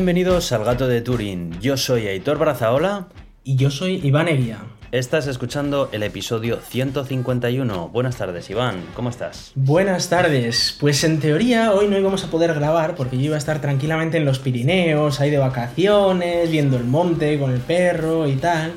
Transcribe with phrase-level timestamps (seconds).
[0.00, 1.60] Bienvenidos al Gato de Turín.
[1.60, 3.08] Yo soy Aitor Brazaola.
[3.44, 4.60] Y yo soy Iván Eguía.
[4.92, 7.90] Estás escuchando el episodio 151.
[7.90, 8.82] Buenas tardes, Iván.
[8.96, 9.52] ¿Cómo estás?
[9.56, 10.74] Buenas tardes.
[10.80, 14.16] Pues en teoría hoy no íbamos a poder grabar porque yo iba a estar tranquilamente
[14.16, 18.72] en los Pirineos, ahí de vacaciones, viendo el monte con el perro y tal.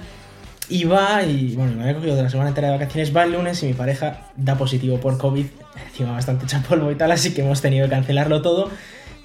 [0.68, 3.32] Y va, y bueno, me había cogido de la semana entera de vacaciones, va el
[3.32, 5.46] lunes y mi pareja da positivo por COVID,
[5.88, 8.70] encima bastante hecha polvo y tal, así que hemos tenido que cancelarlo todo.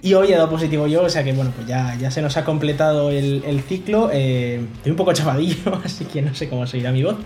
[0.01, 2.37] Y hoy he dado positivo yo, o sea que bueno, pues ya, ya se nos
[2.37, 4.11] ha completado el, el ciclo.
[4.13, 7.17] Eh, estoy un poco chavadillo, así que no sé cómo se irá mi voz.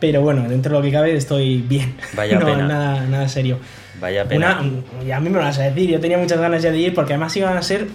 [0.00, 1.94] Pero bueno, dentro de lo que cabe estoy bien.
[2.14, 2.66] Vaya no, pena.
[2.66, 3.58] Nada, nada serio.
[4.00, 4.60] Vaya pena.
[4.60, 6.78] Una, y a mí me lo vas a decir, yo tenía muchas ganas ya de
[6.78, 7.86] ir porque además iban a ser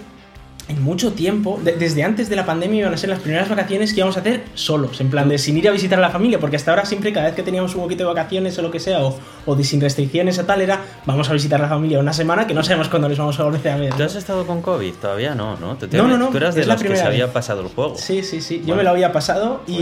[0.68, 3.92] en mucho tiempo, de- desde antes de la pandemia iban a ser las primeras vacaciones
[3.92, 6.38] que íbamos a hacer solos, en plan de sin ir a visitar a la familia,
[6.38, 8.78] porque hasta ahora siempre cada vez que teníamos un poquito de vacaciones o lo que
[8.78, 11.98] sea, o, o de sin restricciones o tal, era vamos a visitar a la familia
[12.00, 13.94] una semana que no sabemos cuándo les vamos a volver a ver.
[13.94, 14.92] ¿Tú has estado con COVID?
[14.94, 15.76] Todavía no, ¿no?
[15.76, 17.68] Tú, te- No, no, no, Tú eras de la las que se había pasado el
[17.68, 17.96] juego.
[17.96, 18.62] Sí, sí, sí.
[18.66, 19.72] Yo me lo había pasado y,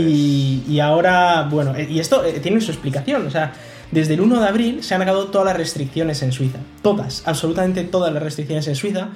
[0.61, 3.27] Pues- y ahora, bueno, eh, y esto eh, tiene su explicación.
[3.27, 3.51] O sea,
[3.91, 6.59] desde el 1 de abril se han acabado todas las restricciones en Suiza.
[6.81, 9.09] Todas, absolutamente todas las restricciones en Suiza.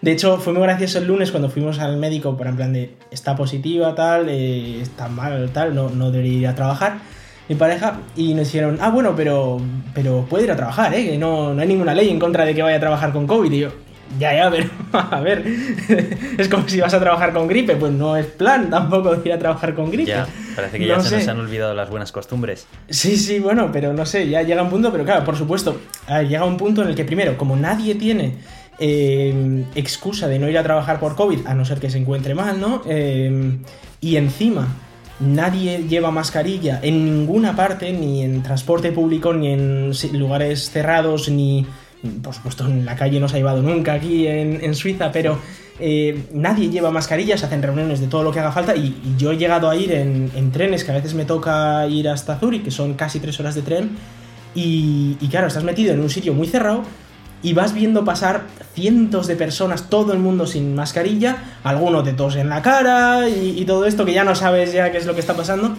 [0.00, 2.94] De hecho, fue muy gracioso el lunes cuando fuimos al médico para en plan de
[3.10, 6.98] está positiva, tal, eh, está mal, tal, no, no debería ir a trabajar.
[7.48, 9.58] Mi pareja, y nos dijeron, ah, bueno, pero,
[9.94, 11.04] pero puede ir a trabajar, ¿eh?
[11.04, 13.50] Que no, no hay ninguna ley en contra de que vaya a trabajar con COVID.
[13.50, 13.70] Y yo,
[14.18, 15.44] ya, ya, pero a ver,
[16.38, 19.32] es como si vas a trabajar con gripe, pues no es plan tampoco de ir
[19.34, 20.10] a trabajar con gripe.
[20.10, 21.16] Ya, parece que ya No se sé.
[21.16, 22.66] nos han olvidado las buenas costumbres.
[22.88, 26.18] Sí, sí, bueno, pero no sé, ya llega un punto, pero claro, por supuesto, a
[26.18, 28.34] ver, llega un punto en el que primero, como nadie tiene
[28.78, 32.34] eh, excusa de no ir a trabajar por COVID, a no ser que se encuentre
[32.34, 32.82] mal, ¿no?
[32.86, 33.58] Eh,
[34.00, 34.68] y encima,
[35.20, 41.66] nadie lleva mascarilla en ninguna parte, ni en transporte público, ni en lugares cerrados, ni,
[42.22, 45.38] por supuesto, en la calle no se ha llevado nunca aquí en, Suiza, pero
[45.80, 49.32] eh, nadie lleva mascarilla, se hacen reuniones de todo lo que haga falta y, yo
[49.32, 52.62] he llegado a ir en, en trenes, que a veces me toca ir hasta Zurich,
[52.62, 53.90] que son casi tres horas de tren,
[54.54, 56.82] y claro, estás metido en un sitio muy cerrado
[57.42, 58.42] y vas viendo pasar
[58.74, 63.54] cientos de personas, todo el mundo sin mascarilla, algunos te tos en la cara y,
[63.58, 65.76] y todo esto que ya no sabes ya qué es lo que está pasando.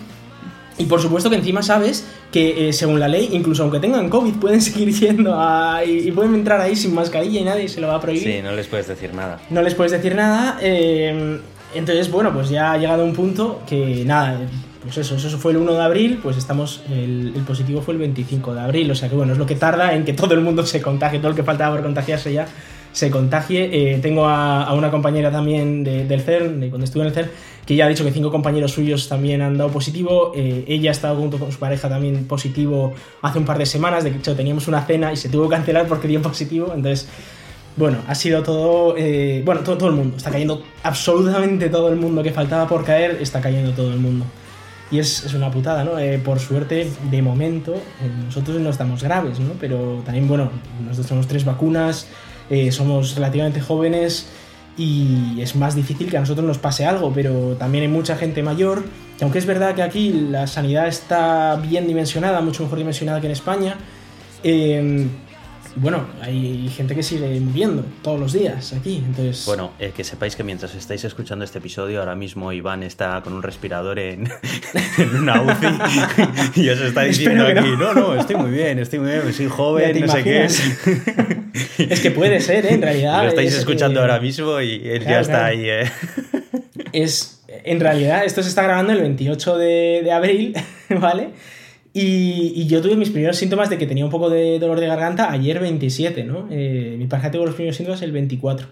[0.78, 4.34] Y por supuesto que encima sabes que eh, según la ley, incluso aunque tengan COVID,
[4.40, 7.88] pueden seguir yendo a, y, y pueden entrar ahí sin mascarilla y nadie se lo
[7.90, 9.40] va a prohibir Sí, no les puedes decir nada.
[9.50, 10.58] no les puedes decir nada.
[10.62, 11.40] eh,
[11.75, 14.40] entonces, bueno, pues ya ha llegado un punto que nada,
[14.84, 18.54] pues eso, eso fue el 1 de abril, pues estamos, el, positivo fue el 25
[18.54, 20.66] de abril, o sea que bueno, es lo que tarda en que todo el mundo
[20.66, 22.48] se contagie, todo el que faltaba por contagiarse ya
[22.92, 23.70] se contagie.
[23.72, 27.30] Eh, tengo a, una compañera también de- del CERN, cuando estuve en el CERN,
[27.66, 30.32] que ya ha dicho que cinco compañeros suyos también han dado positivo.
[30.36, 34.04] Eh, ella ha estado junto con su pareja también positivo hace un par de semanas.
[34.04, 36.72] De hecho, teníamos una cena y se tuvo que cancelar porque dio positivo.
[36.76, 37.08] Entonces,
[37.76, 38.96] bueno, ha sido todo.
[38.98, 40.18] eh, bueno, todo el mundo.
[40.18, 43.20] Está cayendo absolutamente todo el mundo que faltaba por caer.
[43.22, 44.26] Está cayendo todo el mundo.
[44.92, 46.00] Y es, una putada, ¿no?
[46.00, 49.54] Eh, por suerte, de momento, eh, nosotros no estamos graves, ¿no?
[49.60, 50.50] Pero también, bueno,
[50.84, 52.08] nosotros tenemos tres vacunas,
[52.50, 54.28] eh, somos relativamente jóvenes
[54.76, 58.42] y es más difícil que a nosotros nos pase algo, pero también hay mucha gente
[58.42, 58.84] mayor,
[59.18, 63.28] que aunque es verdad que aquí la sanidad está bien dimensionada, mucho mejor dimensionada que
[63.28, 63.76] en España,
[64.44, 65.08] eh,
[65.75, 69.46] bueno, hay gente que sigue muriendo todos los días aquí, entonces...
[69.46, 73.34] Bueno, eh, que sepáis que mientras estáis escuchando este episodio, ahora mismo Iván está con
[73.34, 74.30] un respirador en,
[74.97, 77.94] en una UCI y os está diciendo Espero aquí, no.
[77.94, 80.47] no, estoy muy bien, estoy muy bien, soy joven, no sé qué.
[81.78, 82.74] Es que puede ser, ¿eh?
[82.74, 83.24] en realidad.
[83.24, 85.46] Lo estáis es, escuchando eh, ahora mismo y él ya está claro.
[85.47, 85.91] ahí, ¿eh?
[86.94, 90.54] es en realidad esto se está grabando el 28 de, de abril,
[90.89, 91.30] ¿vale?
[91.94, 94.88] Y, y yo tuve mis primeros síntomas de que tenía un poco de dolor de
[94.88, 96.47] garganta ayer 27, ¿no?
[96.51, 98.68] Eh, mi pareja tuvo los primeros síntomas el 24.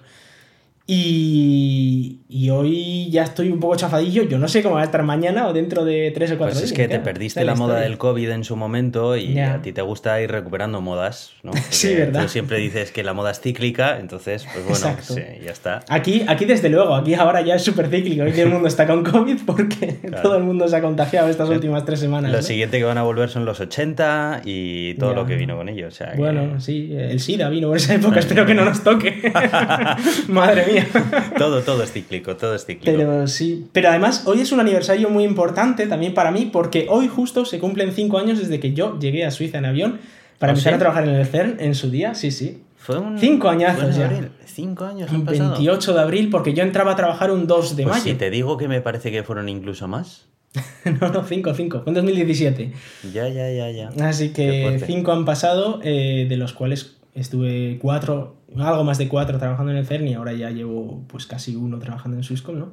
[0.89, 4.23] Y, y hoy ya estoy un poco chafadillo.
[4.23, 6.59] Yo no sé cómo va a estar mañana o dentro de tres o cuatro Pues
[6.59, 6.71] días.
[6.71, 7.03] es que te claro.
[7.03, 9.55] perdiste es la moda del COVID en su momento y Ya.
[9.55, 11.51] a ti te gusta ir recuperando modas, ¿no?
[11.71, 12.23] Sí, ¿verdad?
[12.23, 15.81] Tú siempre dices que la moda es cíclica, entonces, pues bueno, sí, ya está.
[15.89, 18.23] Aquí, aquí desde luego, aquí ahora ya es súper cíclico.
[18.23, 20.21] Aquí el mundo está con COVID porque Claro.
[20.23, 22.31] todo el mundo se ha contagiado estas últimas tres semanas.
[22.31, 22.43] Lo ¿no?
[22.43, 25.15] siguiente que van a volver son los 80 y todo Ya.
[25.17, 25.87] lo que vino con ello.
[25.89, 28.81] O sea, que- Bueno, sí, el SIDA vino por esa época, espero que no nos
[28.83, 29.33] toque.
[30.29, 30.76] Madre mía.
[31.37, 32.97] todo, todo es cíclico, todo es cíclico.
[32.97, 33.67] Pero sí.
[33.71, 37.59] Pero además, hoy es un aniversario muy importante también para mí, porque hoy justo se
[37.59, 39.99] cumplen cinco años desde que yo llegué a Suiza en avión
[40.39, 40.75] para ¿Ah, empezar sí?
[40.75, 42.61] a trabajar en el CERN en su día, sí, sí.
[42.77, 43.17] Fue un...
[43.19, 44.05] Cinco añazos ya.
[44.05, 44.29] abril.
[44.45, 45.51] Cinco años han Un pasado.
[45.53, 48.03] 28 de abril, porque yo entraba a trabajar un 2 de Pues mayo.
[48.11, 50.27] si te digo que me parece que fueron incluso más.
[51.01, 52.71] no, no, 5, 5, fue en 2017.
[53.13, 53.89] Ya, ya, ya, ya.
[54.07, 54.85] Así que fuerte.
[54.85, 59.77] 5 han pasado, eh, de los cuales estuve cuatro, algo más de cuatro trabajando en
[59.77, 62.71] el CERN y ahora ya llevo pues casi uno trabajando en Swisscom, ¿no?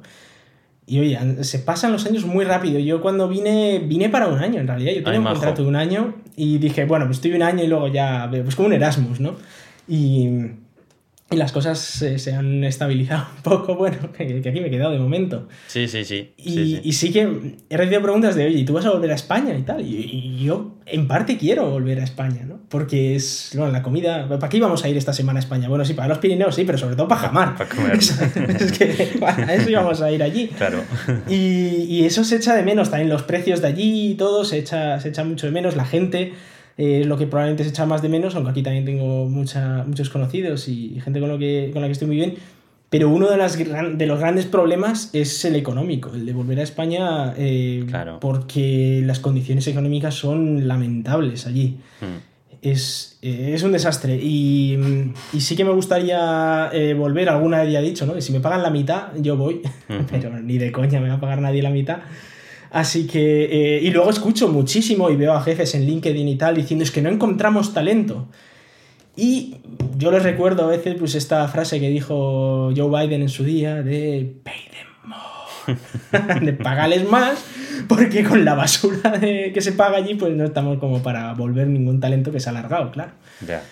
[0.87, 2.77] Y oye, se pasan los años muy rápido.
[2.77, 4.93] Yo cuando vine, vine para un año en realidad.
[4.93, 7.67] Yo tenía un contrato de un año y dije, bueno, pues estoy un año y
[7.67, 9.35] luego ya, pues como un Erasmus, ¿no?
[9.87, 10.29] Y,
[11.31, 14.99] y las cosas se, han estabilizado un poco, bueno, que, aquí me he quedado de
[14.99, 15.47] momento.
[15.67, 16.33] Sí, sí, sí.
[16.37, 19.57] Y sí, que he recibido preguntas de, oye, ¿y tú vas a volver a España
[19.57, 19.81] y tal?
[19.81, 22.59] Y, yo, en parte, quiero volver a España, ¿no?
[22.69, 24.27] Porque es, bueno, la comida...
[24.27, 25.67] ¿Para qué íbamos a ir esta semana a España?
[25.67, 27.57] Bueno, sí, para los Pirineos, sí, pero sobre todo para jamar.
[27.57, 27.95] Para comer.
[28.59, 30.49] es que para eso íbamos a ir allí.
[30.49, 30.83] Claro.
[31.27, 34.59] Y, y, eso se echa de menos, también los precios de allí y todo, se
[34.59, 36.33] echa, se echa mucho de menos, la gente
[36.77, 40.09] eh, lo que probablemente se echa más de menos, aunque aquí también tengo mucha, muchos
[40.09, 42.35] conocidos y gente con, lo que, con la que estoy muy bien.
[42.89, 46.63] Pero uno de, las, de los grandes problemas es el económico, el de volver a
[46.63, 47.85] España, eh,
[48.21, 51.77] porque las condiciones económicas son lamentables allí.
[52.01, 52.19] Hmm.
[52.61, 54.17] Es, eh, es, un desastre.
[54.21, 54.77] Y,
[55.33, 58.19] y, sí que me gustaría volver, alguna vez ya he dicho, ¿no?
[58.19, 59.61] si me pagan la mitad, yo voy,
[60.11, 61.99] pero ni de coña me va a pagar nadie la mitad.
[62.75, 66.55] Así que, eh, y luego escucho muchísimo y veo a jefes en LinkedIn y tal
[66.55, 68.27] diciendo es que no encontramos talento.
[69.15, 69.55] Y
[69.97, 73.81] yo les recuerdo a veces pues esta frase que dijo Joe Biden en su día
[73.81, 77.45] de pay them more, de pagarles más,
[77.87, 82.01] porque con la basura que se paga allí pues no estamos como para volver ningún
[82.01, 83.13] talento que se ha alargado, claro.
[83.47, 83.63] Ya.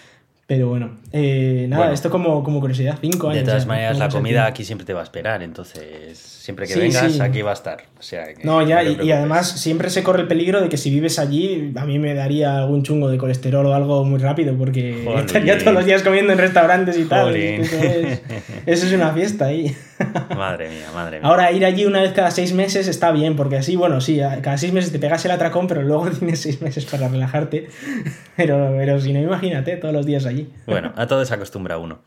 [0.46, 3.46] Pero bueno, eh, nada, esto como, como curiosidad, cinco años.
[3.46, 7.22] De todas maneras, la comida aquí siempre te va a esperar, entonces siempre que vengas
[7.22, 7.84] aquí va a estar.
[7.98, 11.18] O sea, no, ya, y, además siempre se corre el peligro de que si vives
[11.18, 15.58] allí, a mí me daría algún chungo de colesterol o algo muy rápido, porque estaría
[15.58, 17.34] todos los días comiendo en restaurantes y tal.
[17.34, 18.22] Eso es,
[18.66, 19.74] eso es una fiesta ahí.
[20.36, 21.28] Madre mía, madre mía.
[21.28, 24.58] Ahora, ir allí una vez cada seis meses está bien, porque así, bueno, sí, cada
[24.58, 27.70] seis meses te pegas el atracón, pero luego tienes seis meses para relajarte.
[28.36, 30.50] Pero, pero si no, imagínate, todos los días allí.
[30.66, 32.00] Bueno, a todo se acostumbra uno.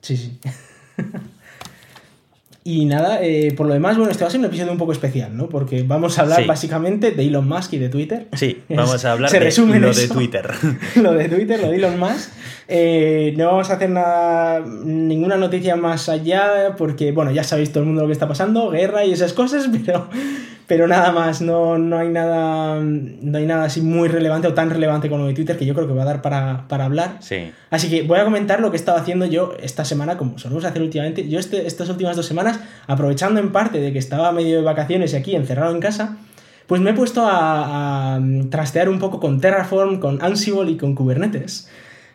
[0.00, 0.36] Sí, sí.
[2.64, 4.90] Y nada, eh, por lo demás, bueno, este va a ser un episodio un poco
[4.90, 5.48] especial, ¿no?
[5.48, 8.26] Porque vamos a hablar básicamente de Elon Musk y de Twitter.
[8.34, 9.38] Sí, vamos a hablar de
[9.78, 10.50] lo de Twitter.
[10.96, 12.30] lo de Twitter, lo de Elon Musk.
[12.70, 17.80] Eh, no vamos a hacer nada, ninguna noticia más allá, porque, bueno, ya sabéis todo
[17.80, 20.06] el mundo lo que está pasando, guerra y esas cosas, pero,
[20.66, 24.68] pero nada más, no, no, hay nada, no hay nada así muy relevante o tan
[24.68, 27.16] relevante como lo de Twitter que yo creo que va a dar para, hablar.
[27.20, 27.50] Sí.
[27.70, 30.66] Así que voy a comentar lo que he estado haciendo yo esta semana, como solemos
[30.66, 31.26] hacer últimamente.
[31.26, 35.14] Yo este, estas últimas dos semanas, aprovechando en parte de que estaba medio de vacaciones
[35.14, 36.18] y aquí encerrado en casa,
[36.66, 38.20] pues me he puesto a, a
[38.50, 41.70] trastear un poco con Terraform, con Ansible y con Kubernetes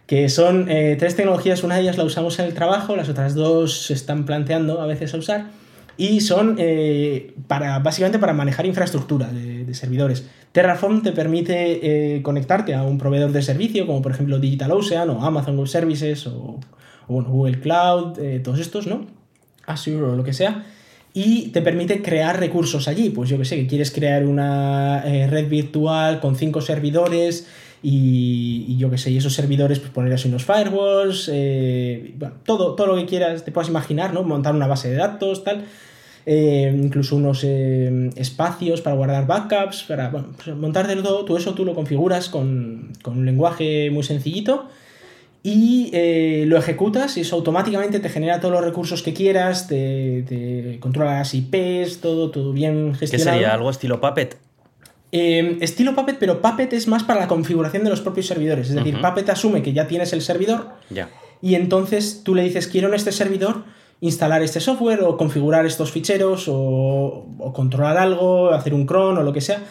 [0.06, 3.36] que son eh, tres tecnologías, una de ellas la usamos en el trabajo, las otras
[3.36, 5.48] dos se están planteando a veces a usar,
[5.96, 10.28] y son eh, para, básicamente para manejar infraestructura de, servidores.
[10.52, 15.24] Terraform te permite eh, conectarte a un proveedor de servicio, como por ejemplo DigitalOcean o
[15.26, 16.60] Amazon Web Services o,
[17.08, 19.06] Google Cloud, todos estos, ¿no?
[19.66, 20.64] Azure o lo que sea.
[21.14, 23.10] Y te permite crear recursos allí.
[23.10, 27.48] Pues yo que sé, que quieres crear una red virtual con cinco servidores
[27.86, 32.88] y, yo qué sé, y esos servidores, pues poner así unos firewalls, eh, todo, todo
[32.88, 34.24] lo que quieras, te puedas imaginar, ¿no?
[34.24, 35.66] Montar una base de datos, tal.
[36.26, 41.54] Eh, incluso unos eh, espacios para guardar backups, para bueno, pues montarte todo, todo eso
[41.54, 44.70] tú lo configuras con, un lenguaje muy sencillito
[45.46, 45.92] y
[46.46, 51.18] lo ejecutas y eso automáticamente te genera todos los recursos que quieras, te, te controla
[51.18, 53.32] las IPs, todo, todo bien gestionado.
[53.32, 54.38] ¿Qué sería algo estilo Puppet?
[55.16, 58.70] Em, estilo Puppet, pero Puppet es más para la configuración de los propios servidores.
[58.70, 60.70] Es decir, Puppet asume que ya tienes el servidor
[61.40, 63.64] y entonces tú le dices, quiero en este servidor
[64.02, 69.32] instalar este software o configurar estos ficheros o, controlar algo, hacer un cron o lo
[69.34, 69.62] que sea.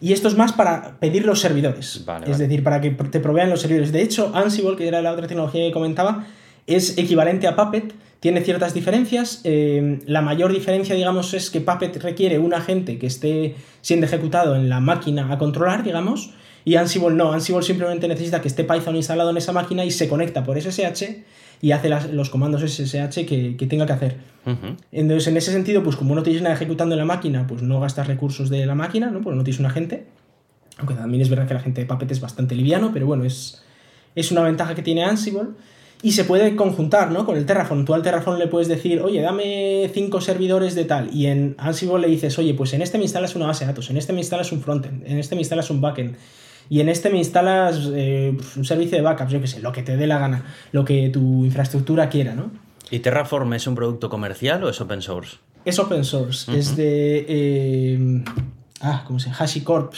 [0.00, 2.04] Y esto es más para pedir los servidores.
[2.24, 3.90] es decir, para que te provean los servidores.
[3.90, 6.24] De hecho, Ansible, que era la otra tecnología que comentaba,
[6.66, 9.42] es equivalente a Puppet, tiene ciertas diferencias.
[9.44, 14.56] Eh, la mayor diferencia, digamos, es que Puppet requiere un agente que esté siendo ejecutado
[14.56, 16.30] en la máquina a controlar, digamos,
[16.64, 17.32] y Ansible no.
[17.32, 21.22] Ansible simplemente necesita que esté Python instalado en esa máquina y se conecta por SSH
[21.60, 24.16] y hace los comandos SSH que, tenga que hacer.
[24.90, 27.80] Entonces, en ese sentido, pues como no tienes nada ejecutando en la máquina, pues no
[27.80, 29.20] gastas recursos de la máquina, ¿no?
[29.20, 30.06] Porque no tienes un agente.
[30.78, 33.62] Aunque también es verdad que la gente de Puppet es bastante liviano, pero bueno, es,
[34.14, 35.50] es una ventaja que tiene Ansible
[36.02, 37.24] y se puede conjuntar ¿no?
[37.24, 37.84] con el Terraform.
[37.84, 41.98] Tú al Terraform le puedes decir, oye, dame cinco servidores de tal, y en Ansible
[41.98, 44.20] le dices, oye, pues en este me instalas una base de datos, en este me
[44.20, 46.16] instalas un frontend, en este me instalas un backend,
[46.68, 49.82] y en este me instalas eh, un servicio de backups, yo qué sé, lo que
[49.82, 52.50] te dé la gana, lo que tu infraestructura quiera, ¿no?
[52.90, 55.38] ¿Y Terraform es un producto comercial o es open source?
[55.64, 57.24] Es open source, es de...
[57.28, 58.24] Eh,
[58.80, 59.38] ah, ¿cómo se llama?
[59.38, 59.94] HashiCorp.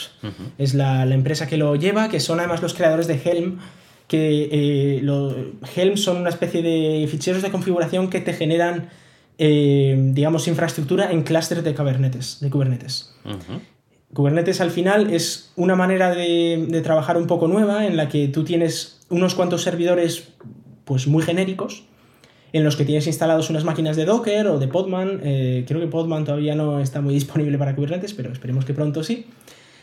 [0.57, 3.59] Es la, la, empresa que lo lleva, que son además los creadores de Helm,
[4.07, 5.35] que eh, los
[5.75, 8.89] Helm son una especie de ficheros de configuración que te generan,
[9.37, 12.39] eh, digamos, infraestructura en clústeres de Kubernetes.
[12.39, 13.13] De Kubernetes.
[14.13, 18.43] Kubernetes al final es una manera de, trabajar un poco nueva en la que tú
[18.45, 20.29] tienes unos cuantos servidores
[20.85, 21.83] pues muy genéricos
[22.53, 25.19] en los que tienes instalados unas máquinas de Docker o de Podman.
[25.21, 29.03] Eh, creo que Podman todavía no está muy disponible para Kubernetes, pero esperemos que pronto
[29.03, 29.25] sí.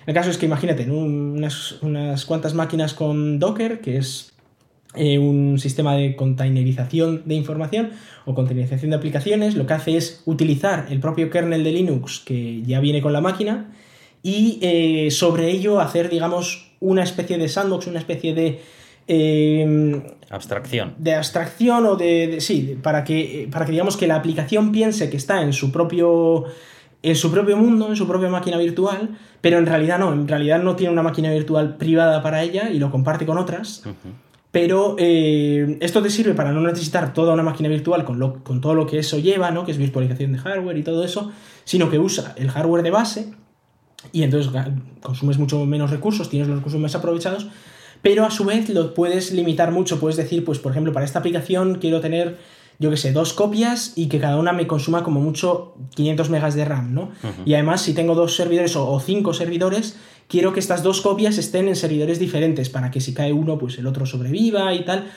[0.06, 4.32] El caso es que imagínate, unas, unas, cuantas máquinas con Docker, que es
[4.94, 7.90] eh, un sistema de containerización de información
[8.26, 12.62] o containerización de aplicaciones, lo que hace es utilizar el propio kernel de Linux que
[12.62, 13.72] ya viene con la máquina
[14.22, 18.60] y eh, sobre ello hacer, digamos, una especie de sandbox, una especie de...
[19.06, 20.94] Eh, abstracción.
[20.98, 25.16] De abstracción o de, sí, para que, para que digamos que la aplicación piense que
[25.16, 26.44] está en su propio
[27.04, 29.10] en su propio mundo, en su propia máquina virtual,
[29.42, 32.78] pero en realidad no, en realidad no tiene una máquina virtual privada para ella y
[32.78, 33.82] lo comparte con otras.
[34.50, 38.74] Pero eh, esto te sirve para no necesitar toda una máquina virtual con, con todo
[38.74, 39.66] lo que eso lleva, ¿no?
[39.66, 41.30] que es virtualización de hardware y todo eso,
[41.64, 43.34] sino que usa el hardware de base
[44.10, 44.50] y entonces
[45.02, 47.48] consumes mucho menos recursos, tienes los recursos más aprovechados,
[48.00, 51.18] pero a su vez lo puedes limitar mucho, puedes decir, pues por ejemplo, para esta
[51.18, 52.38] aplicación quiero tener
[52.78, 56.54] yo qué sé, dos copias y que cada una me consuma como mucho 500 megas
[56.54, 57.10] de RAM, ¿no?
[57.44, 59.96] Y además, si tengo dos servidores o, cinco servidores,
[60.28, 63.78] quiero que estas dos copias estén en servidores diferentes para que si cae uno, pues
[63.78, 65.10] el otro sobreviva y tal.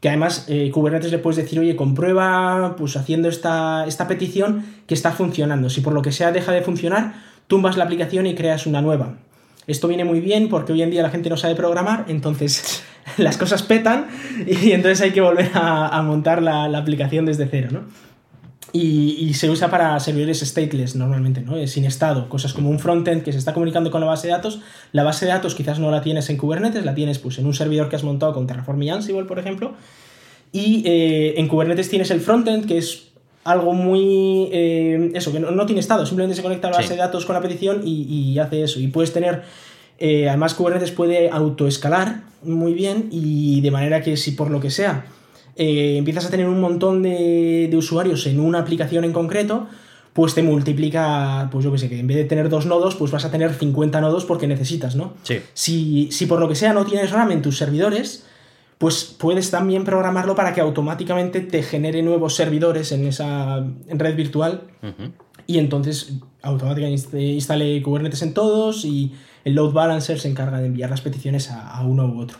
[0.00, 4.94] Que además eh, Kubernetes le puedes decir, oye, comprueba, pues haciendo esta, esta petición que
[4.94, 5.70] está funcionando.
[5.70, 7.14] Si por lo que sea deja de funcionar,
[7.46, 9.16] tumbas la aplicación y creas una nueva.
[9.66, 12.82] Esto viene muy bien porque hoy en día la gente no sabe programar, entonces
[13.18, 14.06] las cosas petan
[14.46, 17.80] y entonces hay que volver a, montar la, aplicación desde cero, ¿no?
[18.72, 21.64] Y, se usa para servidores stateless normalmente, ¿no?
[21.68, 24.60] Sin estado, cosas como un frontend que se está comunicando con la base de datos.
[24.90, 27.54] La base de datos quizás no la tienes en Kubernetes, la tienes pues en un
[27.54, 29.74] servidor que has montado con Terraform y Ansible, por ejemplo.
[30.50, 33.12] Y eh, en Kubernetes tienes el frontend, que es
[33.44, 34.48] algo muy...
[34.52, 37.34] Eh, eso, que no, tiene estado, simplemente se conecta a la base de datos con
[37.34, 38.80] la petición y, hace eso.
[38.80, 39.42] Y puedes tener...
[39.98, 44.70] Eh, además, Kubernetes puede autoescalar muy bien y de manera que si por lo que
[44.70, 45.06] sea
[45.56, 49.68] eh, empiezas a tener un montón de, usuarios en una aplicación en concreto,
[50.12, 53.10] pues te multiplica, pues yo que sé, que en vez de tener dos nodos, pues
[53.10, 55.14] vas a tener 50 nodos porque necesitas, ¿no?
[55.22, 55.40] Sí.
[55.54, 58.26] Si, si por lo que sea no tienes RAM en tus servidores,
[58.78, 64.62] pues puedes también programarlo para que automáticamente te genere nuevos servidores en esa red virtual
[65.46, 70.90] y entonces automáticamente instale Kubernetes en todos y el load balancer se encarga de enviar
[70.90, 72.38] las peticiones a, uno u otro.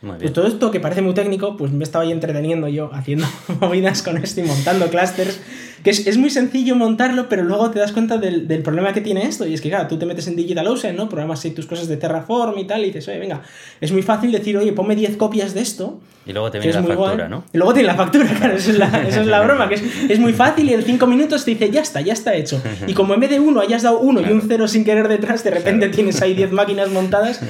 [0.00, 3.26] Pues todo esto que parece muy técnico, pues me estaba ahí entreteniendo yo haciendo
[3.60, 5.40] movidas con esto y montando clusters
[5.82, 9.46] que es, muy sencillo montarlo, pero luego te das cuenta del, problema que tiene esto.
[9.46, 11.08] Y es que, claro, tú te metes en DigitalOcean, ¿no?
[11.08, 13.42] Programas tus cosas de Terraform y tal, y dices, oye, venga,
[13.80, 16.00] es muy fácil decir, oye, ponme 10 copias de esto.
[16.24, 17.44] Y luego te viene la factura, ¿no?
[17.52, 20.32] Y luego tiene la factura, claro, esa es la, es la broma, que es, muy
[20.32, 22.62] fácil y en 5 minutos te dice, ya está, ya está hecho.
[22.86, 25.42] Y como en vez de uno hayas dado uno y un cero sin querer detrás,
[25.44, 27.40] de repente tienes ahí 10 máquinas montadas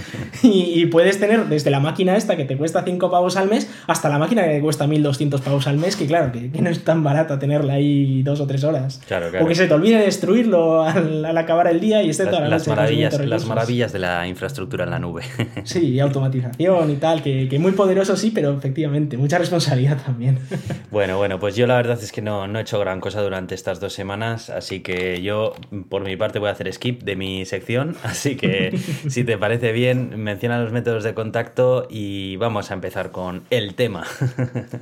[0.42, 4.08] y, puedes tener desde la máquina esta que te cuesta 5 pavos al mes hasta
[4.08, 6.82] la máquina que te cuesta 1200 pavos al mes, que claro, que, que no es
[6.84, 9.00] tan barata tenerla ahí dos o tres horas.
[9.40, 12.68] O que se te olvide destruirlo al, acabar el día y esté toda la las
[12.68, 15.22] Maravillas, las maravillas de la infraestructura en la nube.
[15.64, 20.38] sí, y automatización y tal, que, que, muy poderoso sí, pero efectivamente, mucha responsabilidad también.
[20.90, 23.54] bueno, bueno, pues yo la verdad es que no, no he hecho gran cosa durante
[23.54, 25.54] estas dos semanas, así que yo
[25.88, 29.72] por mi parte voy a hacer skip de mi sección, así que si te parece
[29.72, 34.04] bien, menciona los métodos de contacto y vamos a empezar con el tema.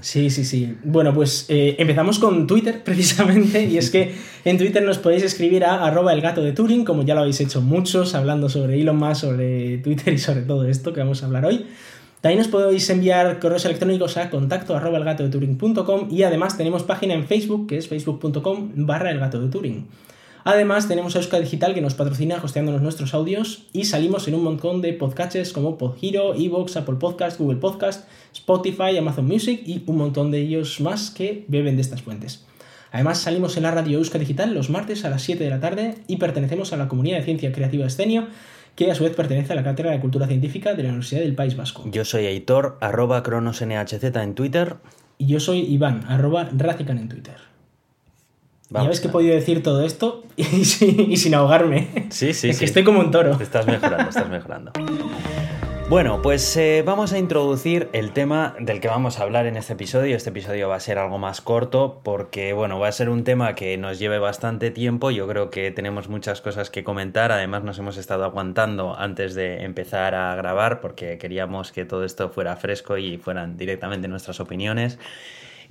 [0.00, 0.76] sí, sí, sí.
[0.84, 5.64] Bueno, pues eh, empezamos con Twitter precisamente, y es que en Twitter nos podéis escribir
[5.64, 8.96] a arroba el gato de Turing, como ya lo habéis hecho muchos, hablando sobre Elon
[8.96, 11.66] Musk, sobre Twitter y sobre todo esto que vamos a hablar hoy.
[12.20, 16.56] También nos podéis enviar correos electrónicos a contacto arroba el gato de Turing.com y además
[16.56, 19.86] tenemos página en Facebook que es facebook.com barra el gato de Turing.
[20.44, 24.42] Además, tenemos a Euska Digital que nos patrocina hosteándonos nuestros audios y salimos en un
[24.42, 29.98] montón de podcasts como Podhero, Evox, Apple Podcast, Google Podcast, Spotify, Amazon Music y un
[29.98, 32.46] montón de ellos más que beben de estas fuentes.
[32.92, 35.94] Además, salimos en la radio Euska Digital los martes a las 7 de la tarde
[36.06, 38.26] y pertenecemos a la comunidad de ciencia creativa Escenio,
[38.74, 41.34] que a su vez pertenece a la Cátedra de Cultura Científica de la Universidad del
[41.34, 41.84] País Vasco.
[41.90, 44.76] Yo soy Aitor, arroba cronosnhz en Twitter.
[45.18, 47.36] Y yo soy Iván, arroba Racican en Twitter.
[48.70, 52.08] ya ves que he podido decir todo esto y, sin, ahogarme.
[52.10, 53.38] Sí, sí, es que estoy como un toro.
[53.40, 54.72] Estás mejorando, estás mejorando.
[55.90, 59.72] Bueno, pues eh, vamos a introducir el tema del que vamos a hablar en este
[59.72, 60.16] episodio.
[60.16, 63.56] Este episodio va a ser algo más corto porque, bueno, va a ser un tema
[63.56, 65.10] que nos lleve bastante tiempo.
[65.10, 67.32] Yo creo que tenemos muchas cosas que comentar.
[67.32, 72.30] Además, nos hemos estado aguantando antes de empezar a grabar porque queríamos que todo esto
[72.30, 74.96] fuera fresco y fueran directamente nuestras opiniones.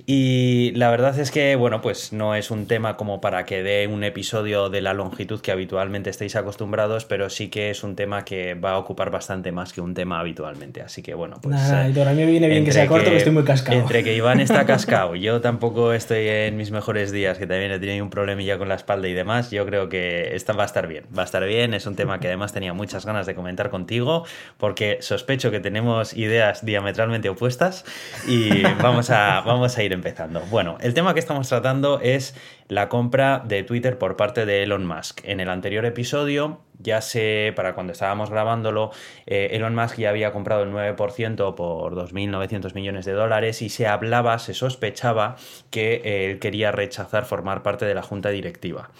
[0.06, 3.86] Y la verdad es que, bueno, pues no es un tema como para que dé
[3.86, 8.24] un episodio de la longitud que habitualmente estéis acostumbrados, pero sí que es un tema
[8.24, 10.82] que va a ocupar bastante más que un tema habitualmente.
[10.82, 11.54] Así que, bueno, pues.
[11.56, 13.78] Nada, eh, a mí me viene bien que sea corto, que, estoy muy cascado.
[13.78, 17.78] Entre que Iván está cascado, yo tampoco estoy en mis mejores días, que también he
[17.78, 20.86] tenido un problemilla con la espalda y demás, yo creo que esta va a estar
[20.86, 21.04] bien.
[21.16, 24.24] Va a estar bien, es un tema que además tenía muchas ganas de comentar contigo,
[24.56, 27.84] porque sospecho que tenemos ideas diametralmente opuestas
[28.26, 30.40] y vamos a, vamos a ir empezando.
[30.50, 32.34] Bueno, el tema que estamos tratando es
[32.68, 35.20] la compra de Twitter por parte de Elon Musk.
[35.24, 38.90] En el anterior episodio, ya sé, para cuando estábamos grabándolo,
[39.26, 43.86] eh, Elon Musk ya había comprado el 9% por 2.900 millones de dólares y se
[43.86, 45.36] hablaba, se sospechaba
[45.70, 48.90] que él quería rechazar formar parte de la junta directiva.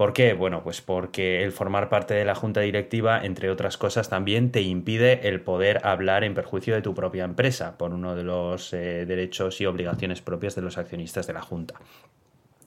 [0.00, 0.32] ¿Por qué?
[0.32, 4.62] Bueno, pues porque el formar parte de la junta directiva, entre otras cosas, también te
[4.62, 9.04] impide el poder hablar en perjuicio de tu propia empresa por uno de los eh,
[9.04, 11.74] derechos y obligaciones propias de los accionistas de la junta.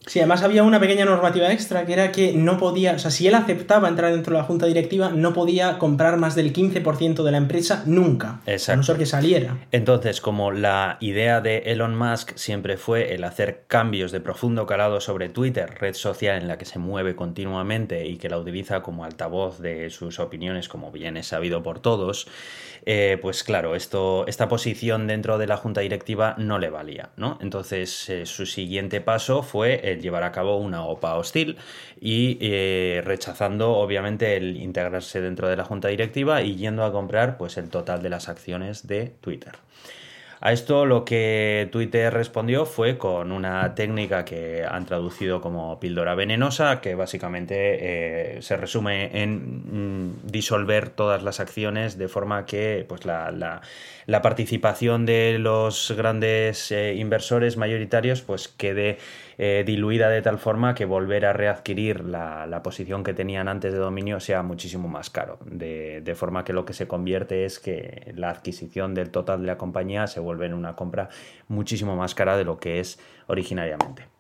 [0.06, 3.28] Sí, además había una pequeña normativa extra que era que no podía, o sea, si
[3.28, 7.32] él aceptaba entrar dentro de la junta directiva, no podía comprar más del 15% de
[7.32, 8.42] la empresa nunca.
[8.46, 8.74] Exacto.
[8.74, 9.58] A no ser que saliera.
[9.72, 15.00] Entonces, como la idea de Elon Musk siempre fue el hacer cambios de profundo calado
[15.00, 19.06] sobre Twitter, red social en la que se mueve continuamente y que la utiliza como
[19.06, 22.28] altavoz de sus opiniones, como bien es sabido por todos,
[22.86, 27.38] eh, pues claro, esto, esta posición dentro de la junta directiva no le valía, ¿no?
[27.42, 31.58] Entonces, eh, su siguiente paso fue llevar a cabo una OPA hostil
[32.00, 37.38] y eh, rechazando obviamente el integrarse dentro de la junta directiva y yendo a comprar
[37.38, 39.54] pues el total de las acciones de Twitter.
[40.46, 46.16] A esto lo que Twitter respondió fue con una técnica que han traducido como píldora
[46.16, 47.56] venenosa, que básicamente
[48.38, 53.62] eh, se resume en mm, disolver todas las acciones de forma que pues, la,
[54.22, 58.98] participación de los grandes eh, inversores mayoritarios pues, quede
[59.38, 63.80] eh, diluida de tal forma que volver a readquirir la, posición que tenían antes de
[63.80, 65.40] dominio sea muchísimo más caro.
[65.46, 69.48] De, de, forma que lo que se convierte es que la adquisición del total de
[69.48, 71.10] la compañía se vuelve en una compra
[71.48, 74.13] muchísimo más cara de lo que es originariamente.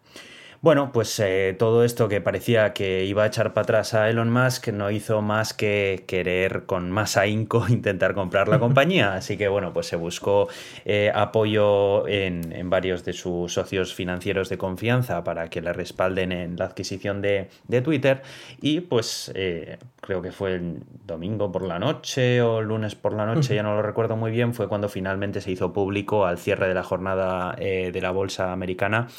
[0.63, 4.31] Bueno, pues eh, todo esto que parecía que iba a echar para atrás a Elon
[4.31, 9.13] Musk no hizo más que querer con más ahínco intentar comprar la compañía.
[9.15, 10.47] Así que bueno, pues se buscó
[10.85, 16.55] eh, apoyo en, varios de sus socios financieros de confianza para que le respalden en
[16.55, 17.49] la adquisición de,
[17.83, 18.21] Twitter.
[18.61, 23.11] Y pues eh, creo que fue el domingo por la noche o el lunes por
[23.11, 26.37] la noche, ya no lo recuerdo muy bien, fue cuando finalmente se hizo público al
[26.37, 29.09] cierre de la jornada de la bolsa americana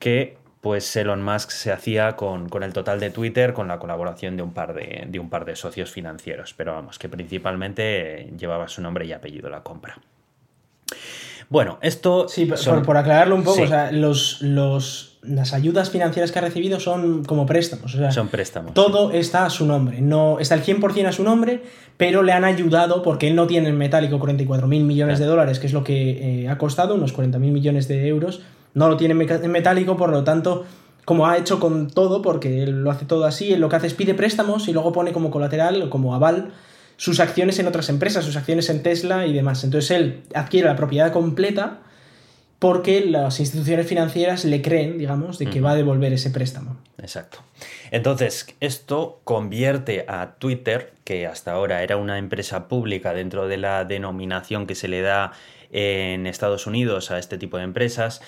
[0.00, 4.42] que pues Elon Musk se hacía con, el total de Twitter con la colaboración de
[4.42, 8.82] un, par de, de un par de socios financieros, pero vamos, que principalmente llevaba su
[8.82, 9.98] nombre y apellido la compra.
[11.48, 12.28] Bueno, esto...
[12.28, 12.48] Sí,
[12.84, 17.24] por, aclararlo un poco, o sea, los, los, las ayudas financieras que ha recibido son
[17.24, 17.92] como préstamos.
[17.92, 18.72] O sea, son préstamos.
[18.72, 20.00] Todo está a su nombre.
[20.00, 21.62] No, está el 100% a su nombre,
[21.96, 25.58] pero le han ayudado porque él no tiene en metálico 44 mil millones de dólares,
[25.58, 28.42] que es lo que eh, ha costado, unos 40 mil millones de euros
[28.74, 30.64] no lo tiene en metálico, por lo tanto,
[31.04, 33.86] como ha hecho con todo, porque él lo hace todo así, él lo que hace
[33.86, 36.52] es pide préstamos y luego pone como colateral o como aval
[36.96, 39.64] sus acciones en otras empresas, sus acciones en Tesla y demás.
[39.64, 41.80] Entonces él adquiere la propiedad completa
[42.60, 46.76] porque las instituciones financieras le creen, digamos, de que va a devolver ese préstamo.
[46.98, 47.38] Exacto.
[47.90, 53.86] Entonces, esto convierte a Twitter, que hasta ahora era una empresa pública dentro de la
[53.86, 55.32] denominación que se le da
[55.72, 58.20] en Estados Unidos a este tipo de empresas,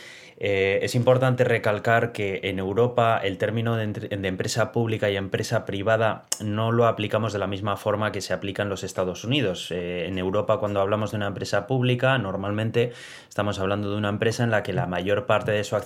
[0.44, 6.24] eh, es importante recalcar que en Europa el término de, empresa pública y empresa privada
[6.40, 9.70] no lo aplicamos de la misma forma que se aplica en los Estados Unidos.
[9.70, 12.90] Eh, en Europa cuando hablamos de una empresa pública normalmente
[13.28, 15.76] estamos hablando de una empresa en la que la mayor parte de su,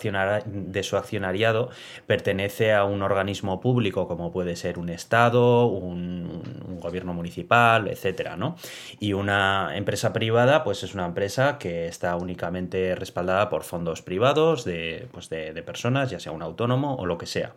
[0.46, 1.68] de su accionariado
[2.06, 8.56] pertenece a un organismo público como puede ser un Estado, un, gobierno municipal, etcétera, ¿no?
[9.00, 14.45] Y una empresa privada pues es una empresa que está únicamente respaldada por fondos privados
[14.54, 17.52] de, pues de, personas, ya sea un autónomo o lo que sea.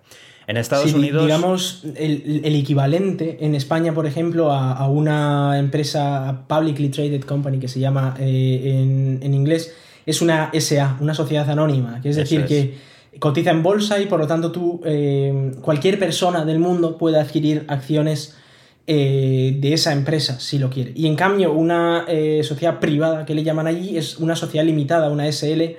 [0.47, 1.23] En Estados Unidos.
[1.23, 7.79] Digamos, el, equivalente en España, por ejemplo, a, una empresa publicly traded company que se
[7.79, 9.75] llama eh, en, inglés,
[10.05, 12.77] es una SA, una sociedad anónima, que es decir, que
[13.19, 17.65] cotiza en bolsa y por lo tanto tú, eh, cualquier persona del mundo puede adquirir
[17.67, 18.35] acciones
[18.91, 20.93] eh, de esa empresa, si lo quiere.
[20.95, 25.11] Y en cambio, una eh, sociedad privada que le llaman allí es una sociedad limitada,
[25.11, 25.75] una SL,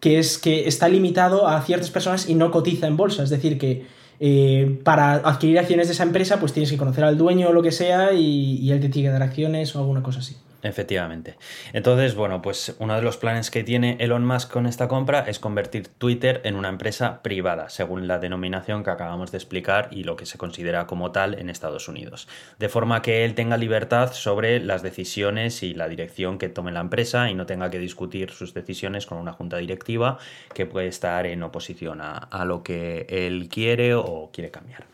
[0.00, 3.22] que es que está limitado a ciertas personas y no cotiza en bolsa.
[3.22, 3.86] Es decir, que
[4.18, 7.62] eh, para adquirir acciones de esa empresa, pues tienes que conocer al dueño o lo
[7.62, 10.36] que sea y, y él te tiene que dar acciones o alguna cosa así.
[10.62, 11.36] Efectivamente.
[11.72, 15.38] Entonces, bueno, pues uno de los planes que tiene Elon Musk con esta compra es
[15.38, 20.16] convertir Twitter en una empresa privada, según la denominación que acabamos de explicar y lo
[20.16, 22.28] que se considera como tal en Estados Unidos.
[22.58, 26.80] De forma que él tenga libertad sobre las decisiones y la dirección que tome la
[26.80, 30.18] empresa y no tenga que discutir sus decisiones con una junta directiva
[30.52, 34.84] que puede estar en oposición a, a lo que él quiere o quiere cambiar.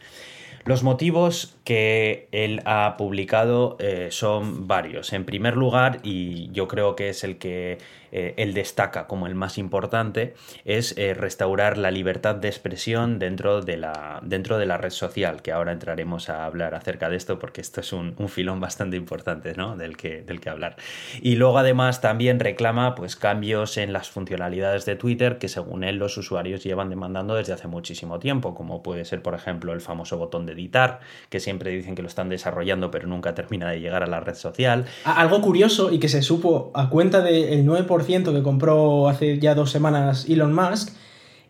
[0.67, 5.13] Los motivos que él ha publicado eh, son varios.
[5.13, 7.79] En primer lugar, y yo creo que es el que
[8.13, 13.63] eh, él destaca como el más importante, es eh, restaurar la libertad de expresión dentro
[13.63, 17.39] de, la, dentro de la red social, que ahora entraremos a hablar acerca de esto
[17.39, 19.77] porque esto es un, filón bastante importante ¿no?
[19.77, 20.77] del, que, del que hablar.
[21.23, 25.97] Y luego además también reclama pues, cambios en las funcionalidades de Twitter que según él
[25.97, 30.19] los usuarios llevan demandando desde hace muchísimo tiempo, como puede ser por ejemplo el famoso
[30.19, 34.03] botón de editar, que siempre dicen que lo están desarrollando pero nunca termina de llegar
[34.03, 34.87] a la red social.
[35.05, 39.71] Algo curioso y que se supo a cuenta del 9% que compró hace ya dos
[39.71, 40.91] semanas Elon Musk,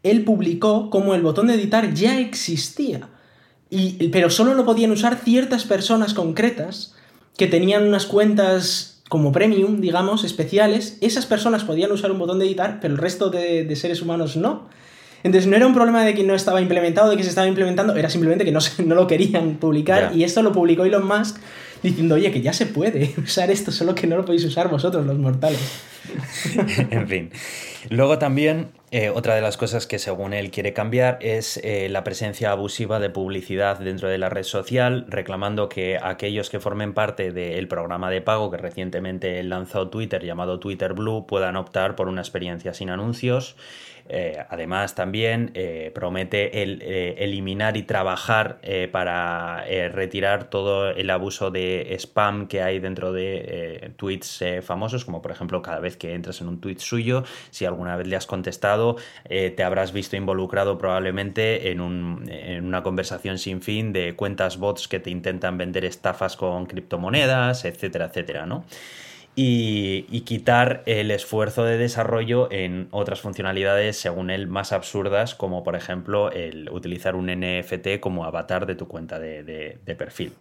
[0.02, 3.08] él publicó como el botón de editar ya existía.
[3.70, 6.94] Y, pero solo lo podían usar ciertas personas concretas
[7.36, 10.98] que tenían unas cuentas como premium, digamos, especiales.
[11.00, 14.68] Esas personas podían usar un botón de editar, pero el resto de, seres humanos no.
[15.22, 17.96] Entonces no era un problema de que no estaba implementado, de que se estaba implementando,
[17.96, 20.12] era simplemente que no, no lo querían publicar.
[20.14, 21.38] Y esto lo publicó Elon Musk
[21.82, 25.04] diciendo, oye, que ya se puede usar esto, solo que no lo podéis usar vosotros,
[25.06, 25.60] los mortales.
[26.90, 27.30] en fin.
[27.88, 32.02] Luego también, eh, otra de las cosas que según él quiere cambiar es eh, la
[32.04, 37.32] presencia abusiva de publicidad dentro de la red social, reclamando que aquellos que formen parte
[37.32, 42.22] del programa de pago que recientemente lanzó Twitter llamado Twitter Blue puedan optar por una
[42.22, 43.56] experiencia sin anuncios.
[44.08, 48.58] Eh, además, también eh, promete eh, eliminar y trabajar
[48.92, 55.30] para retirar todo el abuso de spam que hay dentro de tweets famosos, como por
[55.30, 58.96] ejemplo cada vez que entras en un tweet suyo, si alguna vez le has contestado,
[59.28, 61.80] te habrás visto involucrado probablemente en,
[62.28, 67.64] en una conversación sin fin de cuentas bots que te intentan vender estafas con criptomonedas,
[67.64, 68.64] etcétera, etcétera, ¿no?
[69.38, 75.76] Y, quitar el esfuerzo de desarrollo en otras funcionalidades, según él, más absurdas, como por
[75.76, 80.32] ejemplo el utilizar un NFT como avatar de tu cuenta de, perfil.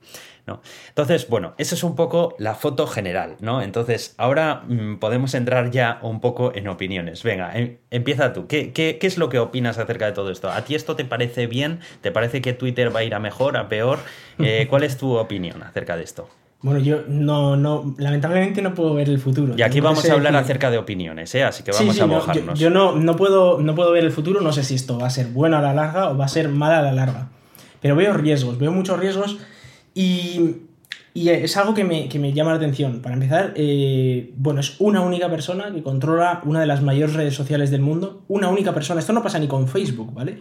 [0.47, 0.61] ¿no?
[0.87, 3.61] Entonces, bueno, esa es un poco la foto general, ¿no?
[3.61, 7.23] Entonces, ahora mm, podemos entrar ya un poco en opiniones.
[7.23, 8.47] Venga, em, empieza tú.
[8.47, 10.49] ¿Qué, ¿Qué, qué, es lo que opinas acerca de todo esto?
[10.49, 11.79] ¿A ti esto te parece bien?
[12.01, 13.99] ¿Te parece que Twitter va a ir a mejor, a peor?
[14.39, 16.29] Eh, ¿Cuál es tu opinión acerca de esto?
[16.65, 19.53] Bueno, yo no, no, lamentablemente no puedo ver el futuro.
[19.55, 21.43] Y aquí vamos a hablar acerca de opiniones, ¿eh?
[21.43, 22.57] así que vamos a mojarnos.
[22.57, 25.09] yo, no, no, puedo, no puedo ver el futuro, no sé si esto va a
[25.11, 27.29] ser bueno a la larga o va a ser malo a la larga.
[27.81, 29.37] Pero veo riesgos, veo muchos riesgos
[29.93, 30.55] y,
[31.13, 32.99] y es algo que me, que me, llama la atención.
[33.03, 37.35] Para empezar, eh, bueno, es una única persona que controla una de las mayores redes
[37.35, 38.23] sociales del mundo.
[38.27, 39.01] Una única persona.
[39.01, 40.39] Esto no pasa ni con Facebook, ¿vale?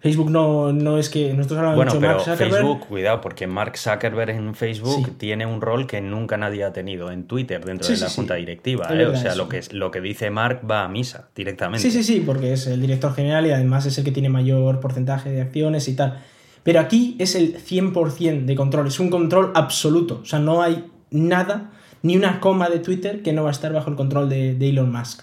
[0.00, 4.54] Facebook no, no es que nosotros hablamos bueno, pero Facebook, cuidado, porque Mark Zuckerberg en
[4.54, 8.34] Facebook tiene un rol que nunca nadie ha tenido en Twitter dentro de la junta
[8.34, 8.88] directiva.
[8.90, 9.06] ¿eh?
[9.06, 11.82] O sea, lo que, lo que dice Mark va a misa directamente.
[11.82, 14.80] Sí, sí, sí, porque es el director general y además es el que tiene mayor
[14.80, 16.20] porcentaje de acciones y tal.
[16.62, 20.20] Pero aquí es el 100% de control, es un control absoluto.
[20.22, 21.70] O sea, no hay nada,
[22.02, 24.68] ni una coma de Twitter que no va a estar bajo el control de, de
[24.68, 25.22] Elon Musk.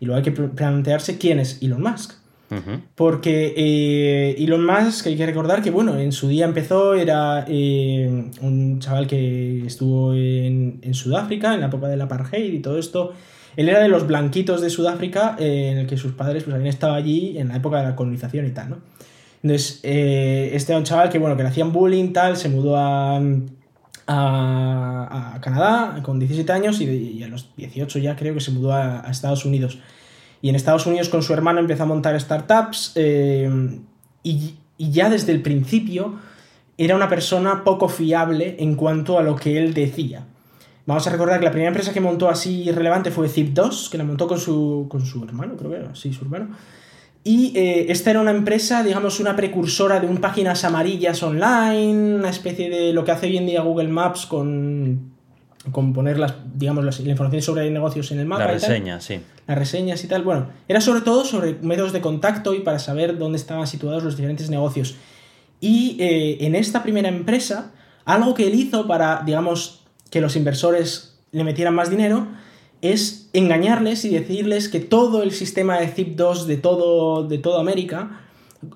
[0.00, 2.25] Y luego hay que plantearse quién es Elon Musk.
[2.94, 8.30] Porque eh, Elon Musk, hay que recordar que, bueno, en su día empezó, era eh,
[8.40, 13.12] un chaval que estuvo en, Sudáfrica, en la época del apartheid y todo esto.
[13.56, 16.68] Él era de los blanquitos de Sudáfrica, eh, en el que sus padres pues, habían
[16.68, 18.78] estado allí en la época de la colonización y tal, ¿no?
[19.42, 23.20] Entonces, este era un chaval que, bueno, que le hacían bullying, tal, se mudó a,
[24.08, 29.04] a, Canadá con 17 años y, a los 18 ya creo que se mudó a
[29.08, 29.78] Estados Unidos.
[30.42, 33.50] Y en Estados Unidos con su hermano empezó a montar startups eh,
[34.22, 36.14] y, ya desde el principio
[36.76, 40.26] era una persona poco fiable en cuanto a lo que él decía.
[40.84, 44.04] Vamos a recordar que la primera empresa que montó así relevante fue Zip2, que la
[44.04, 46.50] montó con su, con su hermano, creo que era, sí, su hermano.
[47.24, 52.30] Y eh, esta era una empresa, digamos, una precursora de un páginas amarillas online, una
[52.30, 55.15] especie de lo que hace hoy en día Google Maps con
[55.72, 58.44] con poner las, digamos, la información sobre negocios en el mapa.
[58.44, 59.20] Las reseñas, sí.
[59.46, 60.22] Las reseñas y tal.
[60.22, 64.16] Bueno, era sobre todo sobre métodos de contacto y para saber dónde estaban situados los
[64.16, 64.96] diferentes negocios.
[65.60, 67.72] Y eh, en esta primera empresa
[68.06, 72.28] Algo que él hizo para, digamos, que los inversores le metieran más dinero
[72.80, 78.20] es engañarles y decirles que todo el sistema de ZIP2 de todo, de toda América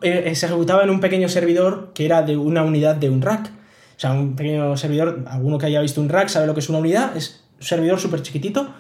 [0.03, 3.53] eh, se ejecutaba en un pequeño servidor que era de una unidad de un rack.
[4.01, 6.71] O sea, un pequeño servidor, alguno que haya visto un rack sabe lo que es
[6.71, 8.71] una unidad, es un servidor súper chiquitito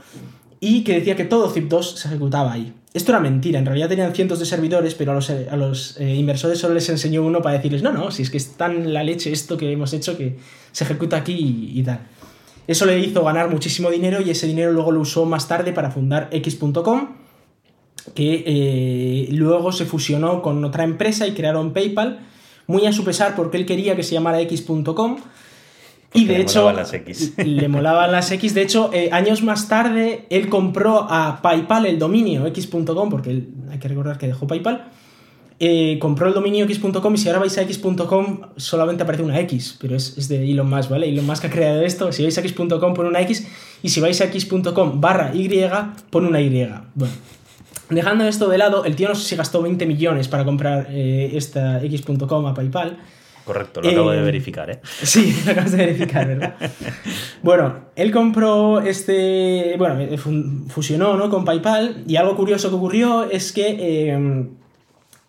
[0.60, 2.72] y que decía que todo ZIP2 se ejecutaba ahí.
[2.94, 6.14] Esto era mentira, en realidad tenían cientos de servidores, pero a los, a los eh,
[6.14, 9.04] inversores solo les enseñó uno para decirles, no, no, si es que es tan la
[9.04, 10.38] leche esto que hemos hecho que
[10.72, 12.00] se ejecuta aquí y, tal.
[12.66, 15.90] Eso le hizo ganar muchísimo dinero y ese dinero luego lo usó más tarde para
[15.90, 17.16] fundar X.com,
[18.14, 22.20] que eh, luego se fusionó con otra empresa y crearon PayPal,
[22.70, 25.18] muy a su pesar porque él quería que se llamara X.com
[26.12, 27.34] y de hecho, las X.
[27.44, 28.54] le molaban las X.
[28.54, 33.48] De hecho, eh, años más tarde, él compró a PayPal el dominio x.com, porque él,
[33.70, 34.88] hay que recordar que dejó PayPal.
[35.62, 39.76] Eh, compró el dominio x.com y si ahora vais a x.com solamente aparece una X,
[39.78, 41.06] pero es, es, de Elon Musk, ¿vale?
[41.06, 42.10] Elon Musk ha creado esto.
[42.12, 43.46] Si vais a x.com pone una X
[43.82, 45.50] y si vais a x.com barra Y
[46.08, 46.66] pone una Y.
[46.94, 47.12] Bueno,
[47.90, 51.32] dejando esto de lado, el tío no sé si gastó 20 millones para comprar eh,
[51.34, 52.98] esta x.com a PayPal.
[53.44, 54.80] Correcto, lo acabo de eh, verificar, ¿eh?
[55.02, 56.54] Sí, lo acabas de verificar, ¿verdad?
[57.42, 59.74] bueno, él compró este.
[59.78, 61.30] Bueno, eh, fusionó ¿no?
[61.30, 64.12] con PayPal y algo curioso que ocurrió es que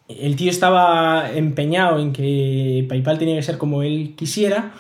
[0.08, 4.74] el tío estaba empeñado en que PayPal tenía que ser como él quisiera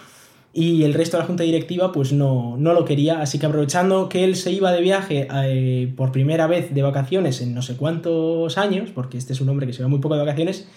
[0.53, 4.09] y el resto de la junta directiva pues no, no lo quería, así que aprovechando
[4.09, 7.77] que él se iba de viaje eh, por primera vez de vacaciones en no sé
[7.77, 10.67] cuántos años, porque este es un hombre que se va muy poco de vacaciones,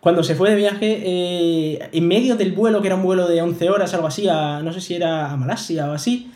[0.00, 3.40] cuando se fue de viaje, eh, en medio del vuelo, que era un vuelo de
[3.40, 6.32] 11 horas, algo así, a, no sé si era a Malasia o así,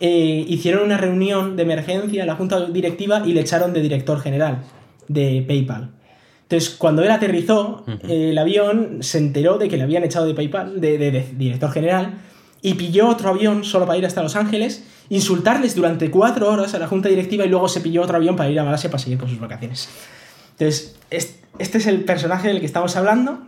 [0.00, 4.20] eh, hicieron una reunión de emergencia en la junta directiva y le echaron de director
[4.20, 4.64] general
[5.06, 5.93] de PayPal.
[6.44, 10.80] Entonces, cuando él aterrizó, el avión se enteró de que le habían echado de PayPal,
[10.80, 12.14] de, director general,
[12.60, 16.78] y pilló otro avión solo para ir hasta Los Ángeles, insultarles durante cuatro horas a
[16.78, 19.18] la junta directiva y luego se pilló otro avión para ir a Malasia para seguir
[19.18, 19.88] con sus vacaciones.
[20.52, 23.40] Entonces, este es el personaje del que estamos hablando.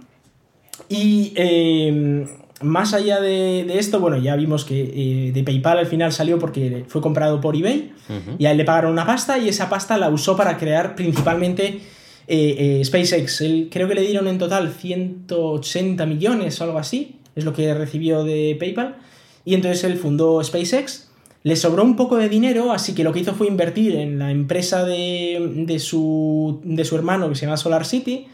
[0.88, 2.26] Y eh,
[2.62, 6.84] más allá de, esto, bueno, ya vimos que eh, de PayPal al final salió porque
[6.88, 7.92] fue comprado por eBay
[8.38, 11.82] y a él le pagaron una pasta y esa pasta la usó para crear principalmente
[12.28, 13.40] eh, SpaceX.
[13.40, 17.72] Él, creo que le dieron en total 180 millones o algo así, es lo que
[17.74, 18.96] recibió de PayPal.
[19.44, 21.06] Y entonces él fundó SpaceX
[21.46, 24.32] le sobró un poco de dinero, así que lo que hizo fue invertir en la
[24.32, 26.60] empresa de, su,
[26.92, 28.26] hermano que se llama Solar City.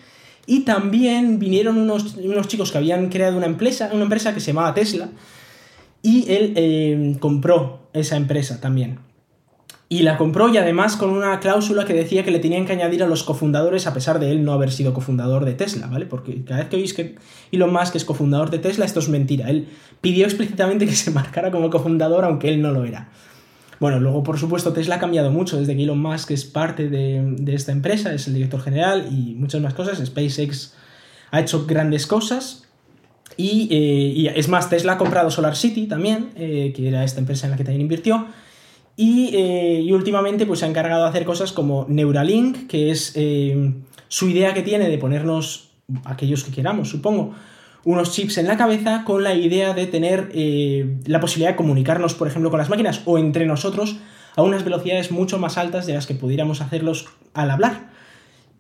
[0.47, 2.17] Y también vinieron unos,
[2.49, 5.11] chicos que habían creado una empresa, una empresa que se llamaba Tesla.
[6.01, 8.99] Y él eh, compró esa empresa también.
[9.93, 13.03] Y la compró y además con una cláusula que decía que le tenían que añadir
[13.03, 16.07] a los cofundadores a pesar de él no haber sido cofundador de Tesla, ¿vale?
[16.07, 17.17] Porque cada vez que oís que
[17.53, 19.51] Elon Musk es cofundador de Tesla, esto es mentira.
[19.51, 19.69] Él
[20.01, 23.11] pidió explícitamente que se marcara como cofundador aunque él no lo era.
[23.81, 27.37] Bueno, luego por supuesto Tesla ha cambiado mucho desde que Elon Musk es parte de,
[27.49, 30.03] esta empresa, es el director general y muchas más cosas.
[30.03, 30.73] SpaceX
[31.33, 32.67] ha hecho grandes cosas.
[33.37, 37.47] Y, eh, es más, Tesla ha comprado Solar City también, eh, que era esta empresa
[37.47, 38.27] en la que también invirtió.
[38.97, 43.73] Eh, y, últimamente pues se ha encargado de hacer cosas como Neuralink, que es eh,
[44.09, 45.71] su idea que tiene de ponernos,
[46.05, 47.35] aquellos que queramos, supongo,
[47.85, 52.15] unos chips en la cabeza con la idea de tener eh, la posibilidad de comunicarnos,
[52.15, 53.97] por ejemplo, con las máquinas o entre nosotros
[54.37, 57.91] a unas velocidades mucho más altas de las que pudiéramos hacerlos al hablar.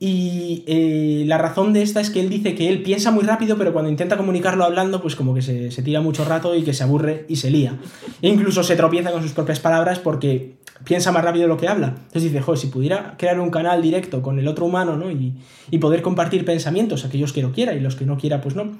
[0.04, 3.56] Y eh, la razón de esta es que él dice que él piensa muy rápido,
[3.56, 6.82] pero cuando intenta comunicarlo hablando, pues como que se, tira mucho rato y que se
[6.82, 7.78] aburre y se lía.
[8.20, 11.68] E incluso se tropieza con sus propias palabras porque piensa más rápido de lo que
[11.68, 11.94] habla.
[11.96, 15.08] Entonces dice, joder, si pudiera crear un canal directo con el otro humano, ¿no?
[15.08, 15.34] Y,
[15.70, 18.72] y poder compartir pensamientos, aquellos que lo quiera y los que no quiera, pues no,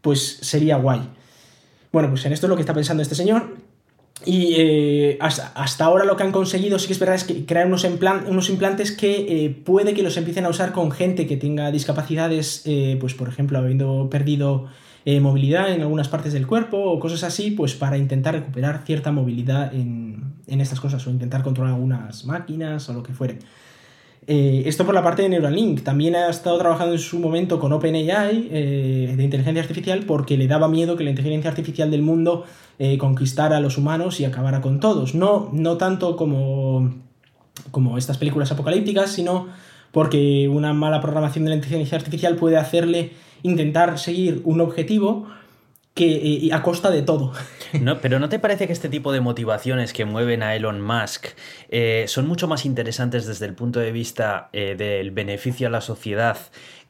[0.00, 1.02] pues sería guay.
[1.92, 3.54] Bueno, pues en esto es lo que está pensando este señor.
[4.26, 7.66] Y eh, hasta, ahora lo que han conseguido, sí que es verdad, es que crear
[7.66, 7.86] unos,
[8.26, 12.62] unos implantes que eh, puede que los empiecen a usar con gente que tenga discapacidades,
[12.66, 14.68] eh, pues por ejemplo, habiendo perdido
[15.22, 19.74] movilidad en algunas partes del cuerpo o cosas así, pues para intentar recuperar cierta movilidad
[19.74, 23.38] en, en estas cosas o intentar controlar algunas máquinas o lo que fuere.
[24.26, 25.82] Eh, esto por la parte de Neuralink.
[25.82, 30.46] También ha estado trabajando en su momento con OpenAI eh, de inteligencia artificial porque le
[30.46, 32.44] daba miedo que la inteligencia artificial del mundo
[32.78, 35.14] eh, conquistara a los humanos y acabara con todos.
[35.14, 36.94] No, no tanto como,
[37.70, 39.48] como estas películas apocalípticas, sino
[39.90, 45.26] porque una mala programación de la inteligencia artificial puede hacerle intentar seguir un objetivo
[45.94, 47.32] que a costa de todo.
[47.80, 51.28] No, pero ¿no te parece que este tipo de motivaciones que mueven a Elon Musk
[51.68, 55.80] eh, son mucho más interesantes desde el punto de vista eh, del beneficio a la
[55.80, 56.36] sociedad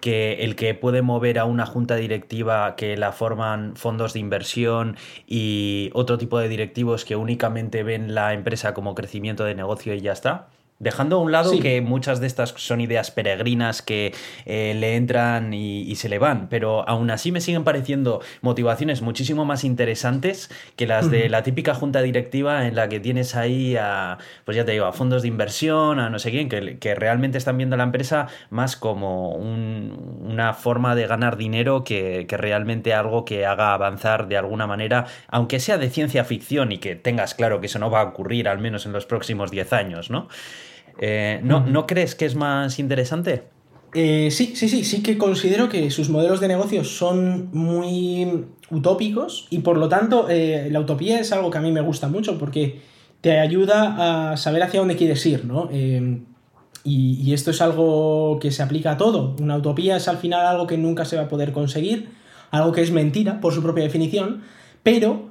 [0.00, 4.96] que el que puede mover a una junta directiva que la forman fondos de inversión
[5.26, 10.00] y otro tipo de directivos que únicamente ven la empresa como crecimiento de negocio y
[10.00, 10.48] ya está?
[10.80, 14.14] Dejando a un lado que muchas de estas son ideas peregrinas que
[14.46, 19.44] eh, le entran y, se le van, pero aún así me siguen pareciendo motivaciones muchísimo
[19.44, 24.16] más interesantes que las de la típica junta directiva en la que tienes ahí a,
[24.46, 27.58] pues ya te digo, a fondos de inversión, a no sé quién, que, realmente están
[27.58, 33.44] viendo la empresa más como una forma de ganar dinero que, que realmente algo que
[33.44, 37.66] haga avanzar de alguna manera, aunque sea de ciencia ficción y que tengas claro que
[37.66, 40.28] eso no va a ocurrir al menos en los próximos 10 años, ¿no?
[40.98, 43.44] Eh, ¿no, ¿No crees que es más interesante?
[43.94, 49.48] Eh, sí, sí, sí, sí que considero que sus modelos de negocios son muy utópicos
[49.50, 52.38] y por lo tanto eh, la utopía es algo que a mí me gusta mucho
[52.38, 52.80] porque
[53.20, 55.68] te ayuda a saber hacia dónde quieres ir, ¿no?
[55.72, 56.22] y,
[56.84, 59.36] y, esto es algo que se aplica a todo.
[59.40, 62.10] Una utopía es al final algo que nunca se va a poder conseguir,
[62.50, 64.42] algo que es mentira por su propia definición,
[64.82, 65.29] pero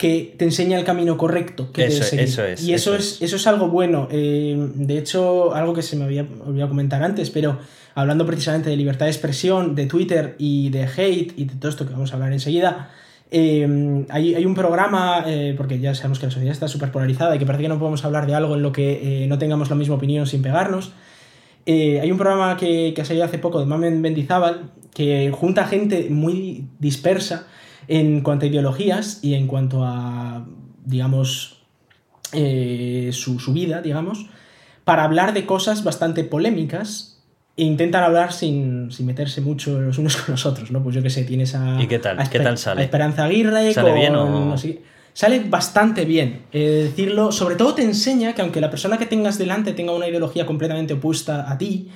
[0.00, 3.46] que te enseña el camino correcto que eso, Eso es, y eso, es, eso es
[3.46, 4.08] algo bueno.
[4.10, 7.58] Eh, de hecho, algo que se me había olvidado comentar antes, pero
[7.94, 11.86] hablando precisamente de libertad de expresión, de Twitter y de hate y de todo esto
[11.86, 12.88] que vamos a hablar enseguida,
[13.30, 17.38] eh, hay, un programa, eh, porque ya sabemos que la sociedad está súper polarizada y
[17.38, 19.96] que parece que no podemos hablar de algo en lo que no tengamos la misma
[19.96, 20.92] opinión sin pegarnos.
[21.66, 26.06] hay un programa que, que ha salido hace poco de Mamen Bendizábal que junta gente
[26.08, 27.48] muy dispersa
[27.88, 30.46] en cuanto a ideologías y en cuanto a,
[30.84, 31.62] digamos,
[32.32, 34.26] eh, su, vida, digamos,
[34.84, 37.22] para hablar de cosas bastante polémicas
[37.56, 40.82] e intentan hablar sin, meterse mucho los unos con los otros, ¿no?
[40.82, 41.80] Pues yo qué sé, tienes a...
[41.82, 42.28] ¿Y qué tal?
[42.28, 42.82] ¿Qué tal sale?
[42.82, 43.72] Esperanza Aguirre.
[43.72, 44.56] ¿Sale bien o...?
[45.12, 46.42] sale bastante bien.
[46.52, 50.08] Eh, decirlo, sobre todo te enseña que aunque la persona que tengas delante tenga una
[50.08, 51.90] ideología completamente opuesta a ti,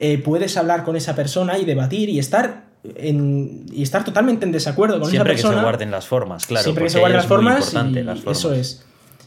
[0.00, 5.00] eh, puedes hablar con esa persona y debatir y estar y estar totalmente en desacuerdo
[5.00, 5.54] con Siempre esa persona.
[5.54, 6.64] que se guarden las formas, claro.
[6.64, 7.74] Siempre que se guarden las formas,
[8.30, 8.84] Eso es.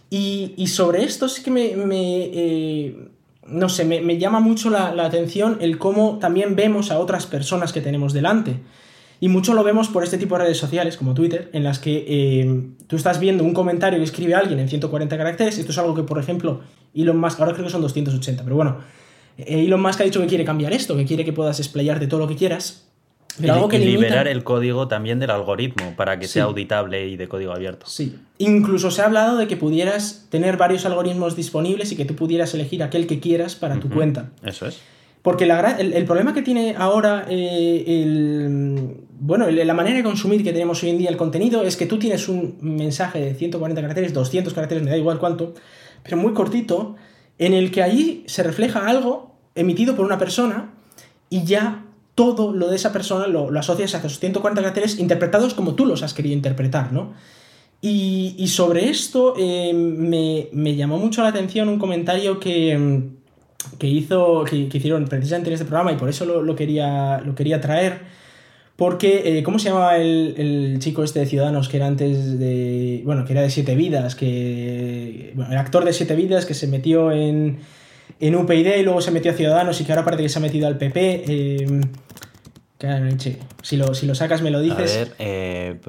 [0.09, 1.71] Y, sobre esto sí que me.
[1.73, 3.09] Eh,
[3.47, 7.81] no sé, me, llama mucho la, atención el cómo también vemos a otras personas que
[7.81, 8.59] tenemos delante.
[9.19, 12.05] Y mucho lo vemos por este tipo de redes sociales, como Twitter, en las que
[12.07, 15.57] eh, tú estás viendo un comentario que escribe alguien en 140 caracteres.
[15.57, 16.61] Esto es algo que, por ejemplo,
[16.93, 18.77] Elon Musk, ahora creo que son 280, pero bueno,
[19.39, 22.19] eh, Elon Musk ha dicho que quiere cambiar esto, que quiere que puedas explayarte todo
[22.19, 22.86] lo que quieras
[23.39, 27.85] y, liberar el código también del algoritmo para que sea auditable y de código abierto.
[27.87, 28.17] Sí.
[28.37, 32.53] Incluso se ha hablado de que pudieras tener varios algoritmos disponibles y que tú pudieras
[32.53, 34.29] elegir aquel que quieras para tu cuenta.
[34.43, 34.79] Eso es.
[35.21, 40.53] Porque la, el, problema que tiene ahora eh, el, bueno, la manera de consumir que
[40.53, 44.13] tenemos hoy en día el contenido es que tú tienes un mensaje de 140 caracteres,
[44.13, 45.53] 200 caracteres, me da igual cuánto,
[46.03, 46.95] pero muy cortito,
[47.39, 50.71] en el que ahí se refleja algo emitido por una persona
[51.29, 51.83] y ya
[52.17, 56.01] todo lo de esa persona lo, asocias a esos 140 caracteres interpretados como tú los
[56.01, 57.13] has querido interpretar, ¿no?
[57.79, 62.75] Y, sobre esto eh, me, llamó mucho la atención un comentario que,
[63.81, 67.99] hizo, que, hicieron precisamente en este programa y por eso lo, quería, lo quería traer.
[68.75, 73.03] Porque, eh, ¿cómo se llamaba el, chico este de Ciudadanos que era antes de.
[73.05, 75.33] Bueno, que era de Siete Vidas, que.
[75.35, 77.59] Bueno, el actor de Siete Vidas que se metió en,
[78.19, 80.41] en UPyD y luego se metió a Ciudadanos y que ahora parece que se ha
[80.41, 81.23] metido al PP.
[83.63, 84.91] Si lo, si lo sacas me lo dices.
[84.91, 85.79] A ver, eh,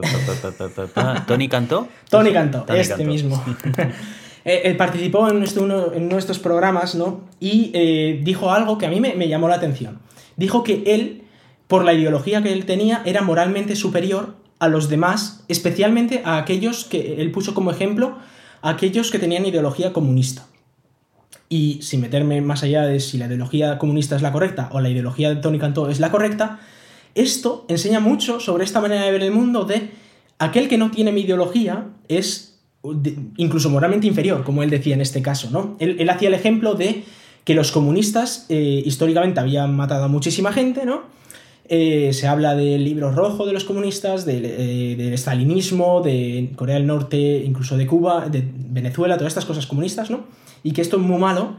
[1.26, 1.88] ¿Tony Cantó?
[2.08, 3.42] Tony Cantó, este mismo.
[4.44, 7.28] Eh, él participó en, nuestro, en nuestros programas, ¿no?
[7.38, 9.98] Y eh, dijo algo que a mí me, llamó la atención.
[10.36, 11.24] Dijo que él,
[11.66, 16.86] por la ideología que él tenía, era moralmente superior a los demás, especialmente a aquellos
[16.86, 18.16] que él puso como ejemplo,
[18.62, 20.46] a aquellos que tenían ideología comunista.
[21.50, 24.88] Y sin meterme más allá de si la ideología comunista es la correcta o la
[24.88, 26.60] ideología de Tony Cantó es la correcta,
[27.20, 29.90] esto enseña mucho sobre esta manera de ver el mundo de
[30.38, 32.60] aquel que no tiene mi ideología es
[33.36, 35.76] incluso moralmente inferior, como él decía en este caso, ¿no?
[35.80, 37.04] Él, hacía el ejemplo de
[37.44, 41.02] que los comunistas eh, históricamente habían matado a muchísima gente, ¿no?
[41.70, 46.76] Eh, se habla del libro rojo de los comunistas, del, eh, del, stalinismo, de Corea
[46.76, 50.24] del Norte, incluso de Cuba, de Venezuela, todas estas cosas comunistas, ¿no?
[50.62, 51.56] Y que esto es muy malo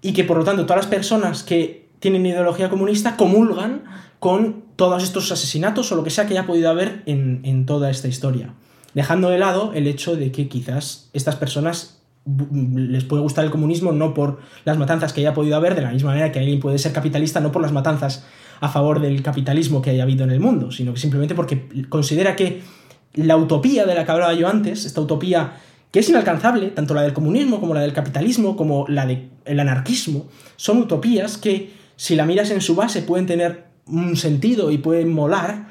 [0.00, 3.82] y que por lo tanto todas las personas que tienen ideología comunista comulgan
[4.22, 8.06] con todos estos asesinatos o lo que sea que haya podido haber en, toda esta
[8.06, 8.54] historia.
[8.94, 11.98] Dejando de lado el hecho de que quizás estas personas
[12.72, 15.90] les puede gustar el comunismo no por las matanzas que haya podido haber, de la
[15.90, 18.24] misma manera que alguien puede ser capitalista no por las matanzas
[18.60, 22.36] a favor del capitalismo que haya habido en el mundo, sino que simplemente porque considera
[22.36, 22.62] que
[23.14, 25.54] la utopía de la que hablaba yo antes, esta utopía
[25.90, 30.28] que es inalcanzable, tanto la del comunismo como la del capitalismo, como la del anarquismo,
[30.54, 35.12] son utopías que, si la miras en su base, pueden tener un sentido y pueden
[35.12, 35.70] molar.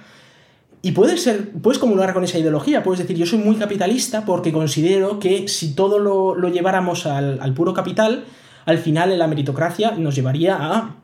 [0.83, 4.51] Y puedes, ser, puedes comulgar con esa ideología, puedes decir, yo soy muy capitalista porque
[4.51, 8.25] considero que si todo lo, lleváramos al, al, puro capital,
[8.65, 10.95] al final la meritocracia nos llevaría a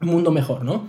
[0.00, 0.86] un mundo mejor, ¿no?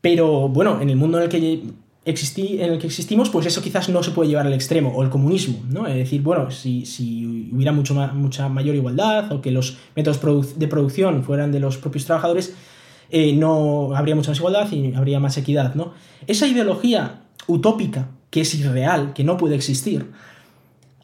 [0.00, 1.62] Pero bueno, en el mundo en el que
[2.04, 5.02] existí, en el que existimos, pues eso quizás no se puede llevar al extremo, o
[5.02, 5.86] el comunismo, ¿no?
[5.86, 10.68] Es decir, bueno, si, si hubiera mucho mucha mayor igualdad o que los métodos de
[10.68, 12.54] producción fueran de los propios trabajadores,
[13.10, 15.92] eh, no habría mucha más igualdad y habría más equidad, ¿no?
[16.26, 20.10] Esa ideología utópica, que es irreal, que no puede existir,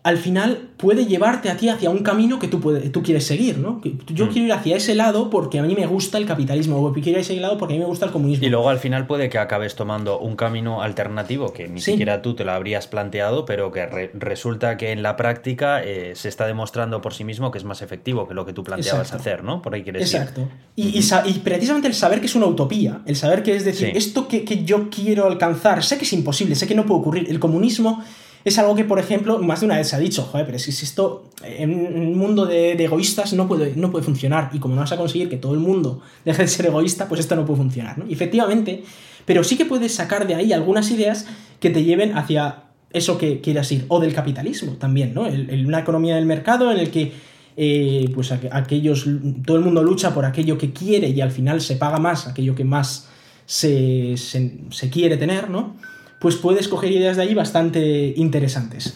[0.03, 2.59] al final puede llevarte a ti hacia un camino que tú,
[2.90, 3.82] tú quieres seguir, ¿no?
[4.07, 4.28] Yo mm.
[4.30, 7.16] quiero ir hacia ese lado porque a mí me gusta el capitalismo, o quiero ir
[7.18, 8.46] a ese lado porque a mí me gusta el comunismo.
[8.46, 12.34] Y luego al final puede que acabes tomando un camino alternativo que ni siquiera tú
[12.34, 17.03] te lo habrías planteado, pero que resulta que en la práctica eh, se está demostrando
[17.03, 19.61] por sí mismo que es más efectivo que lo que tú planteabas hacer, ¿no?
[19.61, 20.48] Por ahí quieres Exacto.
[20.76, 24.28] Y, y, precisamente el saber que es una utopía, el saber que es decir, esto
[24.28, 27.28] que, que yo quiero alcanzar, sé que es imposible, sé que no puede ocurrir.
[27.28, 28.03] El comunismo
[28.45, 30.70] es algo que, por ejemplo, más de una vez se ha dicho, joder, pero si
[30.70, 34.51] esto en un mundo de, egoístas no puede, no puede funcionar.
[34.53, 37.20] Y como no vas a conseguir que todo el mundo deje de ser egoísta, pues
[37.20, 38.07] esto no puede funcionar, ¿no?
[38.09, 38.82] Y efectivamente,
[39.26, 41.26] pero sí que puedes sacar de ahí algunas ideas
[41.61, 43.84] que te lleven hacia eso que quieras ir.
[43.88, 45.26] O del capitalismo también, ¿no?
[45.26, 47.12] En una economía del mercado en el que
[47.57, 49.07] eh, pues aquellos,
[49.45, 52.55] todo el mundo lucha por aquello que quiere y al final se paga más aquello
[52.55, 53.09] que más
[53.45, 55.76] se, se quiere tener, ¿no?
[56.21, 58.95] Pues puedes coger ideas de ahí bastante interesantes.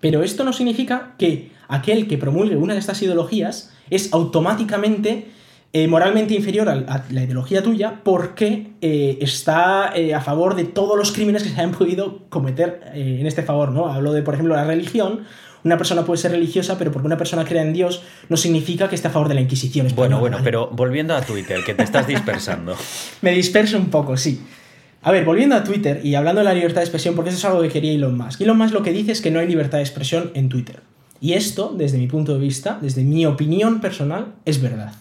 [0.00, 5.26] Pero esto no significa que aquel que promulgue una de estas ideologías es automáticamente
[5.72, 10.96] eh, moralmente inferior a, la ideología tuya porque eh, está eh, a favor de todos
[10.98, 13.88] los crímenes que se hayan podido cometer en este favor, ¿no?
[13.88, 15.24] Hablo de, por ejemplo, la religión.
[15.64, 18.96] Una persona puede ser religiosa, pero porque una persona crea en Dios no significa que
[18.96, 19.88] esté a favor de la Inquisición.
[19.94, 22.76] Bueno, bueno, pero volviendo a Twitter, que te estás dispersando.
[23.22, 24.40] Me disperso un poco, sí.
[25.02, 27.44] A ver, volviendo a Twitter y hablando de la libertad de expresión, porque eso es
[27.44, 28.40] algo que quería Elon Musk.
[28.40, 30.80] Elon Musk lo que dice es que no hay libertad de expresión en Twitter.
[31.20, 34.92] Y esto, desde mi punto de vista, desde mi opinión personal, es verdad.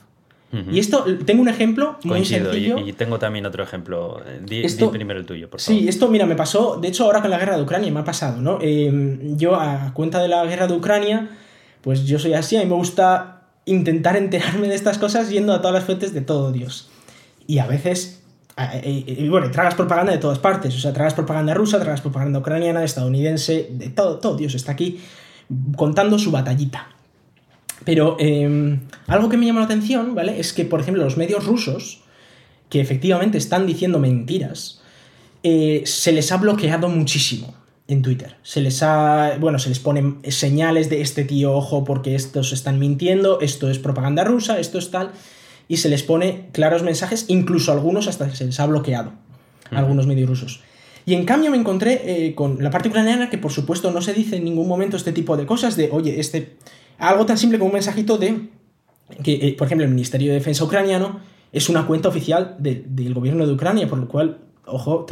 [0.69, 2.77] Y esto, tengo un ejemplo muy sencillo.
[2.77, 4.21] Y, tengo también otro ejemplo.
[4.45, 5.81] Di, primero el tuyo, por favor.
[5.81, 8.03] Sí, esto, mira, me pasó, de hecho, ahora con la guerra de Ucrania me ha
[8.03, 8.59] pasado, ¿no?
[8.61, 11.29] Em, yo, a cuenta de la guerra de Ucrania,
[11.81, 15.61] pues yo soy así, a mí me gusta intentar enterarme de estas cosas yendo a
[15.61, 16.89] todas las fuentes de todo Dios.
[17.47, 18.20] Y a veces
[18.57, 21.79] Ah, eh, eh, y, bueno, tragas propaganda de todas partes, o sea, tragas propaganda rusa,
[21.79, 24.99] tragas propaganda ucraniana, estadounidense, de todo, todo Dios está aquí
[25.75, 26.89] contando su batallita.
[27.83, 30.39] Pero em, algo que me llama la atención, ¿vale?
[30.39, 32.01] Es que, por ejemplo, los medios rusos,
[32.69, 34.81] que efectivamente están diciendo mentiras,
[35.43, 37.55] eh, se les ha bloqueado muchísimo
[37.87, 38.37] en Twitter.
[38.43, 42.77] Se les ha, bueno, se les ponen señales de este tío, ojo, porque estos están
[42.77, 45.11] mintiendo, esto es propaganda rusa, esto es tal
[45.67, 49.13] y se les pone claros mensajes, incluso algunos hasta que se les ha bloqueado,
[49.71, 50.61] algunos medios rusos.
[51.05, 54.13] Y en cambio me encontré eh, con la parte ucraniana que por supuesto no se
[54.13, 56.57] dice en ningún momento este tipo de cosas de, oye, este...
[56.99, 58.49] Algo tan simple como un mensajito de
[59.23, 61.19] que, eh, por ejemplo, el Ministerio de Defensa ucraniano
[61.51, 65.07] es una cuenta oficial del gobierno de Ucrania, por lo cual, ojo,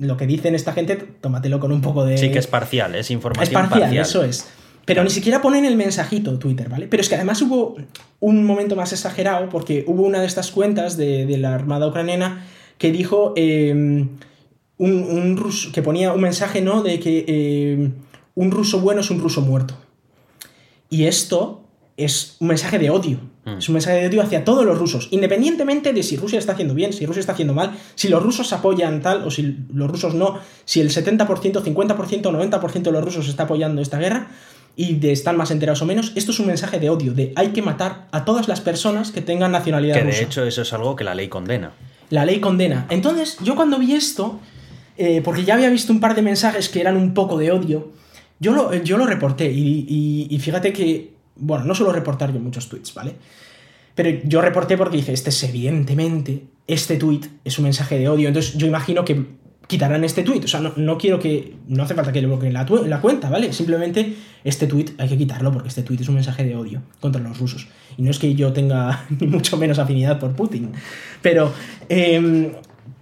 [0.00, 2.16] lo que dicen esta gente, tómatelo con un poco de...
[2.16, 4.48] Sí que es parcial, es información Es parcial, eso es.
[4.88, 6.86] Pero ni siquiera ponen el mensajito Twitter, ¿vale?
[6.88, 7.76] Pero es que además hubo
[8.20, 12.46] un momento más exagerado porque hubo una de estas cuentas de, la Armada ucraniana
[12.78, 14.08] que dijo em,
[14.78, 16.82] un, ruso, que ponía un mensaje, ¿no?
[16.82, 17.92] De que em,
[18.34, 19.74] un ruso bueno es un ruso muerto.
[20.88, 21.64] Y esto
[21.98, 23.20] es un mensaje de odio.
[23.44, 23.58] Mm.
[23.58, 26.72] Es un mensaje de odio hacia todos los rusos, independientemente de si Rusia está haciendo
[26.72, 30.14] bien, si Rusia está haciendo mal, si los rusos apoyan tal o si los rusos
[30.14, 34.30] no, si el 70%, 50% o 90% de los rusos está apoyando esta guerra
[34.78, 37.48] y de estar más enterados o menos, esto es un mensaje de odio, de hay
[37.48, 40.94] que matar a todas las personas que tengan nacionalidad que de hecho eso es algo
[40.94, 41.72] que la ley condena.
[42.10, 42.86] La ley condena.
[42.88, 44.38] Entonces, yo cuando vi esto,
[44.96, 47.90] eh, porque ya había visto un par de mensajes que eran un poco de odio,
[48.38, 52.94] yo lo, yo lo reporté y, fíjate que, bueno, no suelo reportar yo muchos tweets,
[52.94, 53.16] ¿vale?
[53.96, 58.28] Pero yo reporté porque dije, este es evidentemente, este tweet es un mensaje de odio,
[58.28, 59.26] entonces yo imagino que
[59.68, 60.40] quitarán este tweet.
[60.44, 61.54] O sea, no, quiero que.
[61.68, 63.52] No hace falta que le bloqueen la, la, cuenta, ¿vale?
[63.52, 67.22] Simplemente este tweet hay que quitarlo porque este tweet es un mensaje de odio contra
[67.22, 67.68] los rusos.
[67.96, 70.72] Y no es que yo tenga ni mucho menos afinidad por Putin.
[71.22, 71.52] Pero.
[71.88, 72.50] Em,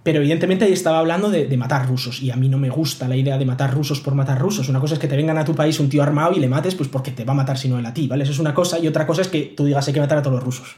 [0.03, 2.21] pero evidentemente ahí estaba hablando de, de, matar rusos.
[2.21, 4.69] Y a mí no me gusta la idea de matar rusos por matar rusos.
[4.69, 6.75] Una cosa es que te vengan a tu país un tío armado y le mates,
[6.75, 8.23] pues porque te va a matar si no él a ti, ¿vale?
[8.23, 8.79] Eso es una cosa.
[8.79, 10.77] Y otra cosa es que tú digas hay que matar a todos los rusos.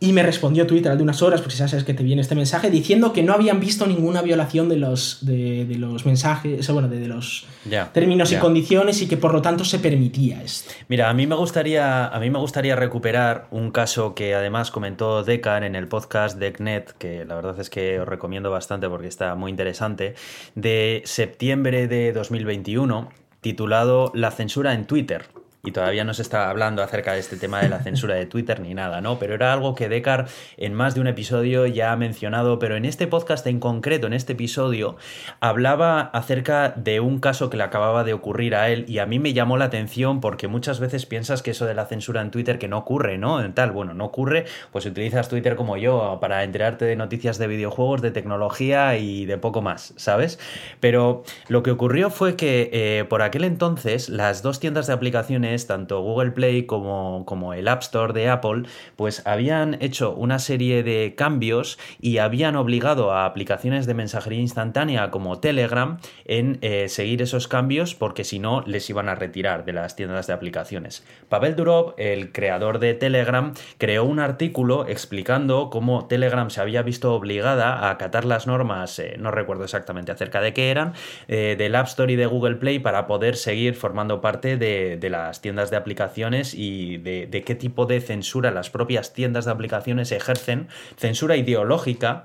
[0.00, 2.34] Y me respondió Twitter al de unas horas, porque ya sabes que te viene este
[2.34, 7.06] mensaje, diciendo que no habían visto ninguna violación de los, de, los mensajes, bueno, de,
[7.06, 7.46] los
[7.92, 10.72] términos y condiciones y que por lo tanto se permitía esto.
[10.88, 15.22] Mira, a mí me gustaría, a mí me gustaría recuperar un caso que además comentó
[15.22, 19.34] Decan en el podcast DeckNet, que la verdad es que os recomiendo bastante porque está
[19.36, 20.14] muy interesante,
[20.54, 25.26] de septiembre de 2021, titulado La censura en Twitter
[25.64, 28.60] y todavía no se está hablando acerca de este tema de la censura de Twitter
[28.60, 29.18] ni nada, ¿no?
[29.18, 32.84] Pero era algo que Decar en más de un episodio ya ha mencionado, pero en
[32.84, 34.96] este podcast en concreto, en este episodio,
[35.40, 39.18] hablaba acerca de un caso que le acababa de ocurrir a él y a mí
[39.18, 42.58] me llamó la atención porque muchas veces piensas que eso de la censura en Twitter
[42.58, 43.42] que no ocurre, ¿no?
[43.42, 47.46] En tal, bueno, no ocurre, pues utilizas Twitter como yo para enterarte de noticias de
[47.46, 50.38] videojuegos, de tecnología y de poco más, ¿sabes?
[50.80, 55.53] Pero lo que ocurrió fue que eh, por aquel entonces las dos tiendas de aplicaciones
[55.66, 58.64] tanto Google Play como, como el App Store de Apple,
[58.96, 65.10] pues habían hecho una serie de cambios y habían obligado a aplicaciones de mensajería instantánea
[65.10, 69.72] como Telegram en eh, seguir esos cambios porque si no les iban a retirar de
[69.72, 71.04] las tiendas de aplicaciones.
[71.28, 77.14] Pavel Durov, el creador de Telegram, creó un artículo explicando cómo Telegram se había visto
[77.14, 80.94] obligada a acatar las normas, eh, no recuerdo exactamente acerca de qué eran,
[81.28, 85.10] eh, del App Store y de Google Play para poder seguir formando parte de, de
[85.10, 90.10] las tiendas de aplicaciones y de, qué tipo de censura las propias tiendas de aplicaciones
[90.10, 92.24] ejercen, censura ideológica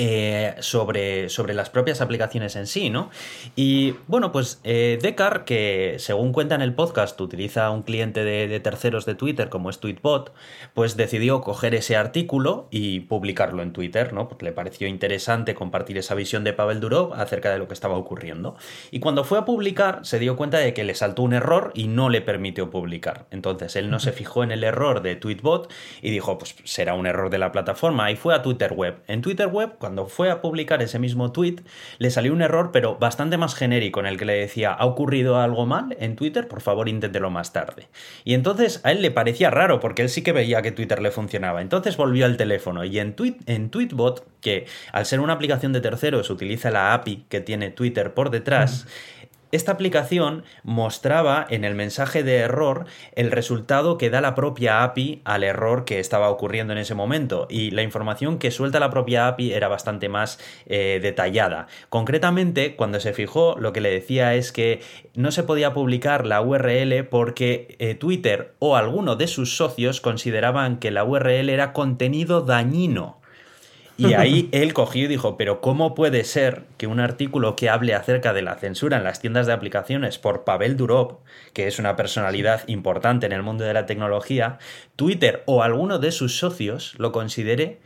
[0.00, 3.10] eh, sobre, sobre, las propias aplicaciones en sí, ¿no?
[3.56, 8.60] Y bueno, pues eh, Decar, que según cuenta en el podcast utiliza un cliente de,
[8.60, 10.32] terceros de Twitter como es Tweetbot,
[10.72, 14.28] pues decidió coger ese artículo y publicarlo en Twitter, ¿no?
[14.28, 17.96] Porque le pareció interesante compartir esa visión de Pavel Durov acerca de lo que estaba
[17.96, 18.56] ocurriendo.
[18.92, 21.88] Y cuando fue a publicar, se dio cuenta de que le saltó un error y
[21.88, 23.26] no le permitió publicar.
[23.32, 25.72] Entonces él no se fijó en el error de Tweetbot
[26.02, 28.12] y dijo, pues será un error de la plataforma.
[28.12, 29.02] Y fue a Twitter Web.
[29.08, 31.62] En Twitter Web, cuando fue a publicar ese mismo tweet,
[31.96, 35.38] le salió un error, pero bastante más genérico, en el que le decía, ¿ha ocurrido
[35.38, 36.46] algo mal en Twitter?
[36.46, 37.88] Por favor, inténtelo más tarde.
[38.22, 41.10] Y entonces a él le parecía raro, porque él sí que veía que Twitter le
[41.10, 41.62] funcionaba.
[41.62, 45.80] Entonces volvió al teléfono y en, tweet, en Tweetbot, que al ser una aplicación de
[45.80, 48.86] terceros utiliza la API que tiene Twitter por detrás,
[49.52, 55.22] esta aplicación mostraba en el mensaje de error el resultado que da la propia API
[55.24, 59.28] al error que estaba ocurriendo en ese momento y la información que suelta la propia
[59.28, 61.66] API era bastante más eh, detallada.
[61.88, 64.80] Concretamente, cuando se fijó, lo que le decía es que
[65.14, 70.78] no se podía publicar la URL porque eh, Twitter o alguno de sus socios consideraban
[70.78, 73.17] que la URL era contenido dañino.
[73.98, 77.94] Y ahí él cogió y dijo, pero ¿cómo puede ser que un artículo que hable
[77.94, 81.18] acerca de la censura en las tiendas de aplicaciones por Pavel Durov,
[81.52, 84.58] que es una personalidad importante en el mundo de la tecnología,
[84.94, 87.80] Twitter o alguno de sus socios lo considere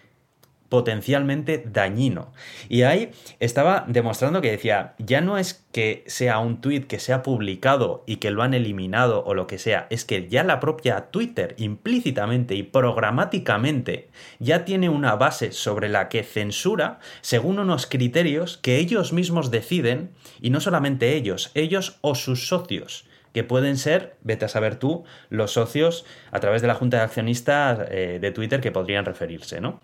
[0.73, 2.33] potencialmente dañino.
[2.71, 3.11] Y ahí
[3.41, 8.05] estaba demostrando que decía, ya no es que sea un tweet que se ha publicado
[8.07, 11.55] y que lo han eliminado o lo que sea, es que ya la propia Twitter
[11.59, 14.09] implícitamente y programáticamente
[14.39, 20.13] ya tiene una base sobre la que censura según unos criterios que ellos mismos deciden
[20.41, 23.05] y no solamente ellos, ellos o sus socios
[23.35, 27.03] que pueden ser, vete a saber tú, los socios a través de la junta de
[27.03, 29.81] accionistas eh, de Twitter que podrían referirse, ¿no?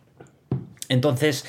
[0.88, 1.44] Entonces,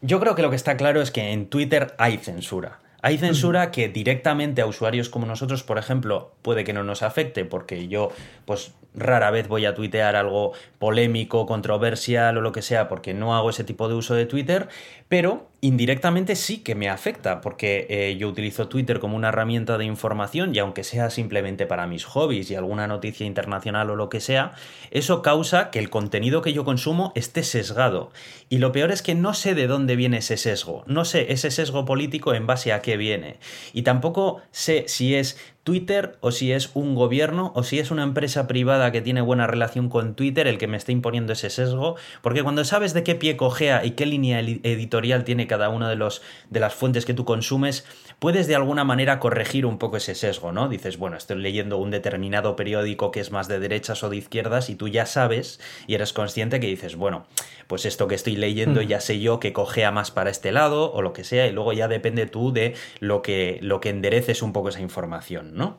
[0.00, 2.80] yo creo que lo que está claro es que en Twitter hay censura.
[3.02, 7.44] Hay censura que directamente a usuarios como nosotros, por ejemplo, puede que no nos afecte,
[7.44, 8.10] porque yo,
[8.46, 13.36] pues rara vez voy a tuitear algo polémico, controversial o lo que sea, porque no
[13.36, 14.68] hago ese tipo de uso de Twitter,
[15.08, 19.84] pero indirectamente sí que me afecta, porque eh, yo utilizo Twitter como una herramienta de
[19.84, 24.20] información y aunque sea simplemente para mis hobbies y alguna noticia internacional o lo que
[24.20, 24.52] sea,
[24.90, 28.10] eso causa que el contenido que yo consumo esté sesgado.
[28.48, 31.50] Y lo peor es que no sé de dónde viene ese sesgo, no sé ese
[31.50, 33.38] sesgo político en base a qué viene.
[33.72, 38.04] Y tampoco sé si es Twitter o si es un gobierno o si es una
[38.04, 41.96] empresa privada que tiene buena relación con Twitter el que me está imponiendo ese sesgo,
[42.22, 45.96] porque cuando sabes de qué pie cojea y qué línea editorial tiene cada una de,
[45.96, 47.84] los, de las fuentes que tú consumes,
[48.20, 50.68] puedes de alguna manera corregir un poco ese sesgo, ¿no?
[50.68, 54.70] Dices, bueno, estoy leyendo un determinado periódico que es más de derechas o de izquierdas
[54.70, 55.58] y tú ya sabes
[55.88, 57.26] y eres consciente que dices, bueno,
[57.66, 58.86] pues esto que estoy leyendo hmm.
[58.86, 61.72] ya sé yo que cojea más para este lado o lo que sea y luego
[61.72, 65.78] ya depende tú de lo que, lo que endereces un poco esa información, ¿no?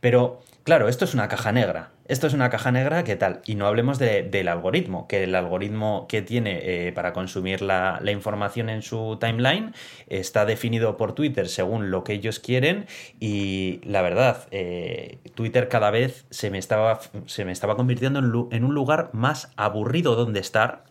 [0.00, 1.92] Pero Claro, esto es una caja negra.
[2.08, 3.40] Esto es una caja negra, ¿qué tal?
[3.46, 8.68] Y no hablemos del algoritmo, que el algoritmo que tiene eh, para consumir la, información
[8.68, 9.72] en su timeline
[10.08, 12.84] está definido por Twitter según lo que ellos quieren
[13.18, 18.54] y la verdad, eh, Twitter cada vez se me estaba, se me estaba convirtiendo en,
[18.54, 20.84] en un lugar más aburrido donde estar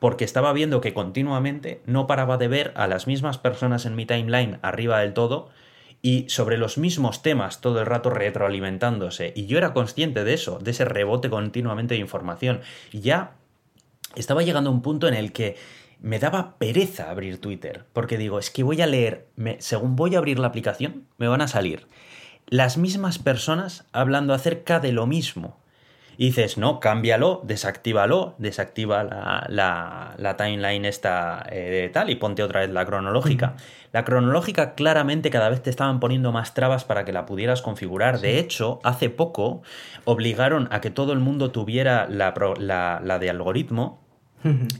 [0.00, 4.06] porque estaba viendo que continuamente no paraba de ver a las mismas personas en mi
[4.06, 5.50] timeline arriba del todo
[6.02, 9.32] y sobre los mismos temas todo el rato retroalimentándose.
[9.34, 12.60] Y yo era consciente de eso, de ese rebote continuamente de información.
[12.92, 13.32] Y ya
[14.14, 15.56] estaba llegando a un punto en el que
[16.00, 19.26] me daba pereza abrir Twitter, porque digo, es que voy a leer,
[19.58, 21.86] según voy a abrir la aplicación, me van a salir
[22.50, 25.58] las mismas personas hablando acerca de lo mismo.
[26.20, 32.42] Y dices, no, cámbialo, desactívalo, desactiva la, la, timeline esta de eh, tal y ponte
[32.42, 33.54] otra vez la cronológica.
[33.92, 38.18] La cronológica claramente cada vez te estaban poniendo más trabas para que la pudieras configurar.
[38.18, 39.62] De hecho, hace poco
[40.04, 42.34] obligaron a que todo el mundo tuviera la,
[43.00, 44.02] la de algoritmo,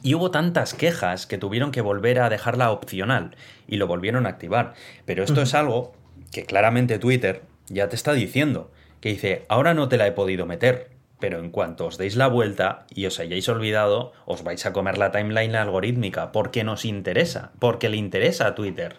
[0.03, 3.37] y hubo tantas quejas que tuvieron que volver a dejarla opcional
[3.67, 4.75] y lo volvieron a activar.
[5.05, 5.93] Pero esto es algo
[6.33, 8.71] que claramente Twitter ya te está diciendo,
[9.01, 12.29] que dice, ahora no te la he podido meter, pero en cuanto os deis la
[12.29, 17.53] vuelta y os hayáis olvidado, os vais a comer la timeline algorítmica, porque nos interesa,
[17.59, 18.97] porque le interesa a Twitter.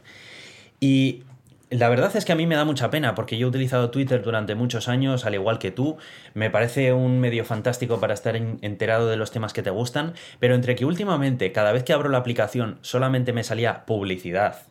[0.79, 1.23] Y
[1.69, 4.23] la verdad es que a mí me da mucha pena, porque yo he utilizado Twitter
[4.23, 5.97] durante muchos años, al igual que tú,
[6.33, 10.55] me parece un medio fantástico para estar enterado de los temas que te gustan, pero
[10.55, 14.69] entre que últimamente, cada vez que abro la aplicación, solamente me salía publicidad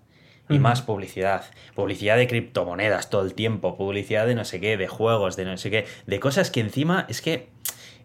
[0.49, 1.45] y más publicidad.
[1.75, 5.57] Publicidad de criptomonedas todo el tiempo, publicidad de no sé qué, de juegos, de no
[5.57, 7.49] sé qué, de cosas que encima es que,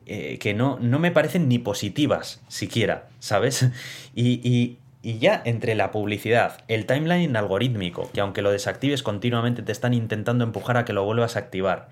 [0.06, 3.68] eh, que no, no me parecen ni positivas siquiera, ¿sabes?
[4.16, 4.78] Y,
[5.20, 10.46] ya entre la publicidad, el timeline algorítmico, que aunque lo desactives continuamente te están intentando
[10.46, 11.90] empujar a que lo vuelvas a activar.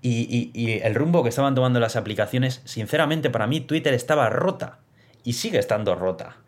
[0.00, 4.78] Y, y el rumbo que estaban tomando las aplicaciones, sinceramente para mí Twitter estaba rota
[5.22, 6.38] y sigue estando rota.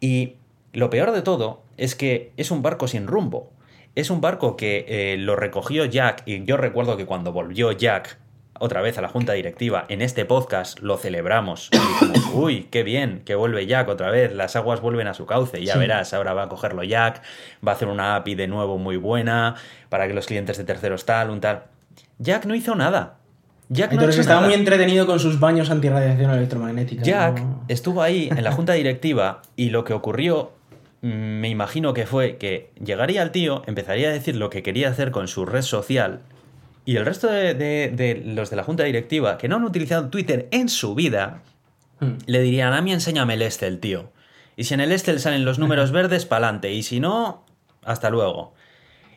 [0.00, 0.36] Y
[0.72, 3.52] lo peor de todo es que es un barco sin rumbo.
[3.94, 8.18] Es un barco que eh, lo recogió Jack y yo recuerdo que cuando volvió Jack
[8.58, 11.68] otra vez a la junta directiva en este podcast lo celebramos.
[11.72, 15.26] Y dijimos, uy, qué bien, que vuelve Jack otra vez, las aguas vuelven a su
[15.26, 17.22] cauce, ya verás, ahora va a cogerlo Jack,
[17.66, 19.56] va a hacer una API de nuevo muy buena
[19.88, 21.64] para que los clientes de terceros tal, un tal.
[22.18, 23.18] Jack no hizo nada.
[23.68, 27.02] Jack Entonces estaba muy entretenido con sus baños antirradiación electromagnética.
[27.02, 30.52] Jack estuvo ahí en la junta directiva y lo que ocurrió
[31.02, 35.10] me imagino que fue que llegaría el tío, empezaría a decir lo que quería hacer
[35.10, 36.22] con su red social
[36.84, 40.68] y el resto de, los de la junta directiva que no han utilizado Twitter en
[40.68, 41.42] su vida,
[42.00, 42.12] hmm.
[42.26, 44.10] le dirían, a mí enséñame el Excel, tío.
[44.56, 46.72] Y si en el Excel salen los números verdes, pa'lante.
[46.72, 47.46] Y si no,
[47.84, 48.54] hasta luego.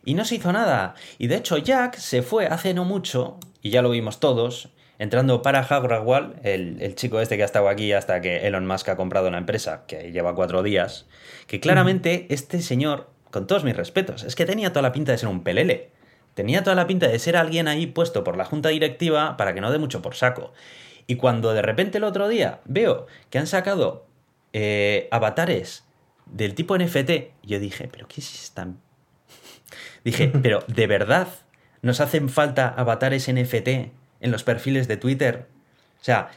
[0.05, 0.93] Y no se hizo nada.
[1.17, 4.69] Y de hecho Jack se fue hace no mucho, y ya lo vimos todos,
[4.99, 8.89] entrando para Hagrawal, el, el, chico este que ha estado aquí hasta que Elon Musk
[8.89, 11.05] ha comprado la empresa, que lleva cuatro días,
[11.47, 15.17] que claramente este señor, con todos mis respetos, es que tenía toda la pinta de
[15.17, 15.91] ser un pelele.
[16.33, 19.61] Tenía toda la pinta de ser alguien ahí puesto por la junta directiva para que
[19.61, 20.51] no dé mucho por saco.
[21.07, 24.05] Y cuando de repente el otro día veo que han sacado
[24.51, 25.85] eh, avatares
[26.25, 28.67] del tipo NFT, yo dije, pero ¿qué es esta?
[30.03, 31.27] dije, pero ¿de verdad
[31.81, 33.69] nos hacen falta avatares NFT
[34.19, 35.47] en los perfiles de Twitter?
[36.01, 36.29] O sea,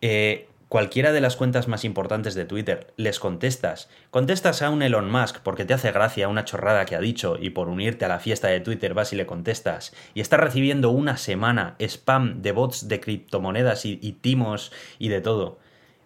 [0.00, 3.88] eh, cualquiera de las cuentas más importantes de Twitter, les contestas.
[4.10, 7.50] Contestas a un Elon Musk porque te hace gracia una chorrada que ha dicho y
[7.50, 9.94] por unirte a la fiesta de Twitter vas y le contestas.
[10.14, 15.58] Y estás recibiendo una semana spam de bots de criptomonedas y, timos y de todo.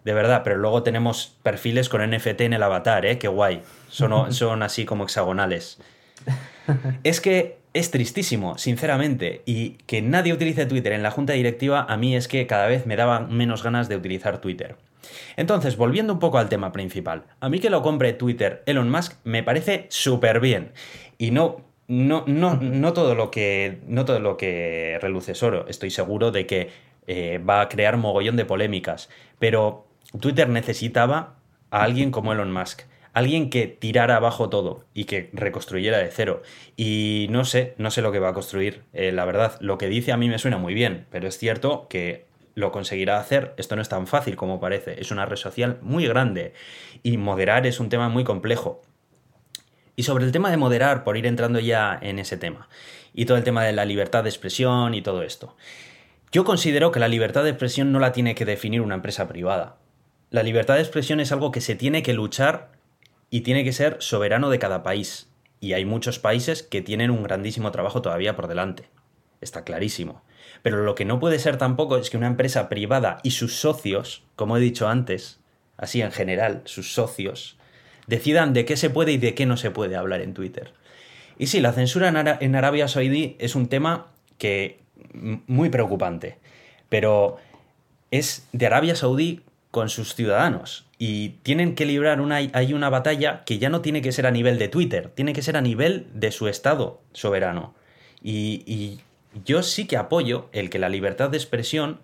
[0.05, 3.17] De verdad, pero luego tenemos perfiles con NFT en el avatar, ¿eh?
[3.17, 3.63] Qué guay.
[3.89, 5.79] Son, son así como hexagonales.
[7.03, 11.97] Es que es tristísimo, sinceramente, y que nadie utilice Twitter en la junta directiva a
[11.97, 14.75] mí es que cada vez me daba menos ganas de utilizar Twitter.
[15.37, 19.13] Entonces, volviendo un poco al tema principal, a mí que lo compre Twitter Elon Musk
[19.23, 20.71] me parece súper bien.
[21.17, 25.65] Y no, no, no, no, todo lo que, no todo lo que reluce es oro.
[25.67, 26.69] Estoy seguro de que
[27.07, 29.09] eh, va a crear mogollón de polémicas.
[29.39, 29.87] Pero
[30.19, 31.35] Twitter necesitaba
[31.71, 32.81] a alguien como Elon Musk
[33.19, 36.41] alguien que tirara abajo todo y que reconstruyera de cero.
[36.75, 39.57] Y no sé, no sé lo que va a construir, eh, la verdad.
[39.59, 43.19] Lo que dice a mí me suena muy bien, pero es cierto que lo conseguirá
[43.19, 43.53] hacer.
[43.57, 44.99] Esto no es tan fácil como parece.
[44.99, 46.53] Es una red social muy grande
[47.03, 48.81] y moderar es un tema muy complejo.
[49.95, 52.69] Y sobre el tema de moderar, por ir entrando ya en ese tema,
[53.13, 55.57] y todo el tema de la libertad de expresión y todo esto.
[56.31, 59.75] Yo considero que la libertad de expresión no la tiene que definir una empresa privada.
[60.29, 62.78] La libertad de expresión es algo que se tiene que luchar
[63.29, 65.29] y tiene que ser soberano de cada país.
[65.59, 68.89] Y hay muchos países que tienen un grandísimo trabajo todavía por delante.
[69.41, 70.23] Está clarísimo.
[70.63, 74.23] Pero lo que no puede ser tampoco es que una empresa privada y sus socios,
[74.35, 75.39] como he dicho antes,
[75.77, 77.57] así en general, sus socios,
[78.07, 80.73] decidan de qué se puede y de qué no se puede hablar en Twitter.
[81.37, 84.07] Y sí, la censura en, Arabia Saudí es un tema
[84.37, 84.79] que
[85.13, 86.37] muy preocupante,
[86.89, 87.37] pero
[88.11, 93.43] es de Arabia Saudí con sus ciudadanos y tienen que librar una, hay una batalla
[93.45, 96.07] que ya no tiene que ser a nivel de Twitter, tiene que ser a nivel
[96.13, 97.73] de su Estado soberano.
[98.21, 98.99] Y,
[99.45, 101.99] yo sí que apoyo el que la libertad de expresión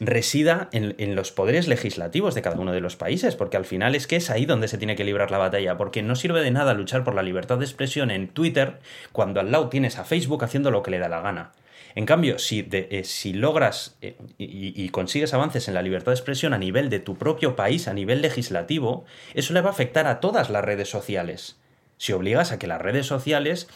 [0.00, 3.94] resida en, en, los poderes legislativos de cada uno de los países, porque al final
[3.94, 6.50] es que es ahí donde se tiene que librar la batalla, porque no sirve de
[6.50, 8.80] nada luchar por la libertad de expresión en Twitter
[9.12, 11.52] cuando al lado tienes a Facebook haciendo lo que le da la gana.
[11.94, 16.58] En cambio, si, eh, logras eh, y, consigues avances en la libertad de expresión a
[16.58, 20.50] nivel de tu propio país, a nivel legislativo, eso le va a afectar a todas
[20.50, 21.58] las redes sociales.
[21.98, 23.68] Si obligas a que las redes sociales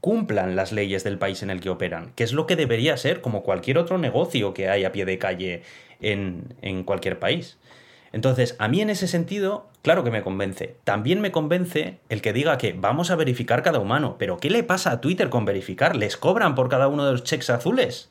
[0.00, 3.20] cumplan las leyes del país en el que operan, que es lo que debería ser
[3.20, 5.62] como cualquier otro negocio que hay a pie de calle
[6.00, 7.58] en cualquier país.
[8.16, 10.78] Entonces, a mí en ese sentido, claro que me convence.
[10.84, 14.16] También me convence el que diga que vamos a verificar cada humano.
[14.18, 15.94] Pero ¿qué le pasa a Twitter con verificar?
[15.94, 18.08] ¿Les cobran por cada uno de los checks azules?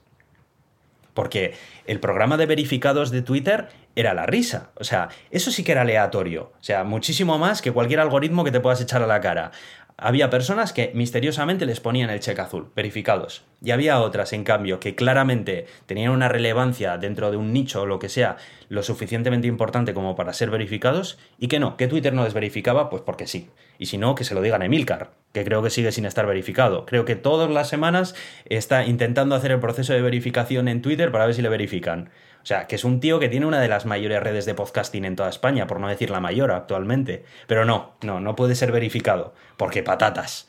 [1.16, 1.56] Porque
[1.88, 4.70] el programa de verificados de Twitter era la risa.
[4.76, 6.51] O sea, eso sí que era aleatorio.
[6.60, 9.53] O sea, muchísimo más que cualquier algoritmo que te puedas echar a la cara.
[9.98, 13.46] Había personas que misteriosamente les ponían el cheque azul, verificados.
[13.64, 17.86] Y había otras, en cambio, que claramente tenían una relevancia dentro de un nicho o
[17.86, 18.36] lo que sea
[18.68, 22.89] lo suficientemente importante como para ser verificados y que no, que Twitter no les verificaba,
[22.89, 23.50] pues porque sí.
[23.80, 26.26] Y si no, que se lo digan a Emilcar, que creo que sigue sin estar
[26.26, 26.86] verificado.
[26.86, 28.16] Creo que todas las semanas
[28.50, 32.10] está intentando hacer el proceso de verificación en Twitter para ver si le verifican.
[32.46, 35.04] O sea, que es un tío que tiene una de las mayores redes de podcasting
[35.04, 37.26] en toda España, por no decir la mayor actualmente.
[37.48, 39.34] Pero no, no, no puede ser verificado.
[39.58, 40.48] Porque patatas.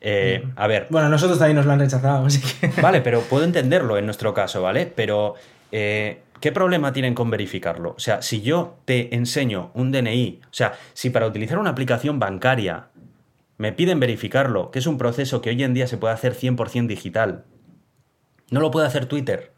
[0.00, 0.88] Eh, a ver.
[0.90, 2.80] Bueno, nosotros también nos lo han rechazado, así que.
[2.82, 4.86] Vale, pero puedo entenderlo en nuestro caso, ¿vale?
[4.86, 5.36] Pero.
[5.70, 7.94] Eh, ¿Qué problema tienen con verificarlo?
[7.96, 12.18] O sea, si yo te enseño un DNI, o sea, si para utilizar una aplicación
[12.18, 12.88] bancaria
[13.58, 16.88] me piden verificarlo, que es un proceso que hoy en día se puede hacer 100%
[16.88, 17.44] digital,
[18.50, 19.51] no lo puede hacer Twitter.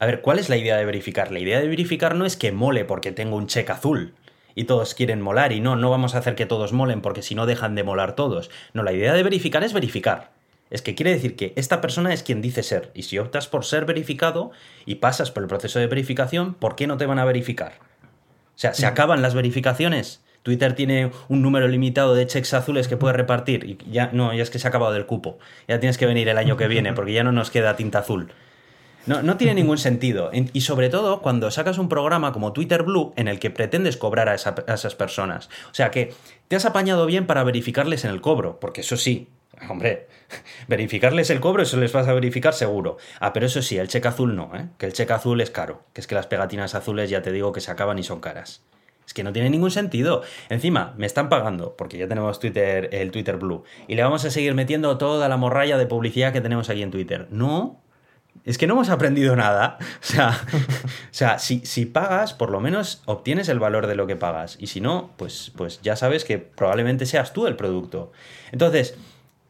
[0.00, 1.30] A ver, ¿cuál es la idea de verificar?
[1.30, 4.14] La idea de verificar no es que mole porque tengo un cheque azul
[4.54, 7.34] y todos quieren molar y no, no vamos a hacer que todos molen porque si
[7.34, 8.50] no dejan de molar todos.
[8.72, 10.30] No, la idea de verificar es verificar.
[10.70, 13.66] Es que quiere decir que esta persona es quien dice ser y si optas por
[13.66, 14.52] ser verificado
[14.86, 17.74] y pasas por el proceso de verificación, ¿por qué no te van a verificar?
[18.54, 20.22] O sea, se acaban las verificaciones.
[20.42, 24.42] Twitter tiene un número limitado de cheques azules que puede repartir y ya no, ya
[24.42, 25.38] es que se ha acabado del cupo.
[25.68, 28.32] Ya tienes que venir el año que viene porque ya no nos queda tinta azul.
[29.06, 30.30] No, tiene ningún sentido.
[30.32, 34.28] Y sobre todo cuando sacas un programa como Twitter Blue en el que pretendes cobrar
[34.28, 35.48] a, esas personas.
[35.70, 36.12] O sea que
[36.48, 39.28] te has apañado bien para verificarles en el cobro, porque eso sí,
[39.68, 40.08] hombre,
[40.68, 42.98] verificarles el cobro, eso les vas a verificar seguro.
[43.20, 44.68] Ah, pero eso sí, el cheque azul no, ¿eh?
[44.78, 47.52] que el cheque azul es caro, que es que las pegatinas azules ya te digo
[47.52, 48.62] que se acaban y son caras.
[49.06, 50.22] Es que no tiene ningún sentido.
[50.50, 54.30] Encima, me están pagando, porque ya tenemos Twitter, el Twitter Blue, y le vamos a
[54.30, 57.26] seguir metiendo toda la morralla de publicidad que tenemos aquí en Twitter.
[57.30, 57.80] No,
[58.44, 59.78] es que no hemos aprendido nada.
[60.00, 64.06] O sea, o sea si, si, pagas, por lo menos obtienes el valor de lo
[64.06, 64.56] que pagas.
[64.58, 68.12] Y si no, pues, pues ya sabes que probablemente seas tú el producto.
[68.50, 68.96] Entonces,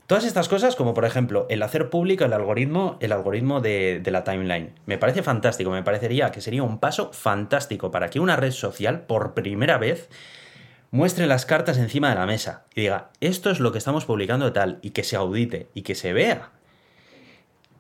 [0.07, 4.11] todas estas cosas, como por ejemplo el hacer público el algoritmo, el algoritmo de, de
[4.11, 5.71] la timeline, me parece fantástico.
[5.71, 10.11] Me parecería que sería un paso fantástico para que una red social, por primera vez,
[10.91, 14.53] muestre las cartas encima de la mesa y diga, esto es lo que estamos publicando
[14.53, 16.51] tal, y que se audite y que se vea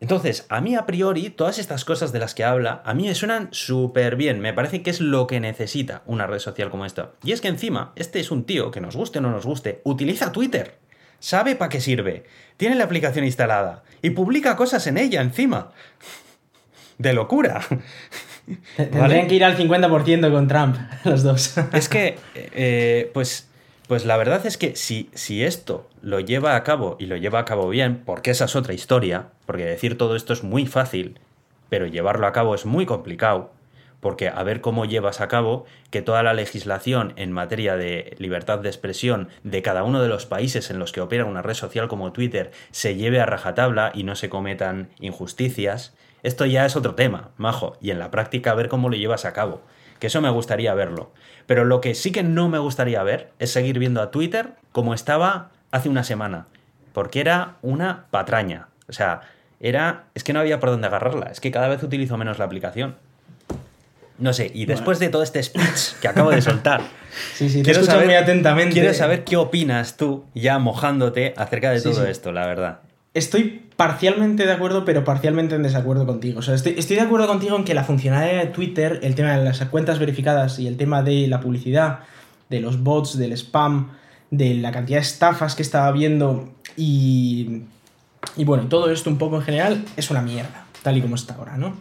[0.01, 3.15] entonces, a mí a priori, todas estas cosas de las que habla, a mí me
[3.15, 4.41] suenan súper bien.
[4.41, 7.11] Me parece que es lo que necesita una red social como esta.
[7.23, 9.83] Y es que encima, este es un tío que nos guste o no nos guste,
[9.85, 10.79] utiliza Twitter.
[11.19, 12.25] Sabe para qué sirve.
[12.57, 13.83] Tiene la aplicación instalada.
[14.01, 15.73] Y publica cosas en ella encima.
[16.97, 17.61] De locura.
[18.77, 21.59] Tendrían que ir al 50% con Trump, los dos.
[21.75, 23.50] Es que, eh, pues
[23.91, 27.41] pues la verdad es que si, si esto lo lleva a cabo y lo lleva
[27.41, 31.19] a cabo bien, porque esa es otra historia, porque decir todo esto es muy fácil,
[31.69, 33.51] pero llevarlo a cabo es muy complicado,
[33.99, 38.61] porque a ver cómo llevas a cabo que toda la legislación en materia de libertad
[38.61, 41.89] de expresión de cada uno de los países en los que opera una red social
[41.89, 46.95] como Twitter se lleve a rajatabla y no se cometan injusticias, esto ya es otro
[46.95, 49.63] tema, majo, y en la práctica a ver cómo lo llevas a cabo
[50.01, 51.13] que eso me gustaría verlo.
[51.47, 54.95] Pero lo que sí que no me gustaría ver es seguir viendo a Twitter como
[54.95, 56.47] estaba hace una semana,
[56.93, 58.69] porque era una patraña.
[58.89, 59.21] O sea,
[59.61, 62.47] era es que no había por dónde agarrarla, es que cada vez utilizo menos la
[62.47, 62.97] aplicación.
[64.19, 66.83] No sé, y después de todo este speech que acabo de soltar,
[67.35, 68.75] sí, sí, quiero saber, muy atentamente.
[68.75, 72.81] Quiero saber qué opinas tú, ya mojándote acerca de todo esto, la verdad.
[73.15, 76.41] Estoy parcialmente de acuerdo, pero parcialmente en desacuerdo contigo.
[76.41, 79.43] O sea, estoy, de acuerdo contigo en que la funcionalidad de Twitter, el tema de
[79.43, 82.01] las cuentas verificadas y el tema de la publicidad,
[82.51, 83.89] de los bots, del spam,
[84.31, 87.63] de la cantidad de estafas que estaba viendo y,
[88.37, 91.37] y bueno, todo esto un poco en general es una mierda, tal y como está
[91.37, 91.75] ahora, ¿no?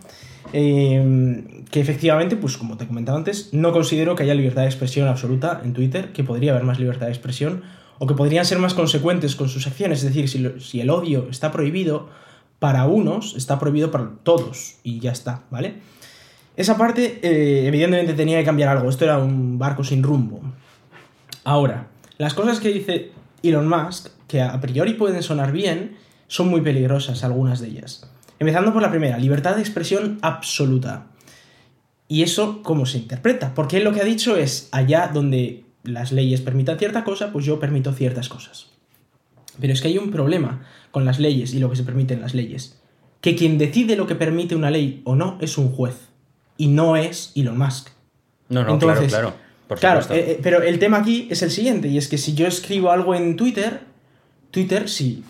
[0.54, 5.10] Eh, que efectivamente, pues como te comentaba antes, no considero que haya libertad de expresión
[5.10, 7.64] absoluta en Twitter, que podría haber más libertad de expresión,
[8.00, 10.04] o que podrían ser más consecuentes con sus acciones.
[10.04, 12.10] Es decir, si, el odio está prohibido
[12.58, 15.76] para unos, está prohibido para todos, y ya está, ¿vale?
[16.56, 18.90] Esa parte, eh, evidentemente, tenía que cambiar algo.
[18.90, 20.42] Esto era un barco sin rumbo.
[21.44, 21.88] Ahora,
[22.18, 23.12] las cosas que dice
[23.44, 25.98] Elon Musk, que a priori pueden sonar bien,
[26.28, 28.10] son muy peligrosas, algunas de ellas.
[28.40, 31.08] Empezando por la primera, libertad de expresión absoluta.
[32.08, 33.54] ¿Y eso cómo se interpreta?
[33.54, 37.46] Porque él lo que ha dicho es, allá donde las leyes permitan cierta cosa, pues
[37.46, 38.68] yo permito ciertas cosas.
[39.60, 42.22] Pero es que hay un problema con las leyes y lo que se permite en
[42.22, 42.80] las leyes.
[43.22, 45.96] Que quien decide lo que permite una ley o no es un juez.
[46.58, 47.90] Y no es Elon Musk.
[48.50, 49.34] No, no, claro, claro.
[49.80, 52.48] claro, eh, eh, pero el tema aquí es el siguiente, y es que si yo
[52.48, 53.82] escribo algo en Twitter,
[54.50, 55.24] Twitter, si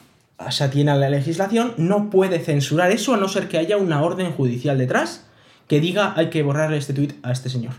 [0.50, 4.02] se atiene a la legislación, no puede censurar eso a no ser que haya una
[4.02, 5.26] orden judicial detrás
[5.70, 7.74] que diga hay que borrarle este tweet a este señor.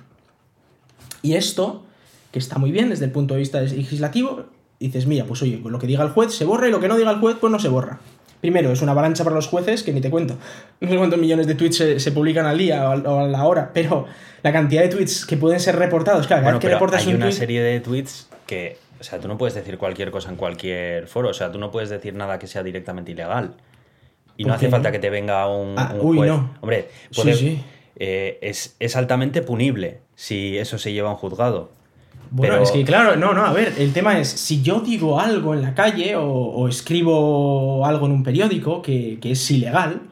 [1.23, 1.85] Y esto,
[2.31, 4.47] que está muy bien desde el punto de vista legislativo,
[4.79, 6.97] dices, mira, pues oye, lo que diga el juez se borra y lo que no
[6.97, 7.99] diga el juez, pues no se borra.
[8.41, 10.39] Primero, es una avalancha para los jueces que ni te cuento.
[10.81, 14.07] No sé cuántos millones de tweets se, publican al día o a, la hora, pero
[14.43, 17.63] la cantidad de tweets que pueden ser reportados, claro, vez que reportas hay una serie
[17.63, 21.31] de tweets que o sea, tú no puedes decir cualquier cosa en cualquier foro.
[21.31, 23.55] O sea, tú no puedes decir nada que sea directamente ilegal.
[24.37, 26.55] Y no hace falta que te venga un, ah, uy, No.
[26.61, 26.89] Hombre,
[27.97, 31.73] eh, es, altamente punible si eso se lleva a un juzgado.
[32.31, 35.53] Bueno, es que claro, no, no, a ver, el tema es, si yo digo algo
[35.55, 40.03] en la calle o, escribo algo en un periódico que, que es ilegal,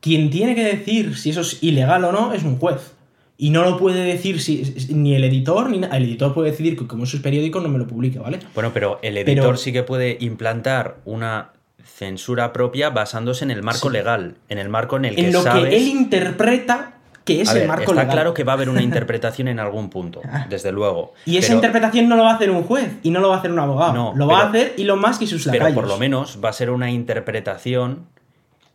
[0.00, 2.94] quien tiene que decir si eso es ilegal o no es un juez.
[3.40, 6.88] Y no lo puede decir si, ni el editor, ni el editor puede decidir que
[6.88, 8.40] como es su periódico no me lo publique, ¿vale?
[8.52, 11.52] Bueno, pero el editor sí que puede implantar una
[11.84, 15.44] censura propia basándose en el marco legal, en el marco en el que En lo
[15.44, 16.97] que él interpreta
[17.28, 20.22] que es el marco está claro que va a haber una interpretación en algún punto,
[20.48, 21.12] desde luego.
[21.26, 23.38] Y esa interpretación no lo va a hacer un juez y no lo va a
[23.38, 23.92] hacer un abogado.
[23.92, 25.66] No, lo va a hacer y lo más que sus lacayos.
[25.66, 28.06] Pero por lo menos va a ser una interpretación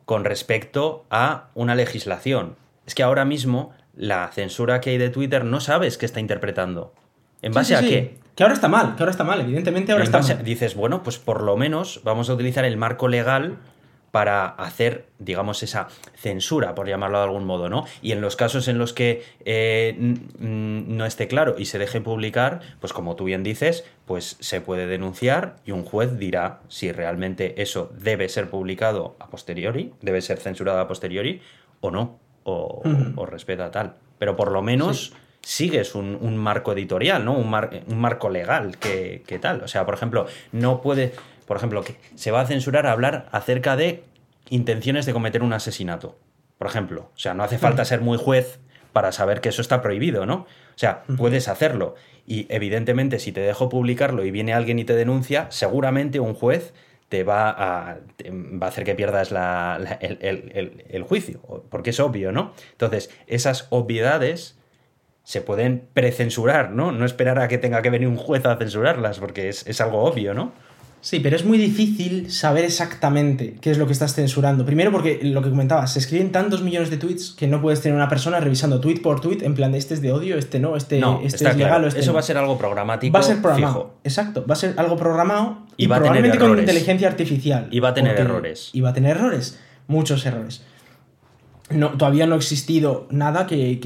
[0.05, 2.55] con respecto a una legislación.
[2.85, 6.93] Es que ahora mismo la censura que hay de Twitter no sabes qué está interpretando.
[7.41, 8.19] ¿En base a qué?
[8.35, 10.43] Que ahora está mal, que ahora está mal, evidentemente ahora está mal.
[10.43, 13.57] Dices, bueno, pues por lo menos vamos a utilizar el marco legal
[14.13, 17.85] para hacer, digamos, esa censura, por llamarlo de algún modo, ¿no?
[18.03, 19.95] Y en los casos en los que eh,
[20.37, 24.85] no esté claro y se deje publicar, pues como tú bien dices, pues se puede
[24.85, 30.37] denunciar y un juez dirá si realmente eso debe ser publicado a posteriori, debe ser
[30.37, 31.41] censurado a posteriori
[31.81, 32.83] o no o,
[33.25, 33.95] respeta tal.
[34.19, 37.33] Pero por lo menos sigues un, marco editorial, ¿no?
[37.33, 37.51] Un,
[37.87, 39.63] un marco legal que, tal.
[39.63, 41.13] O sea, por ejemplo, no puede.
[41.45, 44.03] Por ejemplo, que se va a censurar hablar acerca de
[44.49, 46.17] intenciones de cometer un asesinato.
[46.57, 47.11] Por ejemplo.
[47.15, 48.59] O sea, no hace falta ser muy juez
[48.93, 50.35] para saber que eso está prohibido, ¿no?
[50.35, 51.95] O sea, puedes hacerlo.
[52.25, 56.73] Y evidentemente, si te dejo publicarlo y viene alguien y te denuncia, seguramente un juez
[57.09, 57.97] te va a,
[58.31, 59.31] va a hacer que pierdas
[59.99, 62.53] el, juicio, porque es obvio, ¿no?
[62.71, 64.57] Entonces, esas obviedades
[65.23, 66.91] se pueden precensurar, ¿no?
[66.91, 70.03] No esperar a que tenga que venir un juez a censurarlas, porque es, es algo
[70.03, 70.53] obvio, ¿no?
[71.03, 74.65] Sí, pero es muy difícil saber exactamente qué es lo que estás censurando.
[74.65, 77.93] Primero porque lo que comentabas, se escriben tantos millones de tweets que no puedes tener
[77.93, 80.77] una persona revisando tweet por tweet en plan de este es de odio, este no,
[80.77, 83.13] este, este es legal o este Eso va a ser algo programático.
[83.13, 83.95] Va a ser programado.
[84.05, 87.67] Exacto, va a ser algo programado y, va probablemente con inteligencia artificial.
[87.69, 88.69] Y va a tener errores.
[88.71, 90.63] Y va a tener errores, muchos errores
[91.69, 93.79] no, todavía no ha existido nada que,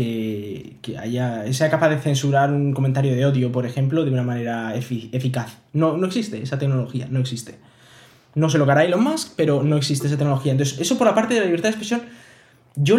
[0.81, 4.75] que, haya, sea capaz de censurar un comentario de odio, por ejemplo, de una manera
[4.75, 5.57] eficaz.
[5.73, 7.55] No, no existe esa tecnología, no existe.
[8.35, 10.51] No se lo hará Elon Musk, pero no existe esa tecnología.
[10.51, 12.01] Entonces, eso por la parte de la libertad de expresión,
[12.75, 12.97] yo...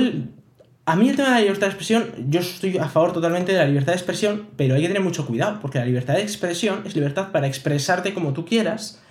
[0.86, 3.58] A mí el tema de la libertad de expresión, yo estoy a favor totalmente de
[3.58, 6.80] la libertad de expresión, pero hay que tener mucho cuidado, porque la libertad de expresión
[6.86, 9.02] es libertad para expresarte como tú quieras,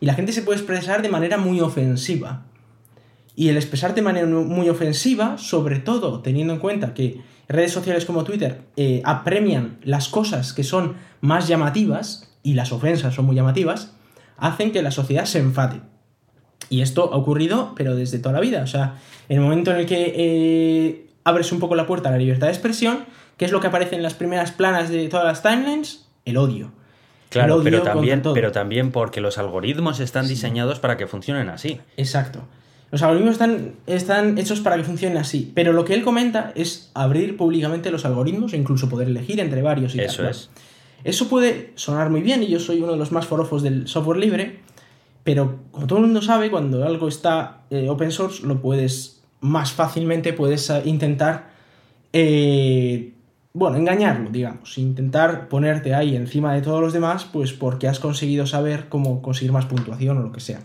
[0.00, 2.44] y la gente se puede expresar de manera muy ofensiva
[3.36, 8.06] y el expresarte de manera muy ofensiva, sobre todo teniendo en cuenta que redes sociales
[8.06, 13.36] como Twitter eh, apremian las cosas que son más llamativas y las ofensas son muy
[13.36, 13.94] llamativas,
[14.38, 15.82] hacen que la sociedad se enfade.
[16.70, 18.62] Y esto ha ocurrido, pero desde toda la vida.
[18.62, 18.96] O sea,
[19.28, 22.46] en el momento en el que eh, abres un poco la puerta a la libertad
[22.46, 23.04] de expresión,
[23.36, 26.08] ¿qué es lo que aparece en las primeras planas de todas las timelines?
[26.24, 26.72] El odio.
[27.28, 31.80] Claro, pero, también, pero también porque los algoritmos están diseñados para que funcionen así.
[31.96, 32.44] Exacto.
[32.90, 36.90] Los algoritmos están, están hechos para que funcionen así, pero lo que él comenta es
[36.94, 40.30] abrir públicamente los algoritmos e incluso poder elegir entre varios y Eso tal.
[40.30, 40.50] es.
[41.04, 44.18] Eso puede sonar muy bien y yo soy uno de los más forofos del software
[44.18, 44.60] libre,
[45.24, 49.72] pero como todo el mundo sabe, cuando algo está eh, open source, lo puedes más
[49.72, 51.50] fácilmente, puedes eh, intentar,
[52.12, 53.12] eh,
[53.52, 58.46] bueno, engañarlo, digamos, intentar ponerte ahí encima de todos los demás, pues porque has conseguido
[58.46, 60.60] saber cómo conseguir más puntuación o lo que sea.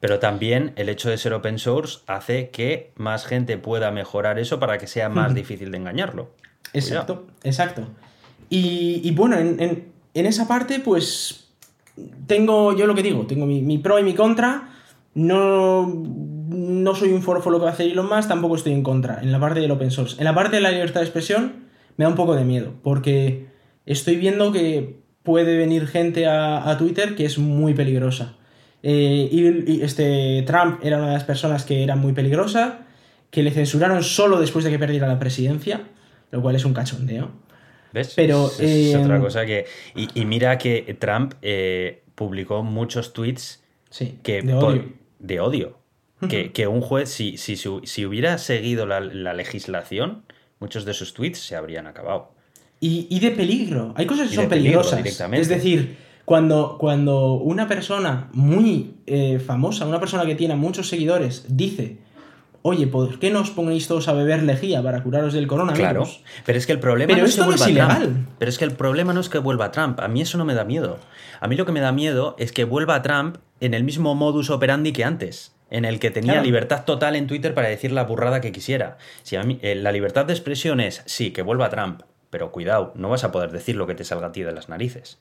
[0.00, 4.60] Pero también el hecho de ser open source hace que más gente pueda mejorar eso
[4.60, 6.30] para que sea más difícil de engañarlo.
[6.72, 7.88] Exacto, exacto.
[8.50, 11.48] Y, y bueno, en, en- en esa parte, pues
[12.26, 14.70] tengo, yo lo que digo, tengo mi, mi pro y mi contra.
[15.14, 18.82] No, no soy un forofo lo que va a hacer Elon Musk, tampoco estoy en
[18.82, 20.16] contra, en la parte del open source.
[20.18, 23.46] En la parte de la libertad de expresión me da un poco de miedo, porque
[23.84, 28.36] estoy viendo que puede venir gente a, a Twitter que es muy peligrosa.
[28.82, 32.86] Eh, y, y este Trump era una de las personas que era muy peligrosa,
[33.30, 35.82] que le censuraron solo después de que perdiera la presidencia,
[36.30, 37.30] lo cual es un cachondeo.
[37.92, 38.12] ¿Ves?
[38.14, 39.64] Pero, es, es eh, otra cosa que...
[39.94, 44.84] Y, y mira que Trump eh, publicó muchos tweets Sí, que de por-
[45.40, 45.78] odio.
[46.28, 50.24] Que, que un juez, si, si, si hubiera seguido la, la legislación,
[50.58, 52.32] muchos de sus tweets se habrían acabado.
[52.80, 53.94] Y, y de peligro.
[53.96, 54.98] Hay cosas que Y son peligrosas.
[54.98, 55.42] directamente.
[55.42, 55.96] Es decir,
[56.28, 61.96] cuando, cuando una persona muy eh, famosa, una persona que tiene muchos seguidores, dice,
[62.60, 65.80] oye, ¿por qué no os ponéis todos a beber lejía para curaros del coronavirus?
[65.86, 66.06] Claro,
[66.44, 68.02] pero es que el problema Pero no no es que es vuelva ilegal.
[68.02, 68.28] Trump.
[68.38, 69.98] Pero es que el problema no es que vuelva Trump.
[70.00, 70.98] A mí eso no me da miedo.
[71.40, 74.50] A mí lo que me da miedo es que vuelva Trump en el mismo modus
[74.50, 76.44] operandi que antes, en el que tenía Claro.
[76.44, 78.98] libertad total en Twitter para decir la burrada que quisiera.
[79.22, 82.92] Si a mí, eh, la libertad de expresión es, sí, que vuelva Trump, pero cuidado,
[82.96, 85.16] no vas a poder decir lo que te salga a ti de las narices.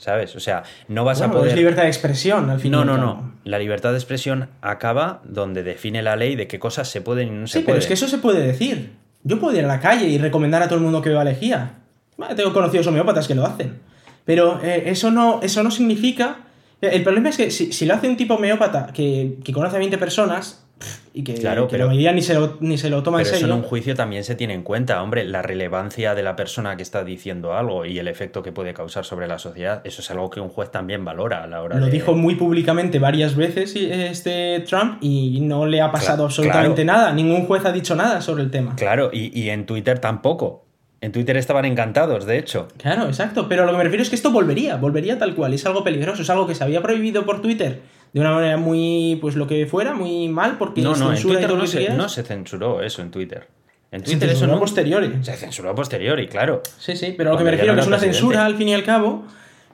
[0.00, 0.34] ¿Sabes?
[0.34, 1.50] O sea, no vas Bueno, a poder...
[1.52, 2.86] Es libertad de expresión, al final.
[2.86, 3.32] No, no, no.
[3.44, 7.30] La libertad de expresión acaba donde define la ley de qué cosas se pueden y
[7.32, 7.80] no Sí, se pero pueden.
[7.82, 8.92] es que eso se puede decir.
[9.24, 11.72] Yo puedo ir a la calle y recomendar a todo el mundo que beba lejía.
[12.16, 13.78] Bueno, tengo conocidos homeópatas que lo hacen.
[14.24, 16.38] Pero eh, eso, no, eso no significa...
[16.80, 19.80] El problema es que si, si lo hace un tipo homeópata que, que conoce a
[19.80, 20.64] 20 personas
[21.12, 23.28] y que, Claro, que pero- la mayoría ni se lo, ni se lo toma Pero
[23.28, 23.56] en eso en serio...
[23.56, 27.04] un juicio también se tiene en cuenta, hombre, la relevancia de la persona que está
[27.04, 30.40] diciendo algo y el efecto que puede causar sobre la sociedad, eso es algo que
[30.40, 31.92] un juez también valora a la hora Lo de...
[31.92, 36.98] dijo muy públicamente varias veces este Trump y no le ha pasado absolutamente claro.
[37.00, 37.12] nada.
[37.12, 38.74] Ningún juez ha dicho nada sobre el tema.
[38.76, 40.66] Claro, y, y en Twitter tampoco.
[41.02, 42.68] En Twitter estaban encantados, de hecho.
[42.76, 43.48] Claro, exacto.
[43.48, 45.54] Pero lo que me refiero es que esto volvería, volvería tal cual.
[45.54, 47.80] Es algo peligroso, es algo que se había prohibido por Twitter
[48.12, 51.54] de una manera muy, pues lo que fuera, muy mal, porque No, no, en Twitter
[51.54, 53.48] no se, no se censuró eso en Twitter.
[53.92, 54.56] En Se Twitter eso censuró no...
[54.56, 55.12] a posteriori.
[55.22, 56.62] Se censuró a posteriori, claro.
[56.78, 58.74] Sí, sí, pero lo que me refiero no que es una censura al fin y
[58.74, 59.24] al cabo,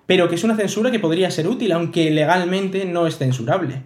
[0.07, 3.82] pero que es una censura que podría ser útil, aunque legalmente no es censurable.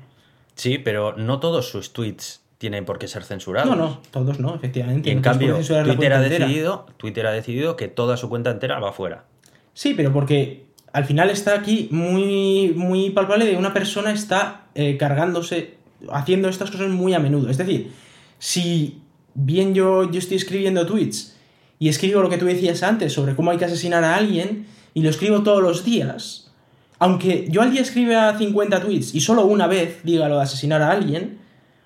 [0.55, 3.71] Sí, pero no todos sus tweets tienen por qué ser censurados.
[3.71, 5.09] No, no, todos no, efectivamente.
[5.09, 6.21] Y en No cambio, Twitter ha, entera.
[6.21, 9.25] decidido, Twitter ha decidido que toda su cuenta entera va fuera.
[9.73, 14.97] Sí, pero porque al final está aquí muy, muy palpable de una persona está eh,
[14.97, 15.75] cargándose,
[16.11, 17.49] haciendo estas cosas muy a menudo.
[17.49, 17.93] Es decir,
[18.39, 19.03] si
[19.35, 21.37] bien yo, yo estoy escribiendo tweets
[21.79, 25.03] y escribo lo que tú decías antes sobre cómo hay que asesinar a alguien y
[25.03, 26.51] lo escribo todos los días,
[26.99, 30.83] aunque yo al día escriba 50 tweets y solo una vez diga lo de asesinar
[30.83, 31.39] a alguien,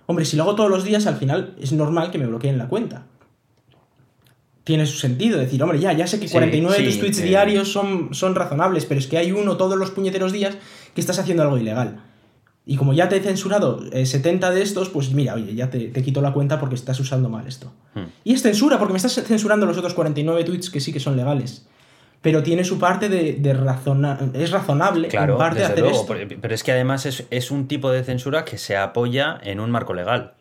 [0.06, 2.68] hombre, si lo hago todos los días, al final es normal que me bloqueen la
[2.68, 3.06] cuenta.
[4.64, 7.18] Tiene su sentido decir, hombre, ya, ya sé que Sí, 49 de tus sí, tweets
[7.20, 7.24] eh.
[7.24, 10.56] diarios son, son razonables, pero es que hay uno todos los puñeteros días
[10.94, 12.00] que estás haciendo algo ilegal.
[12.66, 15.88] Y como ya te he censurado eh, 70 de estos, pues mira, oye, ya te,
[15.88, 17.70] te quito la cuenta porque estás usando mal esto.
[17.94, 18.04] Hmm.
[18.24, 21.14] Y es censura, porque me estás censurando los otros 49 tweets que sí que son
[21.14, 21.66] legales.
[22.22, 26.00] Pero tiene su parte de, de razona es razonable Claro, en parte desde hacer luego,
[26.00, 26.14] esto.
[26.14, 29.60] pero- pero es que además es, es un tipo de censura que se apoya en
[29.60, 30.32] un marco legal.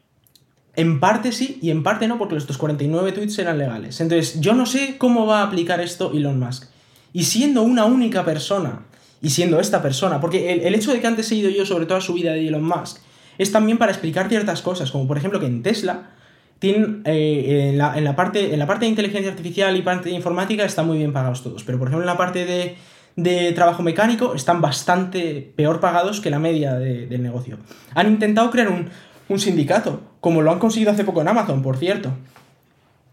[0.76, 4.02] En parte sí y en parte no, porque estos 49 tweets eran legales.
[4.02, 6.66] Entonces, yo no sé cómo va a aplicar esto Elon Musk.
[7.14, 8.82] Y siendo una única persona,
[9.22, 11.86] y siendo esta persona, porque el, el hecho de que antes he ido yo sobre
[11.86, 12.98] toda su vida de Elon Musk,
[13.38, 16.10] es también para explicar ciertas cosas, como por ejemplo que en Tesla
[16.60, 20.10] tienen, eh, en, la, en la parte, en la parte de inteligencia artificial y parte
[20.10, 22.76] de informática están muy bien pagados todos, pero por ejemplo en la parte de,
[23.16, 27.58] de trabajo mecánico están bastante peor pagados que la media de- del negocio.
[27.96, 28.88] Han intentado crear un,
[29.30, 32.12] un sindicato, como lo han conseguido hace poco en Amazon, por cierto.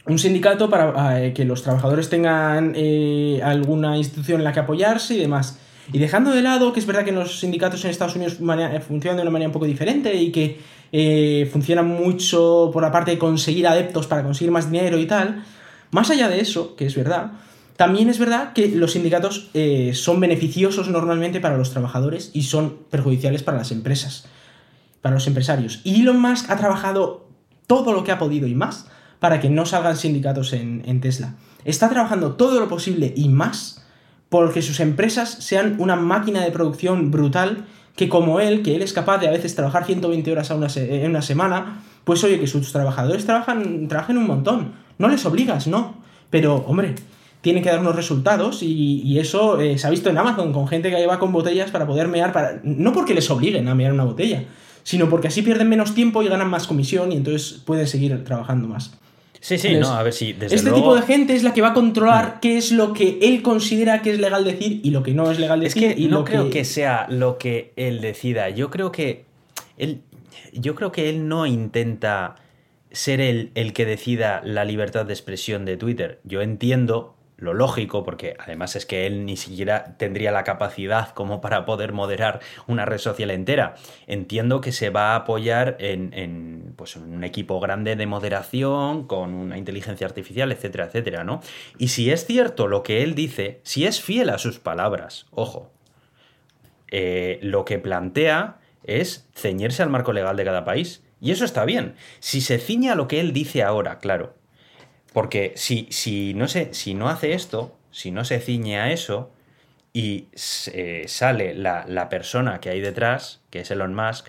[0.06, 5.14] Un sindicato para eh, que los trabajadores tengan eh, alguna institución en la que apoyarse
[5.14, 5.58] y demás.
[5.92, 9.16] Y dejando de lado que es verdad que los sindicatos en Estados Unidos eh, funcionan
[9.16, 10.58] de una manera un poco diferente y que
[11.52, 15.44] funcionan mucho por la parte de conseguir adeptos para conseguir más dinero y tal,
[15.92, 17.32] más allá de eso, que es verdad,
[17.76, 19.50] también es verdad que los sindicatos
[19.92, 24.26] son beneficiosos normalmente para los trabajadores y son perjudiciales para las empresas.
[25.00, 25.80] Para los empresarios.
[25.84, 27.28] Y Elon Musk ha trabajado
[27.66, 28.86] todo lo que ha podido y más
[29.18, 31.34] para que no salgan sindicatos en, Tesla.
[31.64, 33.84] Está trabajando todo lo posible y más
[34.28, 38.92] porque sus empresas sean una máquina de producción brutal que como él, que él es
[38.92, 42.46] capaz de a veces trabajar 120 horas a una en una semana, pues oye, que
[42.46, 44.72] sus trabajadores trabajan, trabajen un montón.
[44.98, 45.96] No les obligas, no.
[46.30, 46.94] Pero, hombre,
[47.40, 50.90] tienen que dar unos resultados y, eso eh, se ha visto en Amazon con gente
[50.90, 54.04] que va con botellas para poder mear, para, no porque les obliguen a mear una
[54.04, 54.44] botella,
[54.82, 58.68] sino porque así pierden menos tiempo y ganan más comisión y entonces pueden seguir trabajando
[58.68, 58.92] más.
[59.40, 60.36] Sí, sí, no, a ver si.
[60.38, 62.40] este tipo de gente es la que va a controlar mm.
[62.40, 65.38] qué es lo que él considera que es legal decir y lo que no es
[65.38, 65.84] legal decir.
[65.84, 66.64] Es que y no creo que...
[66.64, 68.50] sea lo que él decida.
[68.50, 69.24] Yo creo que.
[69.78, 70.02] Él,
[70.52, 72.36] yo creo que él no intenta
[72.92, 76.20] ser el, el que decida la libertad de expresión de Twitter.
[76.24, 81.40] Yo entiendo lo lógico, porque además es que él ni siquiera tendría la capacidad como
[81.40, 83.74] para poder moderar una red social entera.
[84.06, 89.58] Entiendo que se va a apoyar en, pues, un equipo grande de moderación, con una
[89.58, 91.40] inteligencia artificial, etcétera, etcétera, ¿no?
[91.78, 95.72] Y si es cierto lo que él dice, si es fiel a sus palabras, ojo,
[96.90, 101.02] eh, lo que plantea es ceñirse al marco legal de cada país.
[101.20, 101.94] Y eso está bien.
[102.18, 104.34] Si se ciña a lo que él dice ahora, claro,
[105.12, 109.30] porque si, si, no si no hace esto, si no se ciñe a eso
[109.92, 114.28] y sale la, persona que hay detrás, que es Elon Musk,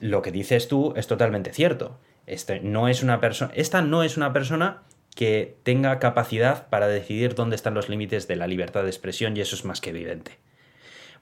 [0.00, 1.98] lo que dices tú es totalmente cierto.
[2.26, 3.20] Este no es una
[3.54, 4.82] esta no es una persona
[5.14, 9.40] que tenga capacidad para decidir dónde están los límites de la libertad de expresión y
[9.40, 10.38] eso es más que evidente,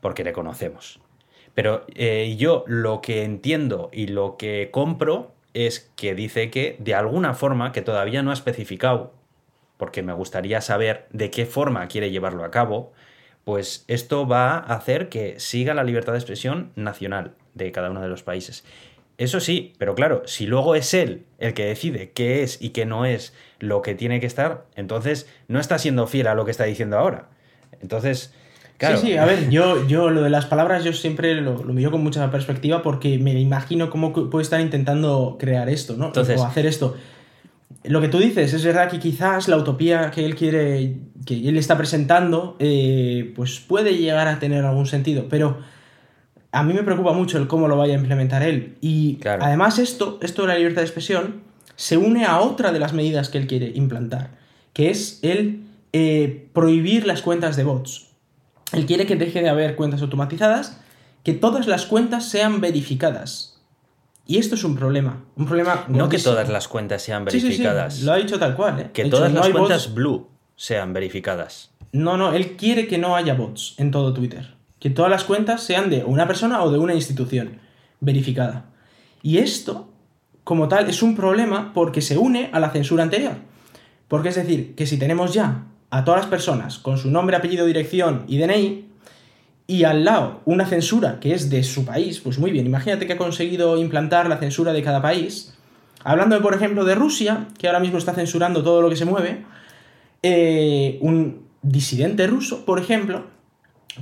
[0.00, 1.00] porque le conocemos.
[1.54, 6.94] Pero eh, yo lo que entiendo y lo que compro es que dice que de
[6.94, 9.14] alguna forma, que todavía no ha especificado,
[9.76, 12.92] porque me gustaría saber de qué forma quiere llevarlo a cabo,
[13.44, 18.02] pues esto va a hacer que siga la libertad de expresión nacional de cada uno
[18.02, 18.64] de los países.
[19.16, 22.86] Eso sí, pero claro, si luego es él el que decide qué es y qué
[22.86, 26.52] no es lo que tiene que estar, entonces no está siendo fiel a lo que
[26.52, 27.30] está diciendo ahora.
[27.80, 28.32] Entonces,
[28.80, 31.90] Sí, sí, a ver, yo, yo lo de las palabras yo siempre lo, lo miro
[31.90, 36.12] con mucha perspectiva porque me imagino cómo puede estar intentando crear esto, ¿no?
[36.14, 36.96] o hacer esto.
[37.82, 41.56] Lo que tú dices, es verdad que quizás la utopía que él quiere, que él
[41.56, 45.58] está presentando, eh, pues puede llegar a tener algún sentido, pero
[46.52, 48.76] a mí me preocupa mucho el cómo lo vaya a implementar él.
[48.80, 51.42] Y además esto, esto de la libertad de expresión,
[51.74, 54.30] se une a otra de las medidas que él quiere implantar,
[54.72, 58.07] que es el eh, prohibir las cuentas de bots.
[58.72, 60.80] Él quiere que deje de haber cuentas automatizadas,
[61.24, 63.58] que todas las cuentas sean verificadas.
[64.26, 65.24] Y esto es un problema.
[65.36, 65.86] Un problema.
[65.88, 67.94] No que todas las cuentas sean verificadas.
[67.94, 68.80] Sí, sí, Lo ha dicho tal cual.
[68.80, 68.90] ¿eh?
[68.92, 71.70] Que todas las cuentas Blue sean verificadas.
[71.92, 74.54] No, no, él quiere que no haya bots en todo Twitter.
[74.78, 77.58] Que todas las cuentas sean de una persona o de una institución
[78.00, 78.66] verificada.
[79.22, 79.88] Y esto,
[80.44, 83.36] como tal, es un problema porque se une a la censura anterior.
[84.08, 87.66] Porque es decir, que si tenemos ya a todas las personas con su nombre, apellido,
[87.66, 88.84] dirección y DNI,
[89.66, 93.12] y al lado una censura que es de su país, pues muy bien, imagínate que
[93.12, 95.54] ha conseguido implantar la censura de cada país.
[96.04, 99.44] Hablando, por ejemplo, de Rusia, que ahora mismo está censurando todo lo que se mueve,
[100.22, 103.26] eh, un disidente ruso, por ejemplo,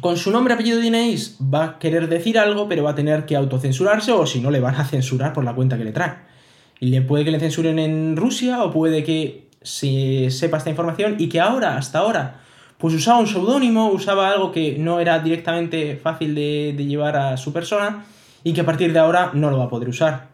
[0.01, 1.17] con su nombre, apellido y DNI
[1.53, 4.61] va a querer decir algo, pero va a tener que autocensurarse o si no le
[4.61, 6.15] van a censurar por la cuenta que le trae.
[6.79, 11.17] Y le puede que le censuren en Rusia o puede que se sepa esta información
[11.19, 12.37] y que ahora, hasta ahora,
[12.79, 17.53] pues usaba un seudónimo, usaba algo que no era directamente fácil de, llevar a su
[17.53, 18.05] persona
[18.45, 20.29] y que a partir de ahora no lo va a poder usar.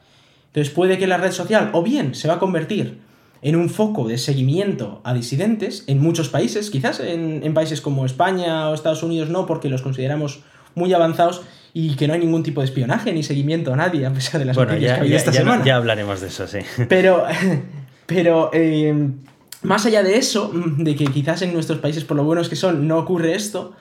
[0.48, 2.98] Entonces puede que la red social o bien se va a convertir
[3.40, 8.68] en un foco de seguimiento a disidentes en muchos países, quizás en, países como España
[8.68, 10.40] o Estados Unidos no, porque los consideramos
[10.74, 11.40] muy avanzados
[11.72, 14.44] y que no hay ningún tipo de espionaje ni seguimiento a nadie, a pesar de
[14.44, 15.64] las bueno, ya, que había esta semana.
[15.64, 16.58] Ya hablaremos de eso, sí.
[16.86, 17.24] Pero
[18.06, 19.10] pero eh,
[19.62, 22.56] más allá de eso, mm, de que quizás en nuestros países, por lo buenos que
[22.56, 23.74] son, no ocurre esto,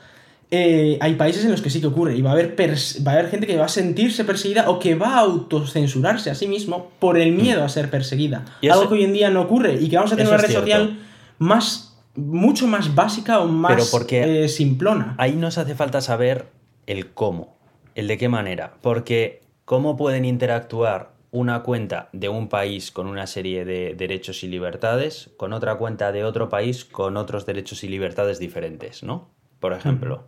[0.54, 3.14] eh, hay países en los que sí que ocurre y va a, haber va a
[3.14, 6.92] haber gente que va a sentirse perseguida o que va a autocensurarse a sí mismo
[7.00, 8.44] por el miedo a ser perseguida.
[8.70, 11.00] Algo que hoy en día no ocurre y que vamos a tener una red social
[11.38, 15.16] más, mucho más básica o más porque eh, simplona.
[15.18, 16.48] Ahí nos hace falta saber
[16.86, 17.56] el cómo,
[17.96, 23.26] el de qué manera, porque cómo pueden interactuar una cuenta de un país con una
[23.26, 27.88] serie de derechos y libertades con otra cuenta de otro país con otros derechos y
[27.88, 29.30] libertades diferentes, ¿no?
[29.60, 30.26] Por ejemplo.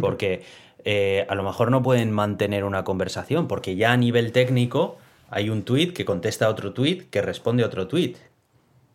[0.00, 0.42] Porque
[0.84, 4.98] eh, a lo mejor no pueden mantener una conversación porque ya a nivel técnico
[5.30, 8.14] hay un tweet que contesta a otro tweet que responde a otro tweet.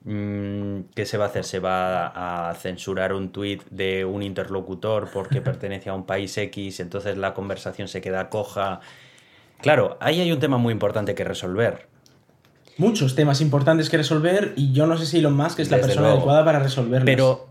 [0.05, 1.43] Mm, ¿Qué se va a hacer?
[1.43, 6.79] ¿Se va a censurar un tweet de un interlocutor porque pertenece a un país X,
[6.79, 8.79] entonces la conversación se queda coja
[9.61, 11.87] Claro, ahí hay un tema muy importante que resolver.
[12.77, 16.11] Muchos temas importantes que resolver y yo no sé si Elon Musk es la persona
[16.11, 17.05] adecuada para resolverlos.
[17.05, 17.49] Pero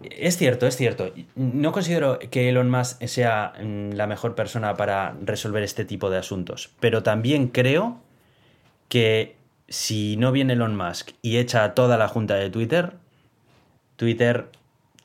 [0.00, 1.12] es cierto, es cierto.
[1.34, 6.18] No considero que Elon Musk sea mm, la mejor persona para resolver este tipo de
[6.18, 8.00] asuntos, pero también creo
[8.88, 9.36] que
[9.68, 12.94] si no viene Elon Musk y echa a toda la junta de Twitter,
[13.96, 14.50] Twitter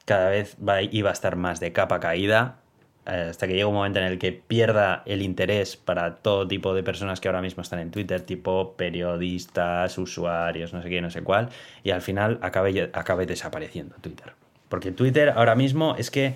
[0.05, 2.60] cada vez va, iba a estar más de capa caída
[3.05, 6.83] hasta que llegue un momento en el que pierda el interés para todo tipo de
[6.83, 11.23] personas que ahora mismo están en Twitter, tipo periodistas, usuarios, no sé qué, no sé
[11.23, 11.49] cuál,
[11.83, 14.33] y al final acabe, acabe desapareciendo Twitter.
[14.69, 16.35] Porque Twitter ahora mismo es que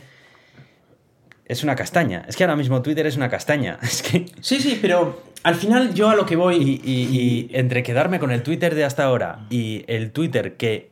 [1.45, 2.25] es una castaña.
[2.27, 3.79] Es que ahora mismo Twitter es una castaña.
[4.41, 6.81] Sí, sí, pero al final yo a lo que voy...
[6.83, 10.89] Y, y, entre quedarme con el Twitter de hasta ahora y el Twitter que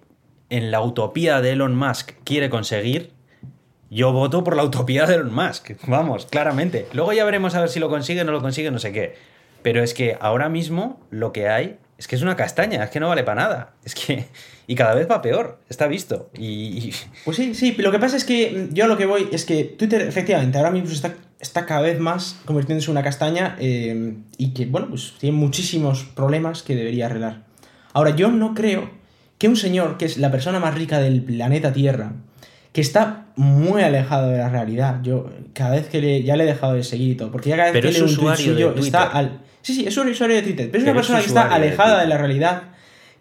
[0.49, 3.11] en la utopía de Elon Musk quiere conseguir,
[3.93, 5.71] yo voto por la utopía de Elon Musk.
[5.87, 6.87] Vamos, claramente.
[6.93, 9.15] Luego ya veremos a ver si lo consigue no lo consigue, no sé qué.
[9.61, 12.99] Pero es que ahora mismo lo que hay es que es una castaña, es que
[12.99, 13.73] no vale para nada.
[13.83, 14.25] Es que.
[14.65, 16.29] Y cada vez va peor, está visto.
[16.37, 16.93] Y.
[17.25, 20.01] Pues sí, sí, lo que pasa es que yo lo que voy es que Twitter,
[20.01, 24.65] efectivamente, ahora mismo está, está cada vez más convirtiéndose en una castaña eh, y que,
[24.65, 27.43] bueno, pues tiene muchísimos problemas que debería arreglar.
[27.91, 28.89] Ahora, yo no creo
[29.37, 32.13] que un señor que es la persona más rica del planeta Tierra,
[32.73, 36.47] que está muy alejado de la realidad, yo cada vez que le, ya le he
[36.47, 39.03] dejado de seguir y todo, porque ya cada vez que leo un tweet suyo está
[39.03, 42.01] al Sí, sí, es un usuario de Twitter, pero es una persona que está alejada
[42.01, 42.63] de, la realidad,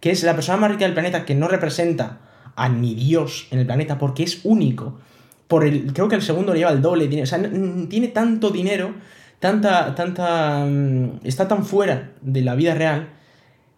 [0.01, 2.19] que es la persona más rica del planeta, que no representa
[2.57, 4.99] a ni Dios en el planeta, porque es único.
[5.47, 7.23] Por el, creo que el segundo le lleva el doble dinero.
[7.23, 7.41] O sea,
[7.89, 8.93] tiene tanto dinero,
[9.39, 10.65] tanta, tanta.
[10.67, 13.11] Mm, está tan fuera de la vida real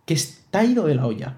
[0.06, 1.34] que está ido de la olla.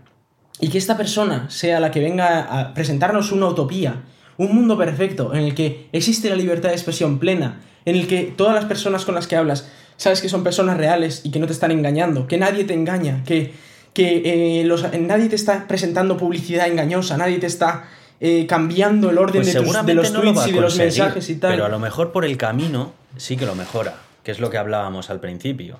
[0.61, 4.05] Y que esta persona sea la que venga a presentarnos una utopía,
[4.39, 8.35] un mundo perfecto, en el que existe la libertad de expresión plena, en el que
[8.37, 11.47] todas las personas con las que hablas sabes que son personas reales y que no
[11.47, 13.55] te están engañando, que nadie te engaña, que,
[13.93, 17.89] que eh, nadie te está presentando publicidad engañosa, nadie te está
[18.21, 19.63] eh, cambiando el orden pues de,
[19.95, 21.53] los tweets y de los mensajes y tal.
[21.53, 24.59] Pero a lo mejor por el camino sí que lo mejora, que es lo que
[24.59, 25.79] hablábamos al principio.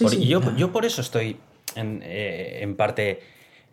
[0.00, 1.36] y yo, yo, por eso estoy
[1.74, 3.20] en, eh, en parte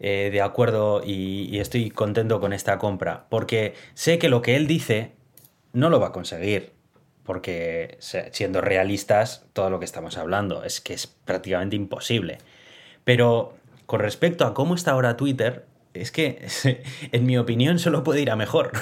[0.04, 4.68] de acuerdo y, y estoy contento con esta compra, porque sé que lo que él
[4.68, 5.12] dice
[5.72, 6.74] no lo va a conseguir
[7.24, 7.98] porque
[8.32, 12.38] siendo realistas, todo lo que estamos hablando es que es prácticamente imposible.
[13.04, 13.54] Pero
[13.86, 16.46] con respecto a cómo está ahora Twitter, es que,
[17.12, 18.72] en mi opinión, solo puede ir a mejor.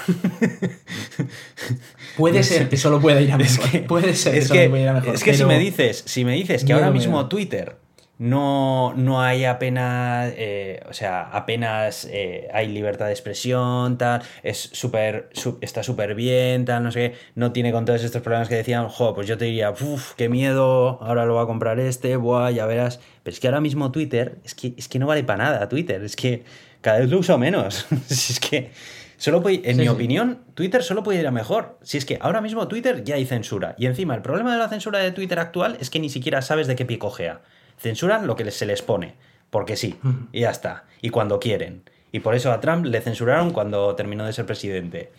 [2.18, 3.86] Puede ser que solo pueda ir a mejor.
[3.88, 5.16] puede ser que, solo pueda ir a mejor.
[5.16, 7.78] Es que si me dices, si me dices que ahora mismo Twitter
[8.22, 14.60] no, no hay apenas, eh, o sea, apenas eh, hay libertad de expresión, tal, es
[14.74, 15.32] súper,
[15.62, 18.90] está súper bien, tal, no sé qué, no tiene con todos estos problemas que decían,
[18.90, 22.52] jo, pues yo te diría, uff, qué miedo, ahora lo va a comprar este, buah,
[22.52, 23.00] ya verás.
[23.24, 26.04] Pero es que ahora mismo Twitter, es que, es que no vale para nada Twitter,
[26.04, 26.44] es que
[26.82, 27.88] cada vez lo uso menos.
[28.08, 28.70] es que,
[29.18, 31.80] solo puede, en mi opinión, Twitter solo puede ir a mejor.
[31.82, 33.74] Si es que ahora mismo Twitter ya hay censura.
[33.80, 36.68] Y encima, el problema de la censura de Twitter actual es que ni siquiera sabes
[36.68, 37.42] de qué pie cojea.
[37.82, 39.16] Censuran lo que se les pone,
[39.50, 40.00] porque sí,
[40.32, 41.84] y ya está, y cuando quieren.
[42.12, 45.12] Y por eso a Trump le censuraron cuando terminó de ser presidente.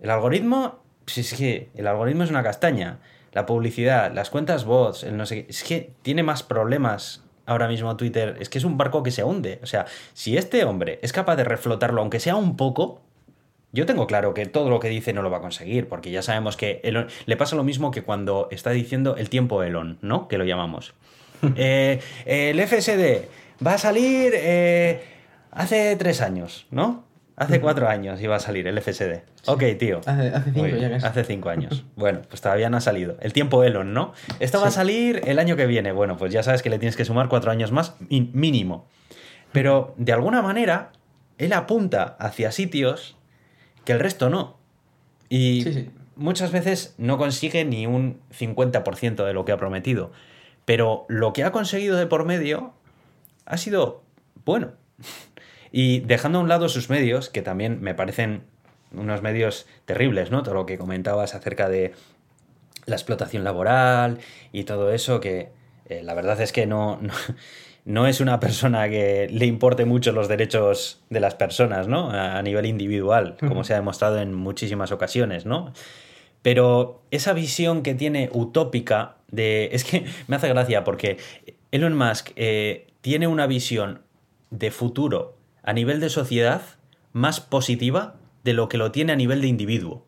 [0.00, 2.98] El algoritmo, pues es que el algoritmo es una castaña.
[3.32, 7.66] La publicidad, las cuentas bots, el no sé qué, es que tiene más problemas ahora
[7.66, 8.36] mismo Twitter.
[8.38, 9.58] Es que es un barco que se hunde.
[9.62, 13.00] O sea, si este hombre es capaz de reflotarlo, aunque sea un poco,
[13.72, 16.22] yo tengo claro que todo lo que dice no lo va a conseguir, porque ya
[16.22, 16.80] sabemos que
[17.26, 20.28] le pasa lo mismo que cuando está diciendo el tiempo Elon, ¿no?
[20.28, 20.94] Que lo llamamos.
[21.56, 23.28] Eh, el FSD
[23.64, 25.02] va a salir eh,
[25.50, 27.04] hace tres años, ¿no?
[27.38, 29.22] Hace cuatro años iba a salir el FSD.
[29.46, 30.00] Ok, tío.
[30.06, 31.84] Hace, cinco ya Hace cinco años.
[31.96, 33.16] Bueno, pues todavía no ha salido.
[33.20, 34.12] El tiempo Elon, ¿no?
[34.40, 35.92] Esto va a salir el año que viene.
[35.92, 38.88] Bueno, pues ya sabes que le tienes que sumar cuatro años más mínimo.
[39.52, 40.90] Pero de alguna manera,
[41.38, 43.16] él apunta hacia sitios
[43.84, 44.56] que el resto no.
[45.28, 50.10] Y muchas veces no consigue ni un 50% de lo que ha prometido.
[50.68, 52.74] Pero lo que ha conseguido de por medio
[53.46, 54.02] ha sido
[54.44, 54.72] bueno.
[55.72, 58.42] Y dejando a un lado sus medios, que también me parecen
[58.92, 60.42] unos medios terribles, ¿no?
[60.42, 61.94] Todo lo que comentabas acerca de
[62.84, 64.18] la explotación laboral
[64.52, 65.48] y todo eso, que
[65.86, 67.00] eh, la verdad es que no,
[67.86, 72.10] no, es una persona que le importe mucho los derechos de las personas, ¿no?
[72.10, 75.72] A nivel individual, como se ha demostrado en muchísimas ocasiones, ¿no?
[76.42, 79.70] Pero esa visión que tiene utópica de...
[79.72, 81.18] Es que me hace gracia porque
[81.70, 84.02] Elon Musk eh, tiene una visión
[84.50, 86.62] de futuro a nivel de sociedad
[87.12, 90.07] más positiva de lo que lo tiene a nivel de individuo.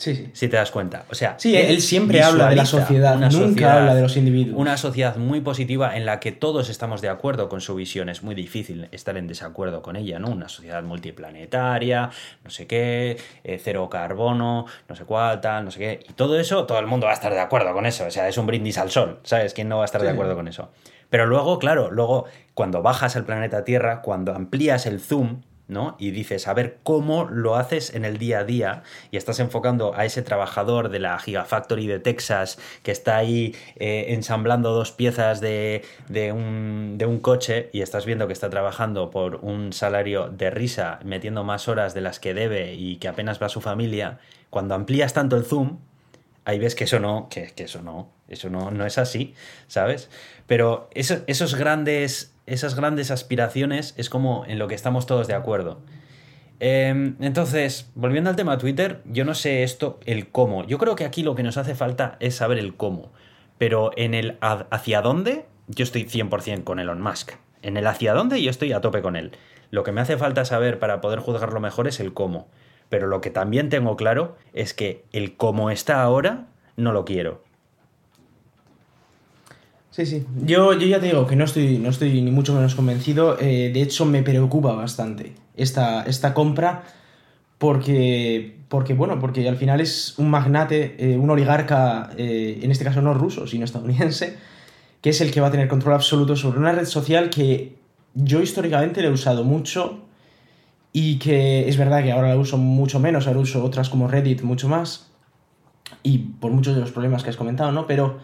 [0.00, 0.30] Sí, sí.
[0.32, 1.04] Si te das cuenta.
[1.10, 4.58] O sea, sí, él, siempre habla de la sociedad, nunca habla de los individuos.
[4.58, 8.08] Una sociedad muy positiva en la que todos estamos de acuerdo con su visión.
[8.08, 10.28] Es muy difícil estar en desacuerdo con ella, ¿no?
[10.28, 12.08] Una sociedad multiplanetaria,
[12.42, 16.00] no sé qué, eh, cero carbono, no sé cuál, tal, no sé qué.
[16.08, 18.06] Y todo eso, todo el mundo va a estar de acuerdo con eso.
[18.06, 19.52] O sea, es un brindis al sol, ¿sabes?
[19.52, 20.70] ¿Quién no va a estar de acuerdo con eso?
[21.10, 22.24] Pero luego, claro, luego
[22.54, 25.96] cuando bajas al planeta Tierra, cuando amplías el zoom, ¿no?
[25.98, 29.94] Y dices, a ver cómo lo haces en el día a día y estás enfocando
[29.94, 35.40] a ese trabajador de la Gigafactory de Texas que está ahí eh, ensamblando dos piezas
[35.40, 35.82] de,
[36.34, 40.98] un, de, un, coche y estás viendo que está trabajando por un salario de risa,
[41.04, 44.18] metiendo más horas de las que debe y que apenas va a su familia,
[44.50, 45.78] cuando amplías tanto el zoom,
[46.44, 49.34] ahí ves que eso no, que, eso no, eso no, no es así,
[49.68, 50.10] ¿sabes?
[50.46, 55.80] Pero esos grandes esas grandes aspiraciones es como en lo que estamos todos de acuerdo.
[56.60, 60.66] Em, entonces, volviendo al tema Twitter, yo no sé esto, el cómo.
[60.66, 63.12] Yo creo que aquí lo que nos hace falta es saber el cómo.
[63.56, 67.32] Pero en el hacia dónde, yo estoy 100% con Elon Musk.
[67.62, 69.32] En el hacia dónde, yo estoy a tope con él.
[69.70, 72.48] Lo que me hace falta saber para poder juzgarlo mejor es el cómo.
[72.88, 77.42] Pero lo que también tengo claro es que el cómo está ahora, no lo quiero.
[79.90, 80.24] Sí, sí.
[80.44, 83.36] Yo, yo ya te digo que no estoy, no estoy ni mucho menos convencido.
[83.40, 86.84] Eh, de hecho, me preocupa bastante esta, esta compra
[87.58, 92.84] porque, porque, bueno, porque al final es un magnate, eh, un oligarca, eh, en este
[92.84, 94.38] caso no ruso, sino estadounidense,
[95.00, 97.76] que es el que va a tener control absoluto sobre una red social que
[98.14, 100.00] yo históricamente le he usado mucho
[100.92, 104.42] y que es verdad que ahora la uso mucho menos, ahora uso otras como Reddit
[104.42, 105.10] mucho más
[106.02, 107.86] y por muchos de los problemas que has comentado, ¿no?
[107.86, 108.18] Pero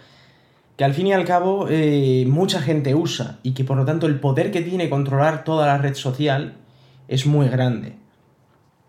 [0.76, 4.06] que al fin y al cabo eh, mucha gente usa y que por lo tanto
[4.06, 6.54] el poder que tiene controlar toda la red social
[7.08, 7.94] es muy grande.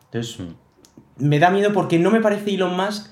[0.06, 1.26] Entonces, hmm.
[1.26, 3.08] me da miedo porque no me parece Elon Musk,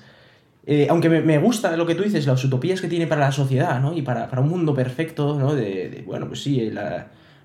[0.66, 3.80] eh, aunque me, gusta lo que tú dices, las utopías que tiene para la sociedad,
[3.80, 3.96] ¿no?
[3.96, 5.54] Y para, un mundo perfecto, ¿no?
[5.54, 6.70] De, bueno, pues sí,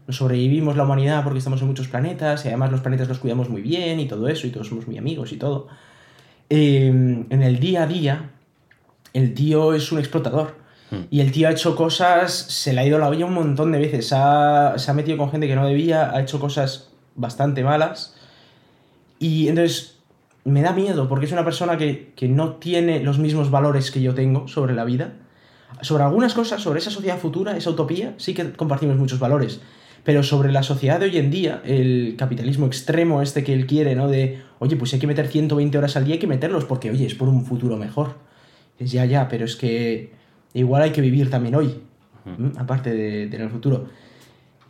[0.07, 3.47] nos sobrevivimos la humanidad porque estamos en muchos planetas y además los planetas los cuidamos
[3.47, 5.67] muy bien y todo eso y todos somos muy amigos y todo.
[6.49, 8.31] Eh, en el día a día,
[9.13, 10.60] el tío es un explotador.
[11.09, 13.79] Y el tío ha hecho cosas, se le ha ido la olla un montón de
[13.79, 14.07] veces.
[14.07, 18.15] se ha metido con gente que no debía, ha hecho cosas bastante malas.
[19.19, 19.99] Y entonces
[20.43, 24.13] me da miedo porque es una persona que, no tiene los mismos valores que yo
[24.13, 25.13] tengo sobre la vida.
[25.81, 29.61] Sobre algunas cosas, sobre esa sociedad futura, esa utopía, sí que compartimos muchos valores.
[30.03, 33.95] Pero sobre la sociedad de hoy en día, el capitalismo extremo este que él quiere,
[33.95, 34.07] ¿no?
[34.07, 37.05] De, oye, pues hay que meter 120 horas al día, hay que meterlos porque, oye,
[37.05, 38.15] es por un futuro mejor.
[38.79, 40.11] Es ya, ya, pero es que
[40.53, 41.81] igual hay que vivir también hoy,
[42.57, 43.85] aparte de, el futuro.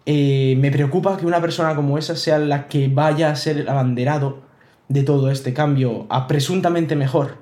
[0.06, 3.70] Eh, me preocupa que una persona como esa sea la que vaya a ser el
[3.70, 4.40] abanderado
[4.88, 7.38] de todo este cambio a presuntamente mejor.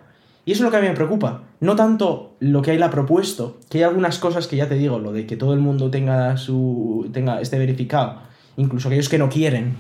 [0.46, 1.44] Y eso es lo que a mí me preocupa.
[1.60, 5.00] No tanto lo que hay la propuesto, que hay algunas cosas que ya te digo,
[5.00, 7.10] lo de que todo el mundo tenga su.
[7.14, 8.22] tenga, esté verificado,
[8.58, 9.76] incluso aquellos que no quieren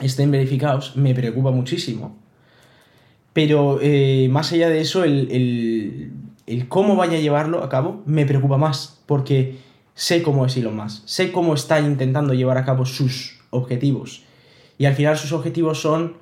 [0.00, 2.16] estén verificados, me preocupa muchísimo.
[3.32, 6.12] Pero eh, más allá de eso, el el
[6.68, 9.58] cómo vaya a llevarlo a cabo me preocupa más, porque
[9.94, 14.24] sé cómo es Elon Musk, sé cómo está intentando llevar a cabo sus objetivos.
[14.78, 16.16] Y al final sus objetivos son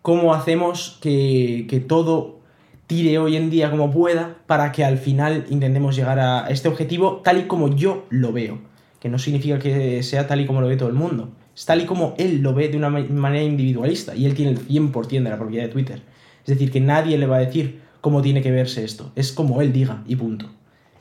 [0.00, 2.40] cómo hacemos que, que todo
[2.86, 7.20] tire hoy en día como pueda para que al final intentemos llegar a este objetivo
[7.24, 8.58] tal y como yo lo veo.
[9.00, 11.30] Que no significa que sea tal y como lo ve todo el mundo.
[11.54, 14.66] Es tal y como él lo ve de una manera individualista y él tiene el
[14.66, 16.02] 100% de la propiedad de Twitter.
[16.40, 19.10] Es decir, que nadie le va a decir, cómo tiene que verse esto.
[19.16, 20.50] Es como él diga y punto.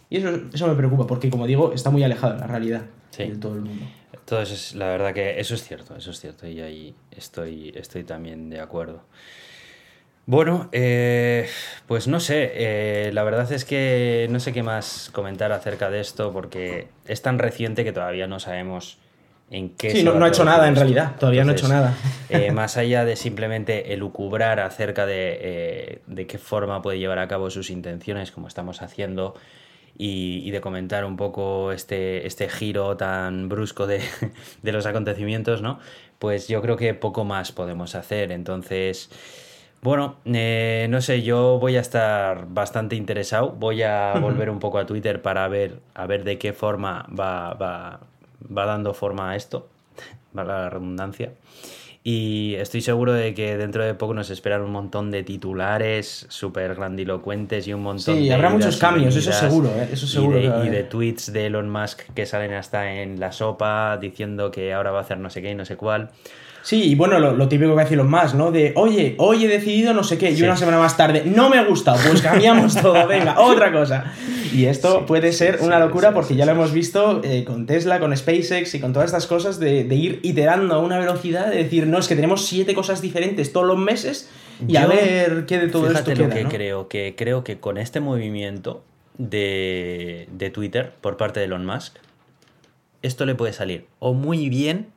[0.09, 2.83] Y eso, eso me preocupa porque, como digo, está muy alejado de la realidad
[3.17, 3.85] de todo el mundo.
[4.25, 8.03] Todo es, la verdad que eso es cierto, eso es cierto y ahí estoy, estoy
[8.03, 9.03] también de acuerdo.
[10.25, 11.49] Bueno, eh,
[11.87, 15.99] pues no sé, eh, la verdad es que no sé qué más comentar acerca de
[15.99, 18.99] esto porque es tan reciente que todavía no sabemos
[19.51, 21.93] Sí, no, ha hecho nada en realidad, todavía no ha hecho nada.
[22.29, 27.49] Eh, más allá de simplemente elucubrar acerca eh, de, qué forma puede llevar a cabo
[27.49, 29.35] sus intenciones, como estamos haciendo,
[29.97, 34.01] y, de comentar un poco este, este giro tan brusco de,
[34.63, 35.79] los acontecimientos, ¿no?
[36.17, 38.31] Pues yo creo que poco más podemos hacer.
[38.31, 39.09] Entonces,
[39.81, 43.51] bueno, eh, no sé, yo voy a estar bastante interesado.
[43.51, 47.53] Voy a volver un poco a Twitter para ver, a ver de qué forma va,
[47.55, 47.99] va,
[48.45, 49.67] va dando forma a esto,
[50.33, 51.33] valga la redundancia.
[52.03, 56.73] Y estoy seguro de que dentro de poco nos esperan un montón de titulares súper
[56.73, 58.33] grandilocuentes y un montón sí, de.
[58.33, 59.89] habrá muchos cambios, eso seguro, ¿eh?
[59.91, 60.39] eso seguro.
[60.39, 64.49] Y de, y de, tweets de Elon Musk que salen hasta en la sopa diciendo
[64.49, 66.09] que ahora va a hacer no sé qué y no sé cuál.
[66.63, 68.51] Sí, y bueno, lo, típico que hacen los más, ¿no?
[68.51, 71.57] De, oye, hoy he decidido no sé qué, y una semana más tarde, no me
[71.57, 74.13] ha gustado, pues cambiamos todo, venga, otra cosa.
[74.53, 78.15] Y esto puede ser una locura porque ya lo hemos visto eh, con Tesla, con
[78.15, 81.97] SpaceX y con todas estas cosas de, ir iterando a una velocidad, de decir, no,
[81.97, 84.29] es que tenemos siete cosas diferentes todos los meses
[84.67, 87.77] y a ver qué de todo esto queda, lo que creo, que creo que con
[87.79, 88.83] este movimiento
[89.17, 91.95] de, de Twitter por parte de Elon Musk,
[93.01, 94.87] esto le puede salir o muy bien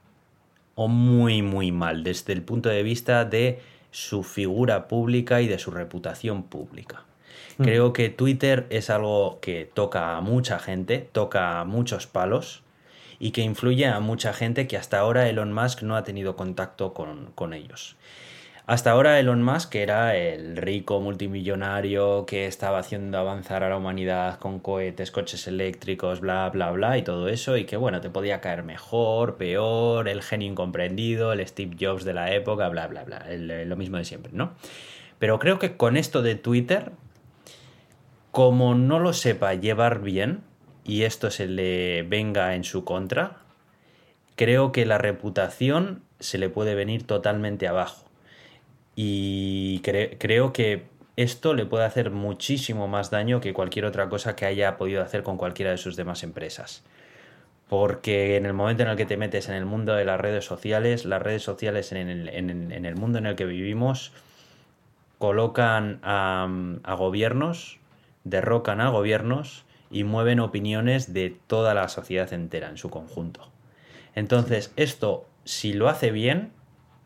[0.75, 3.61] o muy, muy mal desde el punto de vista de
[3.91, 7.05] su figura pública y de su reputación pública.
[7.59, 7.63] Mm.
[7.63, 12.63] Creo que Twitter es algo que toca a mucha gente, toca a muchos palos
[13.21, 16.93] y que influye a mucha gente que hasta ahora Elon Musk no ha tenido contacto
[16.93, 17.97] con, con ellos.
[18.67, 24.39] Hasta ahora Elon Musk era el rico multimillonario que estaba haciendo avanzar a la humanidad
[24.39, 28.41] con cohetes, coches eléctricos, bla, bla, bla y todo eso y que bueno, te podía
[28.41, 33.27] caer mejor, peor, el genio incomprendido, el Steve Jobs de la época, bla, bla, bla,
[33.37, 34.55] lo mismo de siempre, ¿no?
[35.19, 36.93] Pero creo que con esto de Twitter,
[38.31, 40.41] como no lo sepa llevar bien
[40.85, 43.41] y esto se le venga en su contra,
[44.37, 48.04] creo que la reputación se le puede venir totalmente abajo
[48.97, 50.85] y creo que
[51.17, 55.23] esto le puede hacer muchísimo más daño que cualquier otra cosa que haya podido hacer
[55.23, 56.83] con cualquiera de sus demás empresas.
[57.69, 60.45] Porque en el momento en el que te metes en el mundo de las redes
[60.45, 64.13] sociales, las redes sociales en el, mundo en el que vivimos
[65.19, 66.49] colocan a,
[66.83, 67.79] a gobiernos,
[68.25, 73.49] derrocan a gobiernos y mueven opiniones de toda la sociedad entera en su conjunto.
[74.15, 76.53] Entonces, esto, si lo hace bien,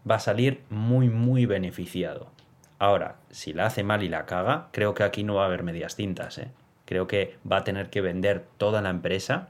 [0.08, 2.30] va a salir muy, muy beneficiado.
[2.78, 5.62] Ahora, si la hace mal y la caga, creo que aquí no va a haber
[5.62, 6.38] medias tintas.
[6.38, 6.50] ¿eh?
[6.84, 9.48] Creo que va a tener que vender toda la empresa,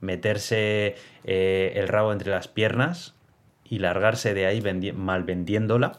[0.00, 3.14] meterse eh, el rabo entre las piernas
[3.64, 4.62] y largarse de ahí
[4.92, 5.98] mal vendiéndola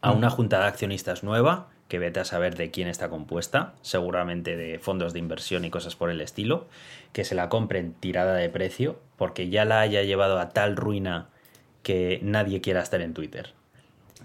[0.00, 4.56] a una junta de accionistas nueva, que vete a saber de quién está compuesta, seguramente
[4.56, 6.66] de fondos de inversión y cosas por el estilo,
[7.12, 11.28] que se la compren tirada de precio, porque ya la haya llevado a tal ruina
[11.84, 13.52] que nadie quiera estar en Twitter.